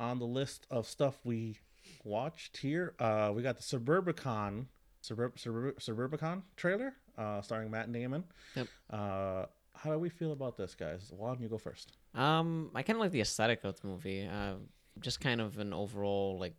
On 0.00 0.18
the 0.18 0.26
list 0.26 0.66
of 0.70 0.86
stuff 0.86 1.18
we 1.24 1.58
watched 2.04 2.56
here, 2.58 2.94
uh, 2.98 3.32
we 3.34 3.42
got 3.42 3.56
the 3.56 3.62
Suburbicon, 3.62 4.66
Suburb, 5.00 5.38
Suburb, 5.38 5.78
Suburbicon 5.80 6.42
trailer, 6.56 6.94
uh, 7.18 7.40
starring 7.42 7.70
Matt 7.70 7.92
Damon. 7.92 8.24
Yep. 8.54 8.68
Uh, 8.90 9.46
how 9.74 9.92
do 9.92 9.98
we 9.98 10.08
feel 10.08 10.32
about 10.32 10.56
this, 10.56 10.74
guys? 10.74 11.12
Juan, 11.14 11.38
you 11.40 11.48
go 11.48 11.58
first. 11.58 11.92
Um, 12.14 12.70
I 12.74 12.82
kind 12.82 12.96
of 12.96 13.00
like 13.00 13.12
the 13.12 13.20
aesthetic 13.20 13.64
of 13.64 13.80
the 13.80 13.88
movie. 13.88 14.26
Uh, 14.26 14.54
just 15.00 15.20
kind 15.20 15.40
of 15.40 15.58
an 15.58 15.72
overall 15.72 16.38
like 16.38 16.54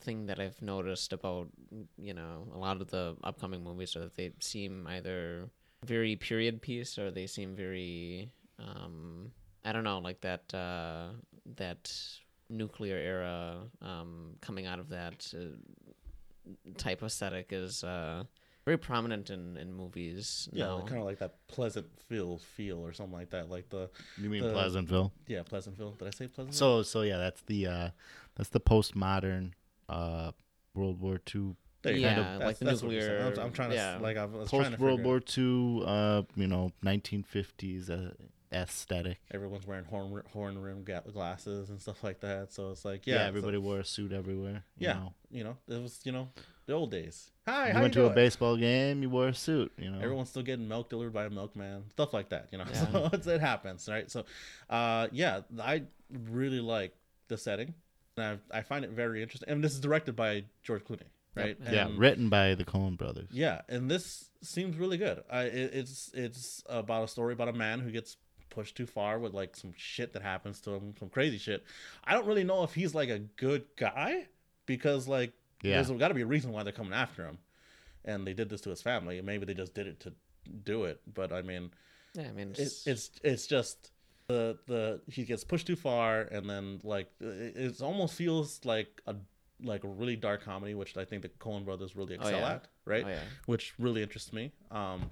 thing 0.00 0.26
that 0.26 0.40
I've 0.40 0.62
noticed 0.62 1.12
about 1.12 1.48
you 1.98 2.14
know 2.14 2.46
a 2.54 2.58
lot 2.58 2.80
of 2.80 2.88
the 2.88 3.14
upcoming 3.24 3.62
movies 3.62 3.94
are 3.94 4.00
that 4.00 4.14
they 4.14 4.32
seem 4.38 4.86
either 4.86 5.50
very 5.84 6.16
period 6.16 6.62
piece 6.62 6.98
or 6.98 7.10
they 7.10 7.26
seem 7.26 7.54
very 7.54 8.32
um 8.58 9.32
I 9.64 9.72
don't 9.72 9.84
know 9.84 9.98
like 9.98 10.20
that 10.22 10.52
uh, 10.54 11.08
that 11.56 11.92
nuclear 12.52 12.96
era 12.96 13.56
um, 13.80 14.36
coming 14.40 14.66
out 14.66 14.78
of 14.78 14.90
that 14.90 15.32
uh, 15.36 16.50
type 16.76 17.02
of 17.02 17.06
aesthetic 17.06 17.48
is 17.50 17.82
uh, 17.84 18.24
very 18.64 18.76
prominent 18.78 19.30
in, 19.30 19.56
in 19.56 19.72
movies. 19.72 20.48
Yeah, 20.52 20.66
now. 20.66 20.80
kind 20.80 20.98
of 21.00 21.04
like 21.06 21.18
that 21.18 21.34
Pleasant 21.48 21.86
feel 22.08 22.38
feel 22.38 22.78
or 22.84 22.92
something 22.92 23.14
like 23.14 23.30
that. 23.30 23.50
Like 23.50 23.68
the 23.70 23.90
You 24.18 24.28
mean 24.30 24.42
The- 24.44 24.52
Pleasantville? 24.52 25.12
yeah 25.26 25.42
Pleasantville. 25.42 25.92
Did 25.92 26.08
I 26.08 26.10
say 26.10 26.26
Pleasantville? 26.28 26.52
So, 26.52 26.82
so 26.82 27.02
yeah, 27.02 27.16
that's 27.16 27.42
the 27.42 27.66
uh, 27.66 27.88
that's 28.36 28.50
the 28.50 28.60
postmodern 28.60 29.52
uh, 29.88 30.32
World 30.74 31.00
War 31.00 31.20
II 31.34 31.54
There 31.82 31.92
you 31.94 32.00
Yeah, 32.02 32.14
go. 32.14 32.22
like 32.22 32.38
That's- 32.38 32.58
the 32.58 32.64
that's 32.66 32.82
what 32.82 32.92
you're 32.92 33.02
saying. 33.02 33.20
I'm, 33.22 33.28
nuclear- 33.30 33.44
I'm 33.46 33.52
trying 33.52 33.70
to 33.70 33.76
yeah. 33.76 33.98
like 34.00 34.16
I 34.16 34.24
was 34.26 34.48
trying 34.50 34.62
Post 34.64 34.76
to 34.76 34.82
World 34.82 35.02
War 35.04 35.20
II, 35.36 35.82
uh, 35.86 36.22
you 36.36 36.46
know, 36.46 36.70
1950s 36.84 37.90
uh, 37.90 38.12
aesthetic. 38.52 39.18
Everyone's 39.32 39.66
wearing 39.66 39.84
horn 39.84 40.22
horn 40.32 40.60
rim 40.60 40.84
glasses 40.84 41.70
and 41.70 41.80
stuff 41.80 42.02
like 42.04 42.20
that. 42.20 42.52
So 42.52 42.70
it's 42.70 42.84
like 42.84 43.06
Yeah, 43.06 43.16
yeah, 43.16 43.26
everybody 43.26 43.58
wore 43.58 43.80
a 43.80 43.84
suit 43.84 44.12
everywhere. 44.12 44.64
you 44.78 44.88
yeah, 44.88 44.92
know. 44.94 45.14
you 45.30 45.44
know, 45.44 45.56
it 45.68 45.82
was 45.82 46.00
you 46.04 46.12
know 46.12 46.28
the 46.66 46.72
old 46.74 46.90
days. 46.90 47.30
Hi, 47.46 47.68
You 47.68 47.72
how 47.74 47.80
went 47.82 47.94
you 47.96 48.02
to 48.02 48.06
a 48.08 48.14
baseball 48.14 48.56
game, 48.56 49.02
you 49.02 49.10
wore 49.10 49.28
a 49.28 49.34
suit. 49.34 49.72
You 49.76 49.90
know, 49.90 49.98
Everyone's 50.00 50.28
still 50.30 50.42
getting 50.44 50.68
milk 50.68 50.88
delivered 50.90 51.12
by 51.12 51.24
a 51.24 51.30
milkman, 51.30 51.84
stuff 51.90 52.12
like 52.14 52.28
that. 52.28 52.48
You 52.52 52.58
know, 52.58 52.64
Yeah. 52.72 52.92
so 52.92 53.10
it's, 53.12 53.26
it 53.26 53.40
happens, 53.40 53.88
right? 53.90 54.08
So, 54.10 54.24
uh, 54.70 55.08
yeah, 55.10 55.40
I 55.60 55.82
really 56.30 56.60
like 56.60 56.94
the 57.28 57.36
setting, 57.36 57.74
and 58.16 58.38
I, 58.52 58.58
I 58.58 58.62
find 58.62 58.84
it 58.84 58.90
very 58.92 59.22
interesting. 59.22 59.48
And 59.48 59.62
this 59.64 59.72
is 59.72 59.80
directed 59.80 60.14
by 60.14 60.44
George 60.62 60.84
Clooney, 60.84 61.08
right? 61.34 61.56
yeah, 61.64 61.86
And- 61.88 61.98
written 61.98 62.28
by 62.28 62.54
the 62.54 62.64
Coen 62.64 62.96
brothers. 62.96 63.28
Yeah, 63.32 63.62
and 63.68 63.90
this 63.90 64.30
seems 64.42 64.76
really 64.76 64.98
good. 64.98 65.24
I 65.28 65.42
it, 65.44 65.70
it's 65.74 66.10
it's 66.14 66.62
about 66.68 67.02
a 67.04 67.08
story 67.08 67.32
about 67.32 67.48
a 67.48 67.52
man 67.52 67.80
who 67.80 67.90
gets 67.90 68.16
pushed 68.52 68.76
too 68.76 68.86
far 68.86 69.18
with 69.18 69.32
like 69.34 69.56
some 69.56 69.72
shit 69.76 70.12
that 70.12 70.22
happens 70.22 70.60
to 70.60 70.70
him, 70.74 70.94
some 70.98 71.08
crazy 71.08 71.38
shit. 71.38 71.64
I 72.04 72.12
don't 72.14 72.26
really 72.26 72.44
know 72.44 72.62
if 72.62 72.74
he's 72.74 72.94
like 72.94 73.08
a 73.08 73.18
good 73.18 73.64
guy 73.76 74.26
because 74.66 75.08
like 75.08 75.32
Yeah. 75.62 75.82
there's 75.82 75.90
got 75.98 76.08
to 76.08 76.14
be 76.14 76.22
a 76.22 76.26
reason 76.26 76.52
why 76.52 76.62
they're 76.62 76.72
coming 76.72 76.92
after 76.92 77.24
him, 77.26 77.38
and 78.04 78.26
they 78.26 78.34
did 78.34 78.48
this 78.48 78.60
to 78.62 78.70
his 78.70 78.82
family. 78.82 79.20
Maybe 79.20 79.44
they 79.46 79.54
just 79.54 79.74
did 79.74 79.86
it 79.86 79.98
to 80.00 80.12
do 80.64 80.84
it, 80.84 81.00
but 81.12 81.32
I 81.32 81.42
mean, 81.42 81.70
Yeah, 82.14 82.28
I 82.28 82.32
mean, 82.32 82.50
it, 82.52 82.58
it's, 82.60 82.86
it's 82.86 83.10
it's 83.24 83.46
just 83.46 83.90
the 84.28 84.58
the 84.66 85.00
he 85.10 85.24
gets 85.24 85.44
pushed 85.44 85.66
too 85.66 85.76
far, 85.76 86.22
and 86.22 86.48
then 86.48 86.80
like 86.84 87.10
it, 87.20 87.56
it 87.56 87.82
almost 87.82 88.14
feels 88.14 88.60
like 88.64 89.00
a 89.06 89.16
like 89.64 89.84
a 89.84 89.88
really 89.88 90.16
dark 90.16 90.42
comedy, 90.44 90.74
which 90.74 90.96
I 90.96 91.04
think 91.04 91.22
the 91.22 91.28
Coen 91.28 91.64
brothers 91.64 91.94
really 91.96 92.16
Oh, 92.16 92.20
excel 92.22 92.40
yeah. 92.40 92.52
at, 92.54 92.66
right? 92.84 93.04
Oh, 93.06 93.08
yeah. 93.08 93.20
Which 93.46 93.74
really 93.78 94.02
interests 94.02 94.32
me. 94.32 94.50
Um, 94.72 95.08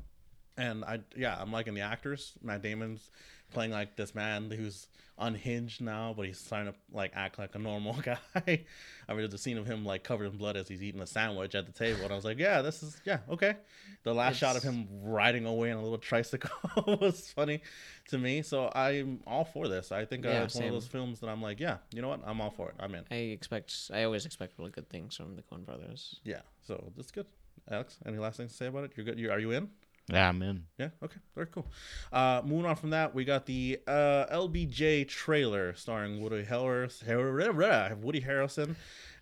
and 0.60 0.84
I 0.84 1.00
yeah, 1.16 1.36
I'm 1.38 1.52
liking 1.52 1.74
the 1.74 1.80
actors. 1.82 2.32
Matt 2.42 2.62
Damon's 2.62 3.10
playing 3.52 3.72
like 3.72 3.96
this 3.96 4.14
man 4.14 4.50
who's 4.50 4.86
unhinged 5.18 5.82
now, 5.82 6.14
but 6.16 6.24
he's 6.24 6.42
trying 6.48 6.64
to 6.66 6.74
like 6.92 7.12
act 7.14 7.38
like 7.38 7.54
a 7.54 7.58
normal 7.58 7.92
guy. 8.02 8.16
I 8.34 8.40
mean, 8.46 8.62
there's 9.08 9.34
a 9.34 9.38
scene 9.38 9.58
of 9.58 9.66
him 9.66 9.84
like 9.84 10.02
covered 10.04 10.26
in 10.26 10.38
blood 10.38 10.56
as 10.56 10.66
he's 10.68 10.82
eating 10.82 11.00
a 11.02 11.06
sandwich 11.06 11.54
at 11.54 11.66
the 11.66 11.72
table, 11.72 12.02
and 12.04 12.12
I 12.12 12.14
was 12.16 12.24
like, 12.24 12.38
yeah, 12.38 12.62
this 12.62 12.82
is 12.82 13.00
yeah 13.04 13.18
okay. 13.28 13.56
The 14.02 14.14
last 14.14 14.36
shot 14.36 14.56
of 14.56 14.62
him 14.62 14.86
riding 15.02 15.44
away 15.46 15.70
on 15.72 15.78
a 15.78 15.82
little 15.82 15.98
tricycle 15.98 16.50
was 17.00 17.30
funny 17.30 17.60
to 18.08 18.18
me, 18.18 18.42
so 18.42 18.70
I'm 18.74 19.20
all 19.26 19.44
for 19.44 19.68
this. 19.68 19.92
I 19.92 20.04
think 20.06 20.24
uh, 20.24 20.30
Yeah, 20.30 20.44
it's 20.44 20.54
one 20.54 20.64
of 20.64 20.66
same. 20.68 20.72
those 20.72 20.86
films 20.86 21.20
that 21.20 21.28
I'm 21.28 21.42
like, 21.42 21.60
yeah, 21.60 21.78
you 21.92 22.00
know 22.02 22.08
what, 22.08 22.20
I'm 22.24 22.40
all 22.40 22.50
for 22.50 22.68
it. 22.70 22.76
I'm 22.80 22.94
in. 22.94 23.04
I 23.10 23.16
expect. 23.16 23.74
I 23.92 24.04
always 24.04 24.24
expect 24.26 24.58
really 24.58 24.70
good 24.70 24.88
things 24.88 25.16
from 25.16 25.36
the 25.36 25.42
Coen 25.42 25.64
Brothers. 25.66 26.20
Yeah, 26.24 26.40
so 26.66 26.92
that's 26.96 27.10
good. 27.10 27.26
Alex, 27.70 27.98
any 28.06 28.16
last 28.18 28.38
things 28.38 28.52
to 28.52 28.56
say 28.56 28.66
about 28.66 28.84
it? 28.84 28.92
You're 28.96 29.04
good. 29.04 29.18
You 29.18 29.30
are 29.30 29.38
you 29.38 29.50
in? 29.50 29.68
Yeah, 30.10 30.28
I'm 30.28 30.42
in. 30.42 30.64
Yeah. 30.78 30.88
Okay. 31.02 31.18
Very 31.34 31.46
cool. 31.48 31.66
Uh, 32.12 32.42
moving 32.44 32.66
on 32.66 32.76
from 32.76 32.90
that, 32.90 33.14
we 33.14 33.24
got 33.24 33.46
the 33.46 33.78
uh, 33.86 34.26
LBJ 34.32 35.06
trailer 35.08 35.74
starring 35.74 36.20
Woody 36.20 36.42
Harrelson, 36.44 37.98
Woody 37.98 38.20
Harrelson, 38.20 38.74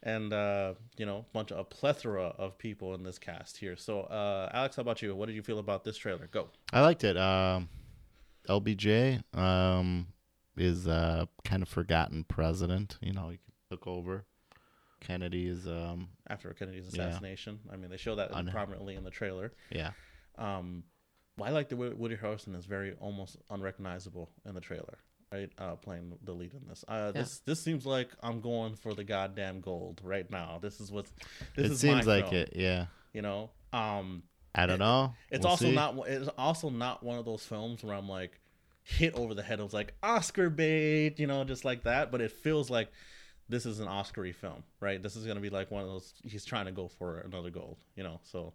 and 0.02 0.32
uh, 0.32 0.74
you 0.96 1.04
know, 1.06 1.18
a 1.18 1.32
bunch 1.32 1.50
of 1.50 1.58
a 1.58 1.64
plethora 1.64 2.32
of 2.38 2.56
people 2.58 2.94
in 2.94 3.02
this 3.02 3.18
cast 3.18 3.58
here. 3.58 3.76
So, 3.76 4.02
uh, 4.02 4.48
Alex, 4.54 4.76
how 4.76 4.82
about 4.82 5.02
you? 5.02 5.14
What 5.14 5.26
did 5.26 5.34
you 5.34 5.42
feel 5.42 5.58
about 5.58 5.84
this 5.84 5.96
trailer? 5.96 6.26
Go. 6.30 6.48
I 6.72 6.80
liked 6.80 7.04
it. 7.04 7.16
Um, 7.16 7.68
LBJ 8.48 9.22
um, 9.36 10.06
is 10.56 10.86
a 10.86 11.28
kind 11.44 11.62
of 11.62 11.68
forgotten 11.68 12.24
president. 12.24 12.96
You 13.02 13.12
know, 13.12 13.28
he 13.30 13.38
took 13.70 13.86
over. 13.86 14.24
Kennedy's 15.00 15.66
um, 15.66 16.08
After 16.28 16.52
Kennedy's 16.54 16.90
Yeah. 16.92 17.04
assassination, 17.06 17.60
I 17.72 17.76
mean, 17.76 17.88
they 17.90 17.96
show 17.96 18.16
that 18.16 18.32
Un- 18.34 18.48
prominently 18.50 18.96
in 18.96 19.04
the 19.04 19.10
trailer. 19.10 19.52
yeah. 19.70 19.90
Um, 20.38 20.84
I 21.42 21.50
like 21.50 21.68
that 21.68 21.76
Wo- 21.76 21.94
Woody 21.96 22.16
Harrelson 22.16 22.56
is 22.56 22.64
very 22.66 22.94
almost 23.00 23.36
unrecognizable 23.50 24.30
in 24.46 24.54
the 24.54 24.60
trailer, 24.60 24.98
right? 25.32 25.50
Uh, 25.58 25.76
playing 25.76 26.14
the 26.24 26.32
lead 26.32 26.52
in 26.54 26.66
this. 26.68 26.84
Uh, 26.88 27.12
Yeah. 27.14 27.20
This 27.22 27.38
this 27.40 27.60
seems 27.62 27.84
like 27.86 28.08
I'm 28.22 28.40
going 28.40 28.74
for 28.74 28.94
the 28.94 29.04
goddamn 29.04 29.60
gold 29.60 30.00
right 30.02 30.28
now. 30.30 30.58
This 30.60 30.80
is 30.80 30.90
what 30.90 31.06
This 31.56 31.66
it 31.66 31.72
is 31.72 31.80
seems 31.80 32.06
my 32.06 32.14
like 32.16 32.30
film, 32.30 32.42
it. 32.42 32.52
Yeah. 32.56 32.86
You 33.12 33.22
know. 33.22 33.50
Um, 33.72 34.22
I 34.54 34.66
don't 34.66 34.78
know. 34.78 35.14
it's 35.30 35.42
We'll 35.44 35.50
also 35.50 35.64
see. 35.66 35.74
not. 35.74 35.96
It's 36.08 36.28
also 36.38 36.70
not 36.70 37.02
one 37.04 37.18
of 37.18 37.24
those 37.24 37.44
films 37.44 37.84
where 37.84 37.94
I'm 37.94 38.08
like 38.08 38.40
hit 38.82 39.14
over 39.14 39.34
the 39.34 39.42
head. 39.42 39.60
It 39.60 39.62
was 39.62 39.74
like 39.74 39.94
Oscar 40.02 40.50
bait, 40.50 41.20
you 41.20 41.26
know, 41.26 41.44
just 41.44 41.64
like 41.64 41.84
that. 41.84 42.10
But 42.10 42.20
it 42.20 42.32
feels 42.32 42.68
like 42.70 42.90
this 43.50 43.64
is 43.66 43.78
an 43.80 43.86
Oscar-y 43.88 44.32
film, 44.32 44.62
right? 44.80 45.00
This 45.02 45.14
is 45.16 45.26
gonna 45.26 45.40
be 45.40 45.50
like 45.50 45.70
one 45.70 45.82
of 45.82 45.88
those. 45.88 46.14
He's 46.24 46.44
trying 46.44 46.66
to 46.66 46.72
go 46.72 46.88
for 46.88 47.18
another 47.20 47.50
gold, 47.50 47.76
you 47.94 48.02
know. 48.02 48.20
So, 48.24 48.54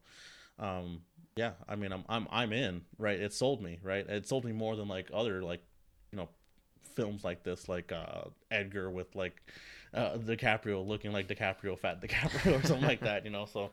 um, 0.60 1.02
yeah. 1.36 1.52
I 1.68 1.76
mean, 1.76 1.92
I'm 1.92 2.04
I'm 2.08 2.28
I'm 2.32 2.54
in, 2.54 2.82
right? 2.98 3.20
It 3.20 3.34
sold 3.34 3.62
me, 3.62 3.80
right? 3.82 4.08
It 4.08 4.28
sold 4.28 4.46
me 4.46 4.52
more 4.52 4.76
than 4.76 4.88
like 4.88 5.10
other 5.14 5.42
like, 5.44 5.64
you 6.12 6.18
know, 6.18 6.30
films 6.96 7.24
like 7.24 7.44
this, 7.44 7.68
like 7.68 7.92
uh 7.92 8.26
Edgar 8.52 8.90
with 8.90 9.16
like 9.16 9.42
uh 9.94 10.18
DiCaprio 10.18 10.86
looking 10.86 11.12
like 11.12 11.28
DiCaprio, 11.28 11.78
fat 11.78 12.02
DiCaprio, 12.04 12.64
or 12.64 12.68
something 12.68 12.86
like 12.86 13.02
that, 13.02 13.26
you 13.26 13.32
know. 13.32 13.46
So, 13.46 13.72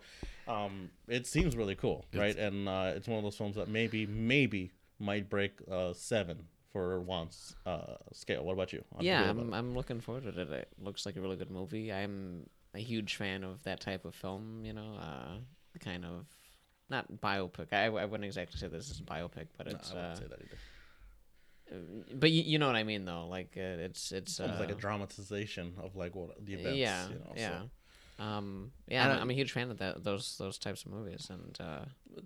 um, 0.49 0.90
it 1.09 1.27
seems 1.27 1.57
really 1.57 1.75
cool, 1.75 2.05
right? 2.14 2.37
And 2.37 2.68
uh, 2.68 2.92
it's 2.96 3.09
one 3.09 3.18
of 3.18 3.25
those 3.25 3.37
films 3.37 3.57
that 3.57 3.68
maybe 3.68 4.07
maybe 4.07 4.73
might 4.99 5.31
break 5.31 5.53
uh 5.70 5.92
seven 5.92 6.46
for 6.73 7.01
once 7.01 7.57
uh 7.66 7.96
scale. 8.12 8.44
What 8.44 8.53
about 8.53 8.73
you? 8.73 8.85
How 8.94 9.01
do 9.01 9.05
you 9.05 9.11
yeah, 9.12 9.31
I'm, 9.31 9.53
it? 9.53 9.57
I'm 9.57 9.75
looking 9.75 10.01
forward 10.01 10.25
to 10.25 10.40
it. 10.40 10.51
It 10.51 10.68
looks 10.79 11.05
like 11.05 11.16
a 11.16 11.20
really 11.20 11.37
good 11.37 11.51
movie. 11.51 11.92
I'm 11.92 12.49
a 12.75 12.79
huge 12.79 13.16
fan 13.16 13.44
of 13.44 13.62
that 13.64 13.81
type 13.81 14.05
of 14.05 14.14
film. 14.14 14.64
You 14.64 14.73
know, 14.73 14.94
uh, 15.01 15.38
kind 15.81 16.05
of 16.05 16.27
not 16.90 17.07
biopic. 17.20 17.72
I, 17.72 17.87
I 17.87 18.05
wouldn't 18.05 18.24
exactly 18.24 18.59
say 18.59 18.66
this 18.68 18.90
is 18.90 19.00
a 19.00 19.03
biopic, 19.05 19.46
but 19.57 19.66
No, 19.66 19.72
it's. 19.72 19.92
I 19.92 19.94
wouldn't 19.94 20.12
uh, 20.12 20.14
say 20.16 20.26
that 20.29 20.40
either. 20.40 20.57
but 22.14 22.31
you, 22.31 22.42
you 22.42 22.59
know 22.59 22.66
what 22.66 22.76
I 22.76 22.83
mean, 22.83 23.05
though. 23.05 23.26
Like 23.29 23.53
uh, 23.57 23.61
it's 23.87 24.12
it's 24.12 24.40
Almost 24.40 24.61
like 24.61 24.70
a 24.70 24.74
uh, 24.74 24.79
dramatization 24.79 25.74
of 25.83 25.96
like 25.96 26.14
what 26.14 26.44
the 26.44 26.55
events. 26.55 26.79
yeah, 26.79 27.09
you 27.09 27.14
know, 27.14 27.33
yeah. 27.37 27.59
So. 27.61 27.70
Um, 28.24 28.72
yeah, 28.87 29.09
I 29.09 29.18
I'm, 29.18 29.31
a 29.31 29.33
huge 29.33 29.53
fan 29.53 29.70
of 29.70 29.79
that 29.79 30.05
those 30.05 30.37
those 30.37 30.59
types 30.59 30.85
of 30.85 30.92
movies, 30.92 31.29
and 31.31 31.57
uh, 31.59 31.85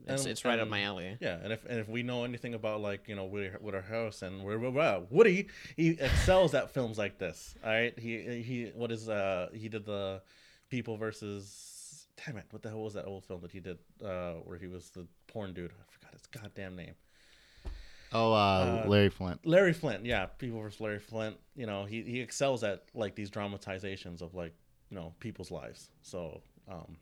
it's 0.08 0.22
And- 0.22 0.30
it's 0.32 0.44
right 0.44 0.58
up 0.58 0.66
my 0.66 0.82
alley. 0.82 1.16
Yeah, 1.20 1.38
and 1.40 1.52
if 1.52 1.64
and 1.66 1.78
if 1.78 1.88
we 1.88 2.02
know 2.02 2.24
anything 2.24 2.54
about 2.54 2.80
like 2.80 3.06
you 3.06 3.14
know 3.14 3.26
Woody 3.26 3.50
Woody 3.60 3.78
Harrelson, 3.78 4.42
we're, 4.42 4.58
we're- 4.58 5.02
Woody 5.10 5.48
he 5.76 5.90
excels 5.90 6.52
at 6.54 6.70
films 6.72 6.98
like 6.98 7.18
this. 7.18 7.54
All 7.62 7.70
right, 7.70 7.96
he 7.96 8.42
he 8.42 8.72
what 8.74 8.90
is 8.90 9.08
uh 9.08 9.50
he 9.54 9.68
did 9.68 9.84
the 9.84 10.22
People 10.70 10.96
versus 10.96 11.44
damn 12.24 12.36
it 12.36 12.44
what 12.50 12.62
the 12.62 12.68
hell 12.68 12.82
was 12.82 12.94
that 12.94 13.04
old 13.06 13.24
film 13.24 13.40
that 13.40 13.50
he 13.50 13.60
did 13.60 13.78
uh 14.04 14.34
where 14.44 14.56
he 14.58 14.66
was 14.66 14.90
the 14.90 15.06
porn 15.26 15.52
dude 15.52 15.70
I 15.72 15.84
forgot 15.90 16.12
his 16.12 16.26
goddamn 16.26 16.76
name 16.76 16.94
Oh, 18.16 18.32
uh, 18.32 18.82
Uh, 18.84 18.88
Larry 18.88 19.08
Flynt. 19.08 19.44
Larry 19.44 19.72
Flynt 19.72 20.04
yeah 20.06 20.26
People 20.26 20.60
versus 20.60 20.80
Larry 20.80 21.00
Flynt 21.00 21.36
you 21.56 21.66
know 21.66 21.84
he 21.84 22.02
he 22.02 22.20
excels 22.20 22.62
at 22.62 22.84
like 22.94 23.14
these 23.16 23.30
dramatizations 23.30 24.22
of 24.22 24.34
like 24.34 24.54
you 24.90 24.96
know 24.96 25.12
people's 25.20 25.50
lives 25.50 25.88
so 26.02 26.40
um 26.70 26.96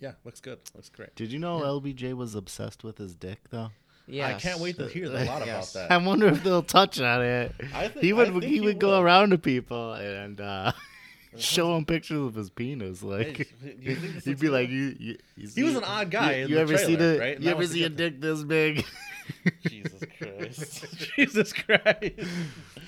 yeah 0.00 0.12
looks 0.24 0.40
good 0.40 0.58
looks 0.74 0.88
great 0.88 1.14
Did 1.14 1.30
you 1.32 1.38
know 1.38 1.60
LBJ 1.60 2.14
was 2.14 2.34
obsessed 2.34 2.84
with 2.84 2.96
his 2.98 3.14
dick 3.14 3.40
though? 3.50 3.70
Yeah, 4.08 4.28
I 4.28 4.34
can't 4.34 4.60
wait 4.60 4.76
to 4.78 4.86
hear 4.86 5.06
a 5.06 5.24
lot 5.24 5.44
Yes. 5.44 5.74
about 5.74 5.88
that. 5.88 5.92
I 5.92 5.96
wonder 5.96 6.28
if 6.28 6.44
they'll 6.44 6.62
touch 6.62 7.00
on 7.00 7.22
it. 7.22 7.52
I 7.74 7.88
think- 7.88 8.04
he 8.04 8.12
I 8.12 8.14
would 8.14 8.28
think 8.34 8.44
he 8.44 8.48
he 8.54 8.60
would 8.60 8.78
go 8.78 9.00
around 9.00 9.30
to 9.30 9.38
people 9.38 9.94
and 9.94 10.40
uh, 10.40 10.70
show 11.38 11.76
him 11.76 11.84
pictures 11.84 12.18
of 12.18 12.34
his 12.34 12.50
penis. 12.50 13.02
Like 13.02 13.36
Hey, 13.62 13.74
you 13.80 13.96
think 13.96 14.14
this 14.14 14.24
he'd 14.24 14.38
be 14.40 14.48
like, 14.48 14.68
you, 14.68 14.96
you, 14.98 15.18
you 15.36 15.48
He 15.54 15.62
was 15.62 15.76
an 15.76 15.84
odd 15.84 16.10
guy 16.10 16.36
You, 16.36 16.48
you 16.48 16.54
the 16.56 16.60
ever 16.60 16.76
see 16.78 16.96
trailer, 16.96 17.12
the? 17.14 17.18
right? 17.20 17.40
You 17.40 17.50
ever 17.50 17.66
see 17.66 17.84
a 17.84 17.88
dick 17.88 18.20
this 18.20 18.42
big? 18.42 18.84
Jesus 19.68 20.02
Christ. 20.18 20.86
Jesus 21.16 21.52
Christ. 21.52 22.12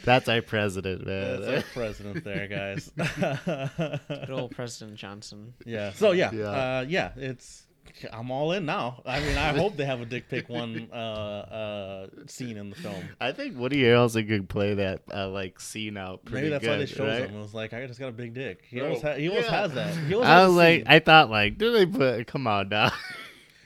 That's 0.05 0.29
our 0.29 0.41
president, 0.43 1.05
man. 1.07 1.41
That's 1.41 1.67
our 1.67 1.73
president 1.73 2.25
there, 2.25 2.47
guys. 2.47 2.91
Good 2.97 4.31
old 4.31 4.53
President 4.53 4.97
Johnson. 4.97 5.55
yeah. 5.67 5.93
So 5.93 6.13
yeah, 6.13 6.31
Yeah. 6.33 6.45
Uh, 6.47 6.85
yeah, 6.89 7.11
it's 7.17 7.65
I'm 8.13 8.31
all 8.31 8.53
in 8.53 8.65
now. 8.67 9.03
I 9.07 9.21
mean, 9.21 9.37
I 9.37 9.49
hope 9.59 9.77
they 9.77 9.85
have 9.85 10.01
a 10.01 10.07
dick 10.07 10.29
pic 10.29 10.49
one 10.49 10.89
uh, 10.93 10.97
uh, 10.97 12.07
scene 12.27 12.57
in 12.57 12.71
the 12.71 12.77
film. 12.77 13.03
I 13.21 13.33
think 13.33 13.57
Woody 13.59 13.83
Harrelson 13.83 14.27
could 14.29 14.49
play 14.49 14.75
that 14.75 15.03
uh, 15.15 15.29
like 15.29 15.61
scene 15.61 15.97
out 15.97 16.25
pretty 16.25 16.49
Maybe 16.49 16.51
that's 16.51 16.65
good. 16.65 16.71
why 16.71 16.77
they 16.79 16.87
chose 16.87 17.21
right? 17.21 17.29
him. 17.31 17.37
It 17.37 17.41
was 17.41 17.55
like 17.55 17.73
I 17.73 17.87
just 17.87 17.99
got 18.01 18.09
a 18.09 18.13
big 18.13 18.35
dick. 18.35 18.63
He 18.69 18.81
Oh, 18.81 18.87
always, 18.87 19.03
ha- 19.03 19.15
he 19.15 19.29
always 19.29 19.45
yeah. 19.47 19.51
has 19.63 19.73
that. 19.75 19.95
He 19.95 20.15
always 20.15 20.29
I 20.29 20.47
was 20.47 20.55
like, 20.55 20.79
scene. 20.81 20.87
I 20.89 20.99
thought 21.01 21.31
like, 21.31 21.59
did 21.59 21.75
they 21.75 21.87
put? 21.87 22.27
Come 22.29 22.47
on 22.47 22.69
now. 22.69 22.91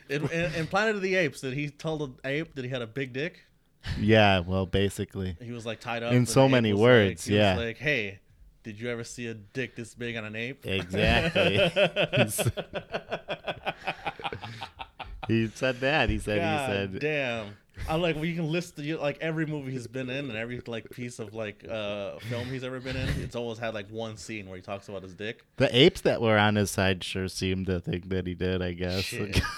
in, 0.09 0.29
in, 0.31 0.55
in 0.55 0.67
Planet 0.67 0.97
of 0.97 1.03
the 1.03 1.15
Apes, 1.15 1.41
did 1.41 1.55
he 1.55 1.71
tell 1.71 1.97
the 1.99 2.11
ape 2.25 2.55
that 2.55 2.65
he 2.65 2.71
had 2.71 2.83
a 2.83 2.87
big 2.87 3.13
dick? 3.13 3.41
yeah, 3.99 4.39
well, 4.41 4.65
basically. 4.67 5.37
He 5.41 5.51
was 5.53 5.67
like 5.67 5.81
tied 5.81 6.03
up 6.03 6.13
In 6.13 6.25
so 6.27 6.49
many 6.49 6.73
words, 6.73 7.27
Like, 7.27 7.31
he 7.33 7.37
yeah. 7.37 7.57
Was 7.57 7.65
like, 7.65 7.79
hey, 7.79 8.21
did 8.63 8.79
you 8.81 8.89
ever 8.91 9.03
see 9.03 9.27
a 9.27 9.35
dick 9.35 9.75
this 9.75 9.93
big 9.97 10.17
on 10.17 10.25
an 10.25 10.37
ape? 10.37 10.65
Exactly. 10.65 11.59
He 15.29 15.49
said 15.49 15.81
that. 15.81 16.09
He 16.09 16.19
said. 16.19 16.41
God 16.41 16.71
he 16.71 16.75
said. 16.75 17.01
damn. 17.01 17.57
I'm 17.89 18.03
like 18.03 18.17
when 18.17 18.27
you 18.27 18.35
can 18.35 18.51
list 18.51 18.77
the, 18.77 18.95
like 18.95 19.19
every 19.21 19.47
movie 19.47 19.73
he's 19.73 19.87
been 19.87 20.11
in 20.11 20.29
and 20.29 20.37
every 20.37 20.61
like 20.67 20.91
piece 20.91 21.19
of 21.19 21.35
like 21.35 21.67
uh 21.69 22.19
film 22.19 22.47
he's 22.47 22.65
ever 22.65 22.81
been 22.81 22.97
in. 22.97 23.09
It's 23.23 23.35
always 23.35 23.59
had 23.59 23.75
like 23.75 23.89
one 23.89 24.17
scene 24.17 24.47
where 24.47 24.57
he 24.57 24.63
talks 24.63 24.89
about 24.89 25.03
his 25.03 25.15
dick. 25.15 25.43
The 25.57 25.75
apes 25.77 26.03
that 26.03 26.21
were 26.21 26.39
on 26.39 26.57
his 26.57 26.71
side 26.71 27.03
sure 27.03 27.29
seemed 27.29 27.67
to 27.67 27.81
think 27.81 28.09
that 28.11 28.27
he 28.27 28.35
did. 28.35 28.63
I 28.63 28.73
guess. 28.73 29.07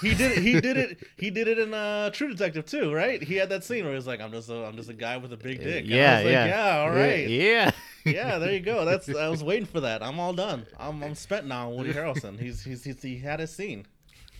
He 0.01 0.15
did 0.15 0.31
it. 0.31 0.37
He 0.39 0.59
did 0.59 0.77
it. 0.77 1.07
He 1.17 1.29
did 1.29 1.47
it 1.47 1.59
in 1.59 1.73
uh, 1.73 2.09
True 2.11 2.29
Detective 2.29 2.65
too, 2.65 2.93
right? 2.93 3.21
He 3.21 3.35
had 3.35 3.49
that 3.49 3.63
scene 3.63 3.85
where 3.85 3.93
he's 3.93 4.07
like, 4.07 4.21
"I'm 4.21 4.31
just 4.31 4.49
a, 4.49 4.65
I'm 4.65 4.75
just 4.75 4.89
a 4.89 4.93
guy 4.93 5.17
with 5.17 5.33
a 5.33 5.37
big 5.37 5.61
dick." 5.61 5.85
And 5.85 5.93
I 5.93 5.97
yeah, 5.97 6.15
was 6.15 6.25
like, 6.25 6.31
yeah, 6.31 6.45
yeah. 6.45 6.79
All 6.79 6.91
right. 6.91 7.29
Yeah. 7.29 7.71
yeah, 8.05 8.37
there 8.37 8.53
you 8.53 8.59
go. 8.59 8.85
That's 8.85 9.09
I 9.09 9.27
was 9.29 9.43
waiting 9.43 9.65
for 9.65 9.81
that. 9.81 10.01
I'm 10.03 10.19
all 10.19 10.33
done. 10.33 10.65
I'm 10.79 11.03
I'm 11.03 11.15
spent 11.15 11.47
now. 11.47 11.69
on 11.69 11.75
Woody 11.75 11.93
Harrelson. 11.93 12.39
He's 12.39 12.63
he's, 12.63 12.83
he's 12.83 13.01
he 13.01 13.17
had 13.17 13.39
his 13.39 13.51
scene. 13.51 13.85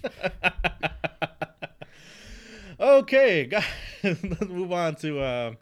okay, 2.80 3.46
guys, 3.46 3.64
let's 4.04 4.48
move 4.48 4.72
on 4.72 4.96
to 4.96 5.20
uh, 5.20 5.54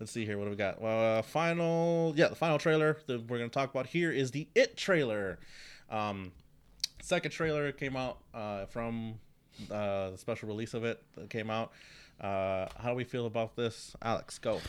let's 0.00 0.12
see 0.12 0.24
here. 0.24 0.38
What 0.38 0.44
do 0.44 0.50
we 0.50 0.56
got? 0.56 0.80
Well, 0.80 1.18
uh, 1.18 1.22
final 1.22 2.12
yeah, 2.16 2.28
the 2.28 2.34
final 2.34 2.58
trailer 2.58 2.98
that 3.06 3.28
we're 3.28 3.38
gonna 3.38 3.48
talk 3.48 3.70
about 3.70 3.86
here 3.86 4.12
is 4.12 4.30
the 4.30 4.48
It 4.54 4.76
trailer. 4.76 5.38
Um, 5.90 6.32
second 7.02 7.32
trailer 7.32 7.72
came 7.72 7.96
out 7.96 8.18
uh, 8.32 8.66
from 8.66 9.14
uh, 9.70 10.10
the 10.10 10.18
special 10.18 10.48
release 10.48 10.74
of 10.74 10.84
it 10.84 11.02
that 11.16 11.30
came 11.30 11.50
out. 11.50 11.72
Uh, 12.20 12.66
how 12.78 12.90
do 12.90 12.94
we 12.94 13.04
feel 13.04 13.26
about 13.26 13.56
this, 13.56 13.94
Alex? 14.02 14.38
Go. 14.38 14.60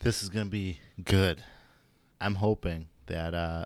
this 0.00 0.22
is 0.22 0.28
gonna 0.28 0.46
be 0.46 0.78
good. 1.04 1.42
I'm 2.20 2.36
hoping 2.36 2.86
that 3.06 3.34
uh, 3.34 3.64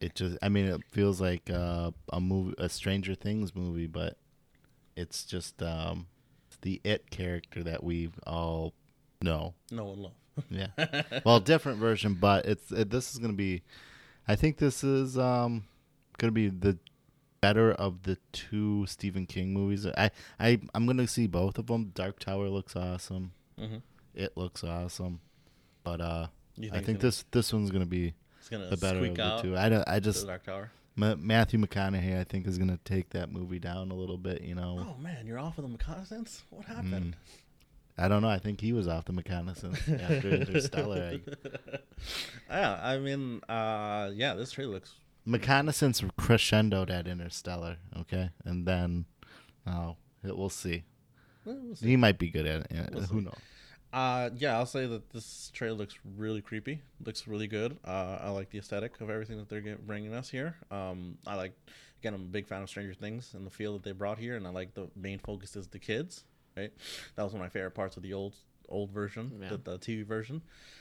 it 0.00 0.14
just. 0.14 0.38
I 0.42 0.48
mean, 0.48 0.66
it 0.66 0.80
feels 0.90 1.20
like 1.20 1.50
uh, 1.50 1.90
a 2.12 2.20
movie, 2.20 2.54
a 2.58 2.68
Stranger 2.68 3.14
Things 3.14 3.54
movie, 3.54 3.86
but 3.86 4.16
it's 4.96 5.24
just 5.24 5.62
um, 5.62 6.06
the 6.62 6.80
It 6.84 7.10
character 7.10 7.62
that 7.62 7.84
we 7.84 8.10
all 8.26 8.72
know. 9.22 9.54
No 9.70 9.84
one 9.86 10.02
love. 10.02 10.12
Yeah. 10.48 10.68
well, 11.26 11.38
different 11.38 11.78
version, 11.78 12.14
but 12.14 12.46
it's 12.46 12.70
it, 12.72 12.88
this 12.90 13.12
is 13.12 13.18
gonna 13.18 13.34
be. 13.34 13.62
I 14.26 14.36
think 14.36 14.56
this 14.56 14.82
is 14.82 15.18
um 15.18 15.64
gonna 16.18 16.32
be 16.32 16.48
the 16.48 16.78
better 17.40 17.72
of 17.72 18.04
the 18.04 18.16
two 18.32 18.86
Stephen 18.86 19.26
King 19.26 19.52
movies. 19.52 19.86
I 19.86 20.10
I 20.38 20.60
I'm 20.74 20.86
gonna 20.86 21.06
see 21.06 21.26
both 21.26 21.58
of 21.58 21.66
them. 21.66 21.92
Dark 21.94 22.20
Tower 22.20 22.48
looks 22.48 22.74
awesome. 22.74 23.32
Mm-hmm. 23.58 23.78
It 24.14 24.36
looks 24.36 24.64
awesome, 24.64 25.20
but 25.84 26.00
uh, 26.00 26.26
You 26.56 26.70
I 26.72 26.80
think 26.80 27.00
this 27.00 27.24
this 27.32 27.52
one's 27.52 27.70
gonna 27.70 27.84
be 27.86 28.14
It's 28.40 28.48
gonna 28.48 28.68
the 28.68 28.76
better 28.76 28.98
of 28.98 29.04
squeak 29.04 29.16
the 29.16 29.24
out 29.24 29.42
two. 29.42 29.56
I 29.56 29.68
don't, 29.68 29.84
I 29.88 30.00
just 30.00 30.26
Dark 30.26 30.44
Tower. 30.44 30.70
Ma- 30.96 31.14
Matthew 31.16 31.58
McConaughey. 31.60 32.18
I 32.18 32.24
think 32.24 32.46
is 32.46 32.58
gonna 32.58 32.78
take 32.84 33.10
that 33.10 33.30
movie 33.30 33.58
down 33.60 33.90
a 33.90 33.94
little 33.94 34.18
bit. 34.18 34.42
You 34.42 34.54
know, 34.56 34.84
Oh 34.88 35.00
man, 35.00 35.26
you're 35.26 35.38
off 35.38 35.58
of 35.58 35.64
the 35.64 35.70
reconnaissance. 35.70 36.42
What 36.50 36.64
happened? 36.66 37.16
I 37.98 38.08
don't 38.08 38.22
know. 38.22 38.28
I 38.30 38.38
think 38.38 38.60
he 38.62 38.72
was 38.72 38.88
off 38.88 39.04
the 39.04 39.12
reconnaissance 39.12 39.78
after 39.88 40.30
Interstellar. 40.30 41.20
I, 41.20 41.78
Yeah, 42.50 42.80
I 42.82 42.98
mean, 42.98 43.42
uh, 43.48 44.10
yeah, 44.14 44.34
this 44.34 44.52
trailer 44.52 44.72
looks. 44.74 44.94
reconnaissance 45.26 46.00
crescendoed 46.18 46.90
at 46.90 47.06
Interstellar. 47.06 47.76
Okay, 48.00 48.30
and 48.44 48.66
then 48.66 49.04
oh, 49.66 49.96
it, 50.24 50.36
we'll 50.36 50.48
see. 50.48 50.84
we'll 51.44 51.76
see. 51.76 51.88
He 51.88 51.96
might 51.96 52.18
be 52.18 52.30
good 52.30 52.46
at 52.46 52.70
it. 52.70 52.88
We'll 52.92 53.02
Who 53.04 53.18
see. 53.18 53.24
knows? 53.26 53.34
Uh, 53.92 54.30
yeah, 54.36 54.56
I'll 54.56 54.66
say 54.66 54.86
that 54.86 55.10
this 55.10 55.50
trailer 55.52 55.76
looks 55.76 55.94
really 56.16 56.40
creepy. 56.40 56.80
Looks 57.04 57.26
really 57.26 57.48
good. 57.48 57.76
Uh, 57.84 58.18
I 58.20 58.30
like 58.30 58.50
the 58.50 58.58
aesthetic 58.58 59.00
of 59.00 59.10
everything 59.10 59.36
that 59.38 59.48
they're 59.48 59.60
get, 59.60 59.86
bringing 59.86 60.14
us 60.14 60.30
here. 60.30 60.56
Um, 60.70 61.18
I 61.26 61.34
like. 61.36 61.52
Again, 62.00 62.14
I'm 62.14 62.22
a 62.22 62.24
big 62.24 62.46
fan 62.46 62.62
of 62.62 62.68
Stranger 62.70 62.94
Things 62.94 63.34
and 63.34 63.44
the 63.46 63.50
feel 63.50 63.74
that 63.74 63.82
they 63.82 63.92
brought 63.92 64.16
here, 64.18 64.36
and 64.36 64.46
I 64.46 64.50
like 64.50 64.72
the 64.72 64.88
main 64.96 65.18
focus 65.18 65.54
is 65.54 65.66
the 65.66 65.78
kids. 65.78 66.24
Right, 66.56 66.72
that 67.14 67.22
was 67.22 67.32
one 67.32 67.42
of 67.42 67.44
my 67.44 67.50
favorite 67.50 67.72
parts 67.72 67.96
of 67.96 68.02
the 68.02 68.12
old 68.14 68.34
old 68.70 68.90
version, 68.90 69.32
Yeah. 69.42 69.50
the, 69.50 69.56
the 69.58 69.78
TV 69.78 70.04
version. 70.06 70.40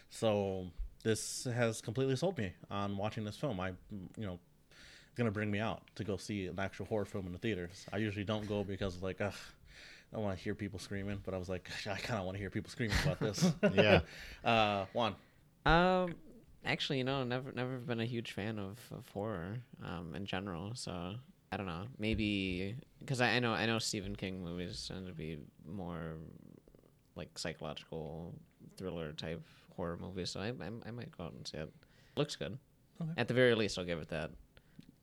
So 0.09 0.67
this 1.03 1.43
has 1.53 1.81
completely 1.81 2.15
sold 2.15 2.37
me 2.37 2.53
on 2.71 2.95
watching 2.95 3.23
this 3.25 3.35
film. 3.35 3.59
I, 3.59 3.69
you 4.17 4.25
know, 4.25 4.39
it's 4.71 5.15
gonna 5.17 5.31
bring 5.31 5.51
me 5.51 5.59
out 5.59 5.81
to 5.95 6.03
go 6.03 6.15
see 6.15 6.47
an 6.47 6.57
actual 6.59 6.85
horror 6.85 7.05
film 7.05 7.25
in 7.25 7.33
the 7.33 7.37
theaters. 7.39 7.85
I 7.91 7.97
usually 7.97 8.23
don't 8.23 8.47
go 8.47 8.63
because 8.63 9.01
like, 9.01 9.19
ugh, 9.19 9.33
I 10.11 10.15
don't 10.15 10.23
want 10.23 10.37
to 10.37 10.43
hear 10.43 10.55
people 10.55 10.79
screaming. 10.79 11.19
But 11.23 11.33
I 11.33 11.37
was 11.37 11.49
like, 11.49 11.69
I 11.85 11.95
kind 11.97 12.19
of 12.19 12.25
want 12.25 12.35
to 12.35 12.39
hear 12.39 12.49
people 12.49 12.69
screaming 12.71 12.97
about 13.03 13.19
this. 13.19 13.51
Yeah. 13.73 14.01
Uh, 14.43 14.85
Juan. 14.93 15.15
Um, 15.65 16.15
actually, 16.65 16.97
you 16.99 17.03
know, 17.03 17.23
never 17.23 17.51
never 17.51 17.77
been 17.77 17.99
a 17.99 18.05
huge 18.05 18.31
fan 18.31 18.57
of, 18.57 18.79
of 18.91 19.07
horror 19.13 19.57
um 19.83 20.15
in 20.15 20.25
general. 20.25 20.71
So 20.75 21.15
I 21.51 21.57
don't 21.57 21.65
know. 21.67 21.83
Maybe 21.97 22.75
because 22.99 23.21
I, 23.21 23.31
I 23.31 23.39
know 23.39 23.53
I 23.53 23.65
know 23.65 23.79
Stephen 23.79 24.15
King 24.15 24.43
movies 24.43 24.87
tend 24.87 25.07
to 25.07 25.13
be 25.13 25.37
more 25.67 26.15
like 27.15 27.37
psychological 27.37 28.33
thriller 28.77 29.11
type 29.13 29.41
horror 29.75 29.97
movies. 30.01 30.31
So 30.31 30.39
I 30.39 30.47
I, 30.47 30.69
I 30.87 30.91
might 30.91 31.15
go 31.15 31.25
out 31.25 31.33
and 31.33 31.45
see 31.47 31.57
it. 31.57 31.71
Looks 32.15 32.35
good. 32.35 32.57
Okay. 33.01 33.11
At 33.17 33.27
the 33.27 33.33
very 33.33 33.55
least, 33.55 33.77
I'll 33.77 33.85
give 33.85 33.99
it 33.99 34.09
that. 34.09 34.31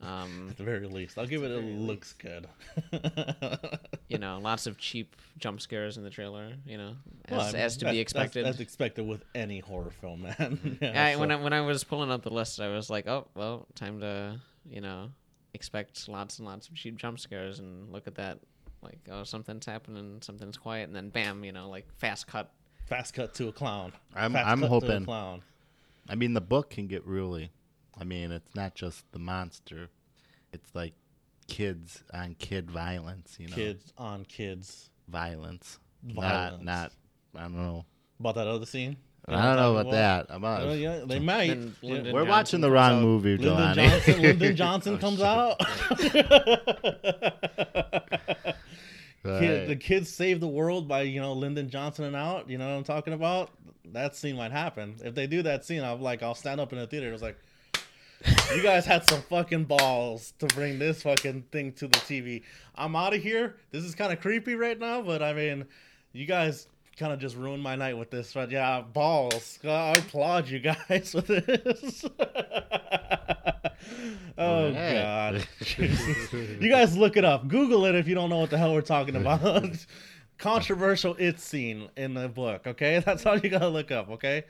Um, 0.03 0.47
At 0.51 0.57
the 0.59 0.63
very 0.65 0.87
least, 0.87 1.19
I'll 1.19 1.27
give 1.27 1.43
it. 1.43 1.51
A 1.51 1.57
looks 1.57 2.13
good. 2.13 2.47
you 4.09 4.19
know, 4.19 4.39
lots 4.43 4.67
of 4.67 4.79
cheap 4.79 5.17
jump 5.39 5.61
scares 5.61 5.97
in 5.97 6.05
the 6.05 6.11
trailer. 6.11 6.53
You 6.67 6.79
know, 6.79 6.97
as, 7.27 7.31
Well, 7.31 7.41
I 7.41 7.53
mean, 7.53 7.57
as 7.63 7.77
to 7.79 7.85
that- 7.87 7.93
be 7.93 7.99
expected. 8.01 8.45
That's, 8.47 8.61
expected 8.61 9.07
with 9.07 9.25
any 9.35 9.61
horror 9.61 9.91
film, 10.01 10.23
man. 10.23 10.79
yeah, 10.83 11.05
I, 11.07 11.15
so- 11.15 11.21
when 11.21 11.31
I, 11.31 11.37
when 11.37 11.53
I 11.53 11.61
was 11.63 11.83
pulling 11.85 12.11
up 12.11 12.23
the 12.23 12.31
list, 12.33 12.61
I 12.61 12.69
was 12.69 12.91
like, 12.91 13.07
oh 13.07 13.27
well, 13.35 13.67
time 13.75 14.01
to 14.01 14.41
you 14.71 14.81
know 14.81 15.11
expect 15.55 16.09
lots 16.09 16.39
and 16.39 16.47
lots 16.47 16.69
of 16.69 16.75
cheap 16.75 16.97
jump 16.97 17.19
scares 17.19 17.59
and 17.61 17.91
look 17.91 18.07
at 18.07 18.17
that 18.17 18.39
like 18.83 18.99
oh 19.11 19.25
something's 19.25 19.65
happening, 19.67 20.19
something's 20.21 20.59
quiet, 20.59 20.89
and 20.89 20.95
then 20.95 21.09
bam, 21.09 21.43
you 21.45 21.53
know 21.53 21.69
like 21.71 21.87
fast 21.97 22.27
cut. 22.27 22.53
fast 22.87 23.15
cut 23.15 23.35
to 23.35 23.49
a 23.49 23.53
clown. 23.53 23.93
I'm- 24.15 24.33
Fast 24.35 24.47
I'm 24.47 24.61
cut 24.61 24.67
to 24.69 24.73
a 24.77 24.81
hoping- 24.81 25.05
clown. 25.05 25.43
I 26.09 26.15
mean, 26.15 26.35
the 26.35 26.41
book 26.41 26.71
can 26.71 26.87
get 26.87 27.05
really. 27.05 27.51
I 27.99 28.05
mean, 28.05 28.31
it's 28.33 28.55
not 28.55 28.75
just 28.75 29.11
the 29.13 29.19
monster; 29.19 29.89
it's 30.53 30.75
like 30.75 30.93
kids 31.49 32.03
on 32.13 32.35
kid 32.39 32.71
violence. 32.71 33.37
You 33.39 33.49
know, 33.49 33.55
Kids 33.57 33.93
on 33.97 34.25
kids. 34.25 34.91
violence. 35.09 35.79
Violence. 36.05 36.63
Not, 36.63 36.65
not. 36.65 36.93
I 37.37 37.43
don't 37.43 37.57
know. 37.57 37.85
About 38.21 38.35
that 38.37 38.47
other 38.47 38.67
scene. 38.67 38.97
I 39.29 39.43
don't 39.43 39.57
know 39.57 39.77
about 39.77 39.91
that. 39.91 40.27
About 40.29 40.67
Well, 40.67 40.77
yeah, 40.77 41.01
they 41.05 41.19
might. 41.19 41.49
Lyndon 41.49 41.75
we're 41.83 41.97
Johnson 42.25 42.29
watching 42.29 42.61
the 42.61 42.71
wrong 42.71 42.97
out. 42.99 43.03
movie, 43.03 43.37
Lyndon 43.37 43.57
Johnny. 43.75 43.89
Johnson. 43.89 44.23
Lyndon 44.23 44.57
Johnson 44.63 44.95
Oh, 44.95 44.99
comes 44.99 45.19
shit. 45.19 46.33
out. 46.33 46.47
Right. 49.25 49.41
Kid, 49.41 49.69
the 49.69 49.75
kids 49.75 50.09
save 50.09 50.39
the 50.39 50.47
world 50.47 50.87
by 50.87 51.03
you 51.03 51.21
know 51.21 51.33
Lyndon 51.33 51.69
Johnson 51.69 52.05
and 52.05 52.15
out. 52.15 52.49
You 52.49 52.59
know 52.59 52.69
what 52.69 52.77
I'm 52.77 52.85
talking 52.85 53.13
about? 53.13 53.51
That 53.87 54.15
scene 54.15 54.37
might 54.37 54.53
happen. 54.53 54.95
If 55.03 55.17
they 55.17 55.27
do 55.27 55.43
that 55.43 55.65
scene, 55.65 55.83
I'm 55.83 56.01
like, 56.01 56.23
I'll 56.23 56.37
stand 56.37 56.61
up 56.61 56.73
in 56.73 56.79
the 56.79 56.87
theater. 56.87 57.13
It's 57.13 57.23
like, 57.23 57.37
you 58.55 58.63
guys 58.63 58.87
had 58.87 59.09
some 59.09 59.23
fucking 59.23 59.65
balls 59.65 60.33
to 60.39 60.47
bring 60.49 60.79
this 60.79 61.03
fucking 61.03 61.45
thing 61.53 61.73
to 61.75 61.87
the 61.87 61.99
TV. 61.99 62.43
I'm 62.75 62.97
out 62.97 63.15
of 63.15 63.23
here. 63.23 63.57
This 63.71 63.85
is 63.85 63.95
kind 63.95 64.13
of 64.13 64.21
creepy 64.21 64.55
right 64.55 64.79
now, 64.79 65.03
but 65.03 65.23
I 65.23 65.33
mean, 65.33 65.65
you 66.13 66.27
guys 66.27 66.69
kind 66.99 67.13
of 67.13 67.19
just 67.19 67.37
ruined 67.37 67.63
my 67.63 67.77
night 67.77 67.97
with 67.97 68.11
this. 68.11 68.33
But 68.33 68.51
yeah, 68.51 68.81
balls. 68.81 69.59
I 69.65 69.93
applaud 69.93 70.49
you 70.49 70.61
guys 70.61 71.15
with 71.15 71.27
this. 71.27 72.05
oh 74.39 74.73
god. 74.73 75.47
You 75.79 76.71
guys 76.71 76.97
look 76.97 77.17
it 77.17 77.25
up. 77.25 77.49
Google 77.49 77.85
it 77.85 77.95
if 77.95 78.09
you 78.09 78.15
don't 78.15 78.31
know 78.31 78.39
what 78.39 78.51
the 78.51 78.59
hell 78.59 78.73
we're 78.73 78.81
talking 78.81 79.17
about. 79.17 79.71
Controversial 80.39 81.15
it 81.19 81.41
scene 81.41 81.89
in 81.97 82.15
the 82.15 82.29
book, 82.29 82.67
okay? 82.67 83.03
That's 83.05 83.25
all 83.25 83.39
you 83.39 83.49
gotta 83.49 83.69
look 83.69 83.91
up, 83.91 84.11
okay? 84.11 84.45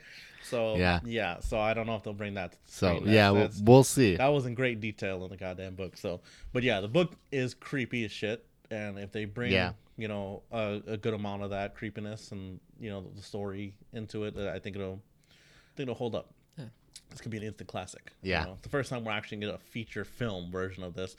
So 0.49 0.75
Yeah. 0.75 0.99
yeah. 1.05 1.39
So 1.39 1.59
I 1.59 1.73
don't 1.73 1.85
know 1.87 1.95
if 1.95 2.03
they'll 2.03 2.13
bring 2.13 2.35
that. 2.35 2.55
So 2.65 2.87
screen. 2.87 2.99
That's- 3.05 3.15
yeah, 3.15 3.29
we'll, 3.31 3.41
that's- 3.43 3.61
we'll 3.63 3.83
see. 3.83 4.15
that 4.17 4.27
was 4.27 4.45
in 4.45 4.53
great 4.53 4.79
detail 4.79 5.23
in 5.23 5.29
the 5.29 5.37
goddamn 5.37 5.75
book. 5.75 5.97
So, 5.97 6.21
but 6.53 6.63
yeah, 6.63 6.79
the 6.81 6.87
book 6.87 7.13
is 7.31 7.53
creepy 7.53 8.05
as 8.05 8.11
shit. 8.11 8.45
And 8.69 8.99
if 8.99 9.11
they 9.11 9.25
bring, 9.25 9.51
Yeah. 9.53 9.71
you 9.97 10.07
know, 10.09 10.43
a, 10.51 10.81
a 10.87 10.97
good 10.97 11.13
amount 11.13 11.43
of 11.43 11.51
that 11.51 11.75
creepiness 11.75 12.31
and 12.33 12.59
you 12.79 12.89
know 12.89 13.05
the 13.15 13.21
story 13.21 13.73
into 13.93 14.25
it, 14.25 14.35
uh, 14.37 14.51
I 14.53 14.59
think 14.59 14.75
it'll, 14.75 15.01
I 15.29 15.71
think 15.77 15.85
it'll 15.87 15.95
hold 15.95 16.15
up. 16.15 16.33
Yeah. 16.57 16.65
This 17.09 17.21
could 17.21 17.31
be 17.31 17.37
an 17.37 17.43
instant 17.43 17.69
classic. 17.69 18.11
Yeah. 18.21 18.41
you 18.41 18.47
know? 18.47 18.53
It's 18.53 18.63
the 18.63 18.69
first 18.69 18.89
time 18.89 19.05
we're 19.05 19.13
actually 19.13 19.37
gonna 19.37 19.53
get 19.53 19.61
a 19.61 19.63
feature 19.71 20.03
film 20.03 20.51
version 20.51 20.83
of 20.83 20.93
this. 20.95 21.15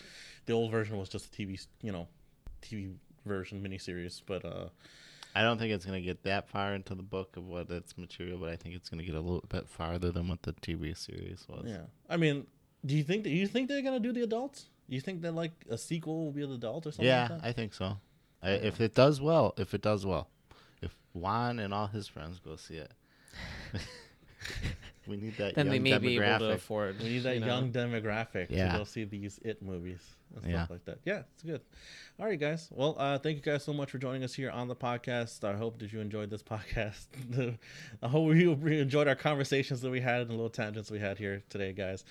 The 0.47 0.53
old 0.53 0.71
version 0.71 0.99
was 0.99 1.09
just 1.09 1.27
a 1.27 1.31
TV, 1.31 1.67
you 1.83 1.91
know, 1.93 2.07
TV 2.61 2.93
version 3.25 3.63
miniseries. 3.63 4.21
But 4.27 4.45
uh, 4.45 4.67
I 5.39 5.43
don't 5.43 5.59
think 5.59 5.73
it's 5.73 5.85
gonna 5.87 6.01
get 6.01 6.25
that 6.25 6.49
far 6.49 6.75
into 6.75 6.95
the 6.95 7.03
book 7.03 7.37
of 7.37 7.45
what 7.47 7.71
its 7.71 7.97
material, 7.97 8.39
but 8.39 8.49
I 8.51 8.57
think 8.57 8.75
it's 8.75 8.89
gonna 8.89 9.05
get 9.05 9.15
a 9.15 9.21
little 9.21 9.45
bit 9.49 9.69
farther 9.69 10.11
than 10.11 10.27
what 10.29 10.43
the 10.43 10.53
TV 10.55 10.97
series 10.97 11.47
was. 11.49 11.65
yeah, 11.67 11.83
I 12.09 12.17
mean, 12.17 12.47
do 12.85 12.97
you 12.97 13.05
think 13.05 13.23
that 13.25 13.31
you 13.31 13.47
think 13.47 13.69
they're 13.69 13.83
gonna 13.83 14.01
do 14.01 14.13
the 14.13 14.23
adults? 14.23 14.67
You 14.89 15.01
think 15.01 15.23
that 15.23 15.33
like 15.35 15.53
a 15.69 15.79
sequel 15.79 16.25
will 16.25 16.33
be 16.33 16.45
the 16.47 16.55
adult 16.55 16.87
or 16.87 16.93
something? 16.93 17.07
Yeah, 17.07 17.29
like 17.31 17.43
that? 17.43 17.49
I 17.49 17.53
think 17.53 17.75
so. 17.75 17.99
I, 18.43 18.51
if 18.53 18.81
it 18.81 18.95
does 18.95 19.21
well, 19.21 19.55
if 19.59 19.75
it 19.75 19.83
does 19.83 20.05
well, 20.07 20.29
if 20.83 20.95
Juan 21.13 21.59
and 21.59 21.73
all 21.75 21.87
his 21.89 22.07
friends 22.09 22.39
go 22.41 22.57
see 22.57 22.77
it, 22.77 22.93
We 25.07 25.17
need 25.17 25.37
that. 25.39 25.55
then 25.55 25.69
they 25.69 25.77
young 25.77 25.83
may 25.85 25.99
be 25.99 26.17
able 26.19 26.39
to 26.41 26.45
demographic. 26.45 26.55
afford. 26.55 26.99
We 27.01 27.09
need 27.09 27.19
that 27.21 27.35
you 27.35 27.41
know. 27.41 27.47
young 27.47 27.73
demographic 27.73 28.47
Yeah. 28.51 28.73
to 28.73 28.79
go 28.79 28.85
see 28.85 29.05
these 29.05 29.39
It 29.43 29.63
movies 29.63 30.01
and 30.35 30.43
stuff 30.43 30.53
Yeah. 30.53 30.67
like 30.71 30.85
that. 30.87 30.99
Yeah, 31.05 31.23
it's 31.35 31.43
good. 31.43 31.61
All 32.21 32.27
right, 32.27 32.39
guys. 32.39 32.69
Well, 32.73 32.97
uh, 32.99 33.19
thank 33.19 33.37
you 33.37 33.43
guys 33.43 33.63
so 33.65 33.73
much 33.73 33.91
for 33.91 33.99
joining 33.99 34.25
us 34.25 34.35
here 34.35 34.51
on 34.51 34.67
the 34.69 34.75
podcast. 34.75 35.45
I 35.45 35.57
hope 35.57 35.79
that 35.79 35.93
you 35.93 36.01
enjoyed 36.01 36.31
this 36.31 36.43
podcast. 36.55 37.07
I 38.03 38.09
hope 38.09 38.35
you 38.35 38.53
enjoyed 38.53 39.07
our 39.09 39.15
conversations 39.15 39.81
that 39.83 39.91
we 39.91 40.01
had 40.01 40.21
and 40.23 40.31
the 40.31 40.35
little 40.35 40.51
tangents 40.51 40.91
we 40.91 40.99
had 40.99 41.19
here 41.19 41.43
today, 41.49 41.73
guys. 41.73 42.05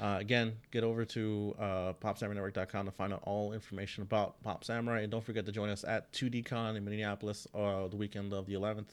Uh, 0.00 0.16
again, 0.18 0.54
get 0.72 0.82
over 0.82 1.04
to 1.04 1.54
uh, 1.58 1.92
PopSamuraiNetwork.com 2.02 2.86
to 2.86 2.92
find 2.92 3.12
out 3.12 3.22
all 3.24 3.52
information 3.52 4.02
about 4.02 4.42
Pop 4.42 4.64
Samurai. 4.64 5.02
And 5.02 5.10
don't 5.12 5.24
forget 5.24 5.46
to 5.46 5.52
join 5.52 5.68
us 5.70 5.84
at 5.84 6.12
2DCon 6.12 6.76
in 6.76 6.84
Minneapolis 6.84 7.46
uh, 7.54 7.86
the 7.88 7.96
weekend 7.96 8.32
of 8.32 8.46
the 8.46 8.54
11th. 8.54 8.88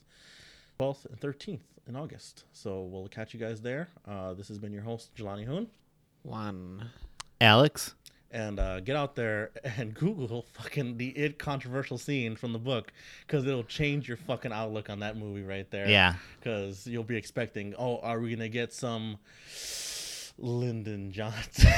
12th 0.80 1.06
and 1.08 1.20
13th 1.20 1.60
in 1.88 1.96
August. 1.96 2.44
So 2.54 2.84
we'll 2.84 3.08
catch 3.08 3.34
you 3.34 3.40
guys 3.40 3.60
there. 3.62 3.90
Uh, 4.08 4.34
this 4.34 4.48
has 4.48 4.58
been 4.60 4.72
your 4.72 4.84
host, 4.84 5.14
Jelani 5.16 5.44
Hoon. 5.46 5.68
Juan. 6.24 6.90
Alex. 7.42 7.96
And 8.32 8.60
uh, 8.60 8.80
get 8.82 8.96
out 8.96 9.16
there 9.16 9.52
and 9.64 9.94
Google 9.94 10.46
fucking 10.54 10.98
the 10.98 11.10
it 11.10 11.40
controversial 11.40 11.98
scene 11.98 12.36
from 12.36 12.54
the 12.54 12.60
book 12.60 12.92
because 13.26 13.46
it'll 13.46 13.64
change 13.64 14.08
your 14.08 14.18
fucking 14.18 14.52
outlook 14.52 14.90
on 14.90 15.00
that 15.00 15.18
movie 15.18 15.44
right 15.44 15.70
there. 15.72 15.88
Yeah. 15.90 16.16
Because 16.40 16.86
you'll 16.86 17.04
be 17.04 17.18
expecting, 17.18 17.74
oh, 17.78 18.00
are 18.00 18.20
we 18.20 18.30
going 18.30 18.40
to 18.40 18.50
get 18.50 18.72
some 18.74 19.18
Lyndon 20.38 21.12
Johnson? 21.12 21.72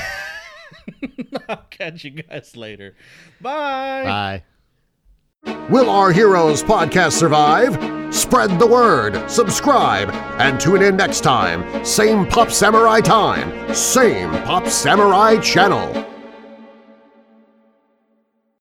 I'll 1.50 1.66
catch 1.70 2.04
you 2.04 2.12
guys 2.12 2.56
later. 2.56 2.96
Bye. 3.40 4.04
Bye. 4.04 4.44
Will 5.70 5.90
Our 5.90 6.12
Heroes 6.12 6.62
podcast 6.62 7.14
survive? 7.14 7.74
Spread 8.14 8.60
the 8.60 8.68
word, 8.68 9.30
subscribe, 9.30 10.10
and 10.40 10.60
tune 10.60 10.82
in 10.82 10.98
next 10.98 11.22
time. 11.22 11.86
Same 11.86 12.28
Pop 12.28 12.52
Samurai 12.52 13.00
time, 13.00 13.74
same 13.74 14.30
Pop 14.44 14.68
Samurai 14.68 15.38
channel. 15.38 16.11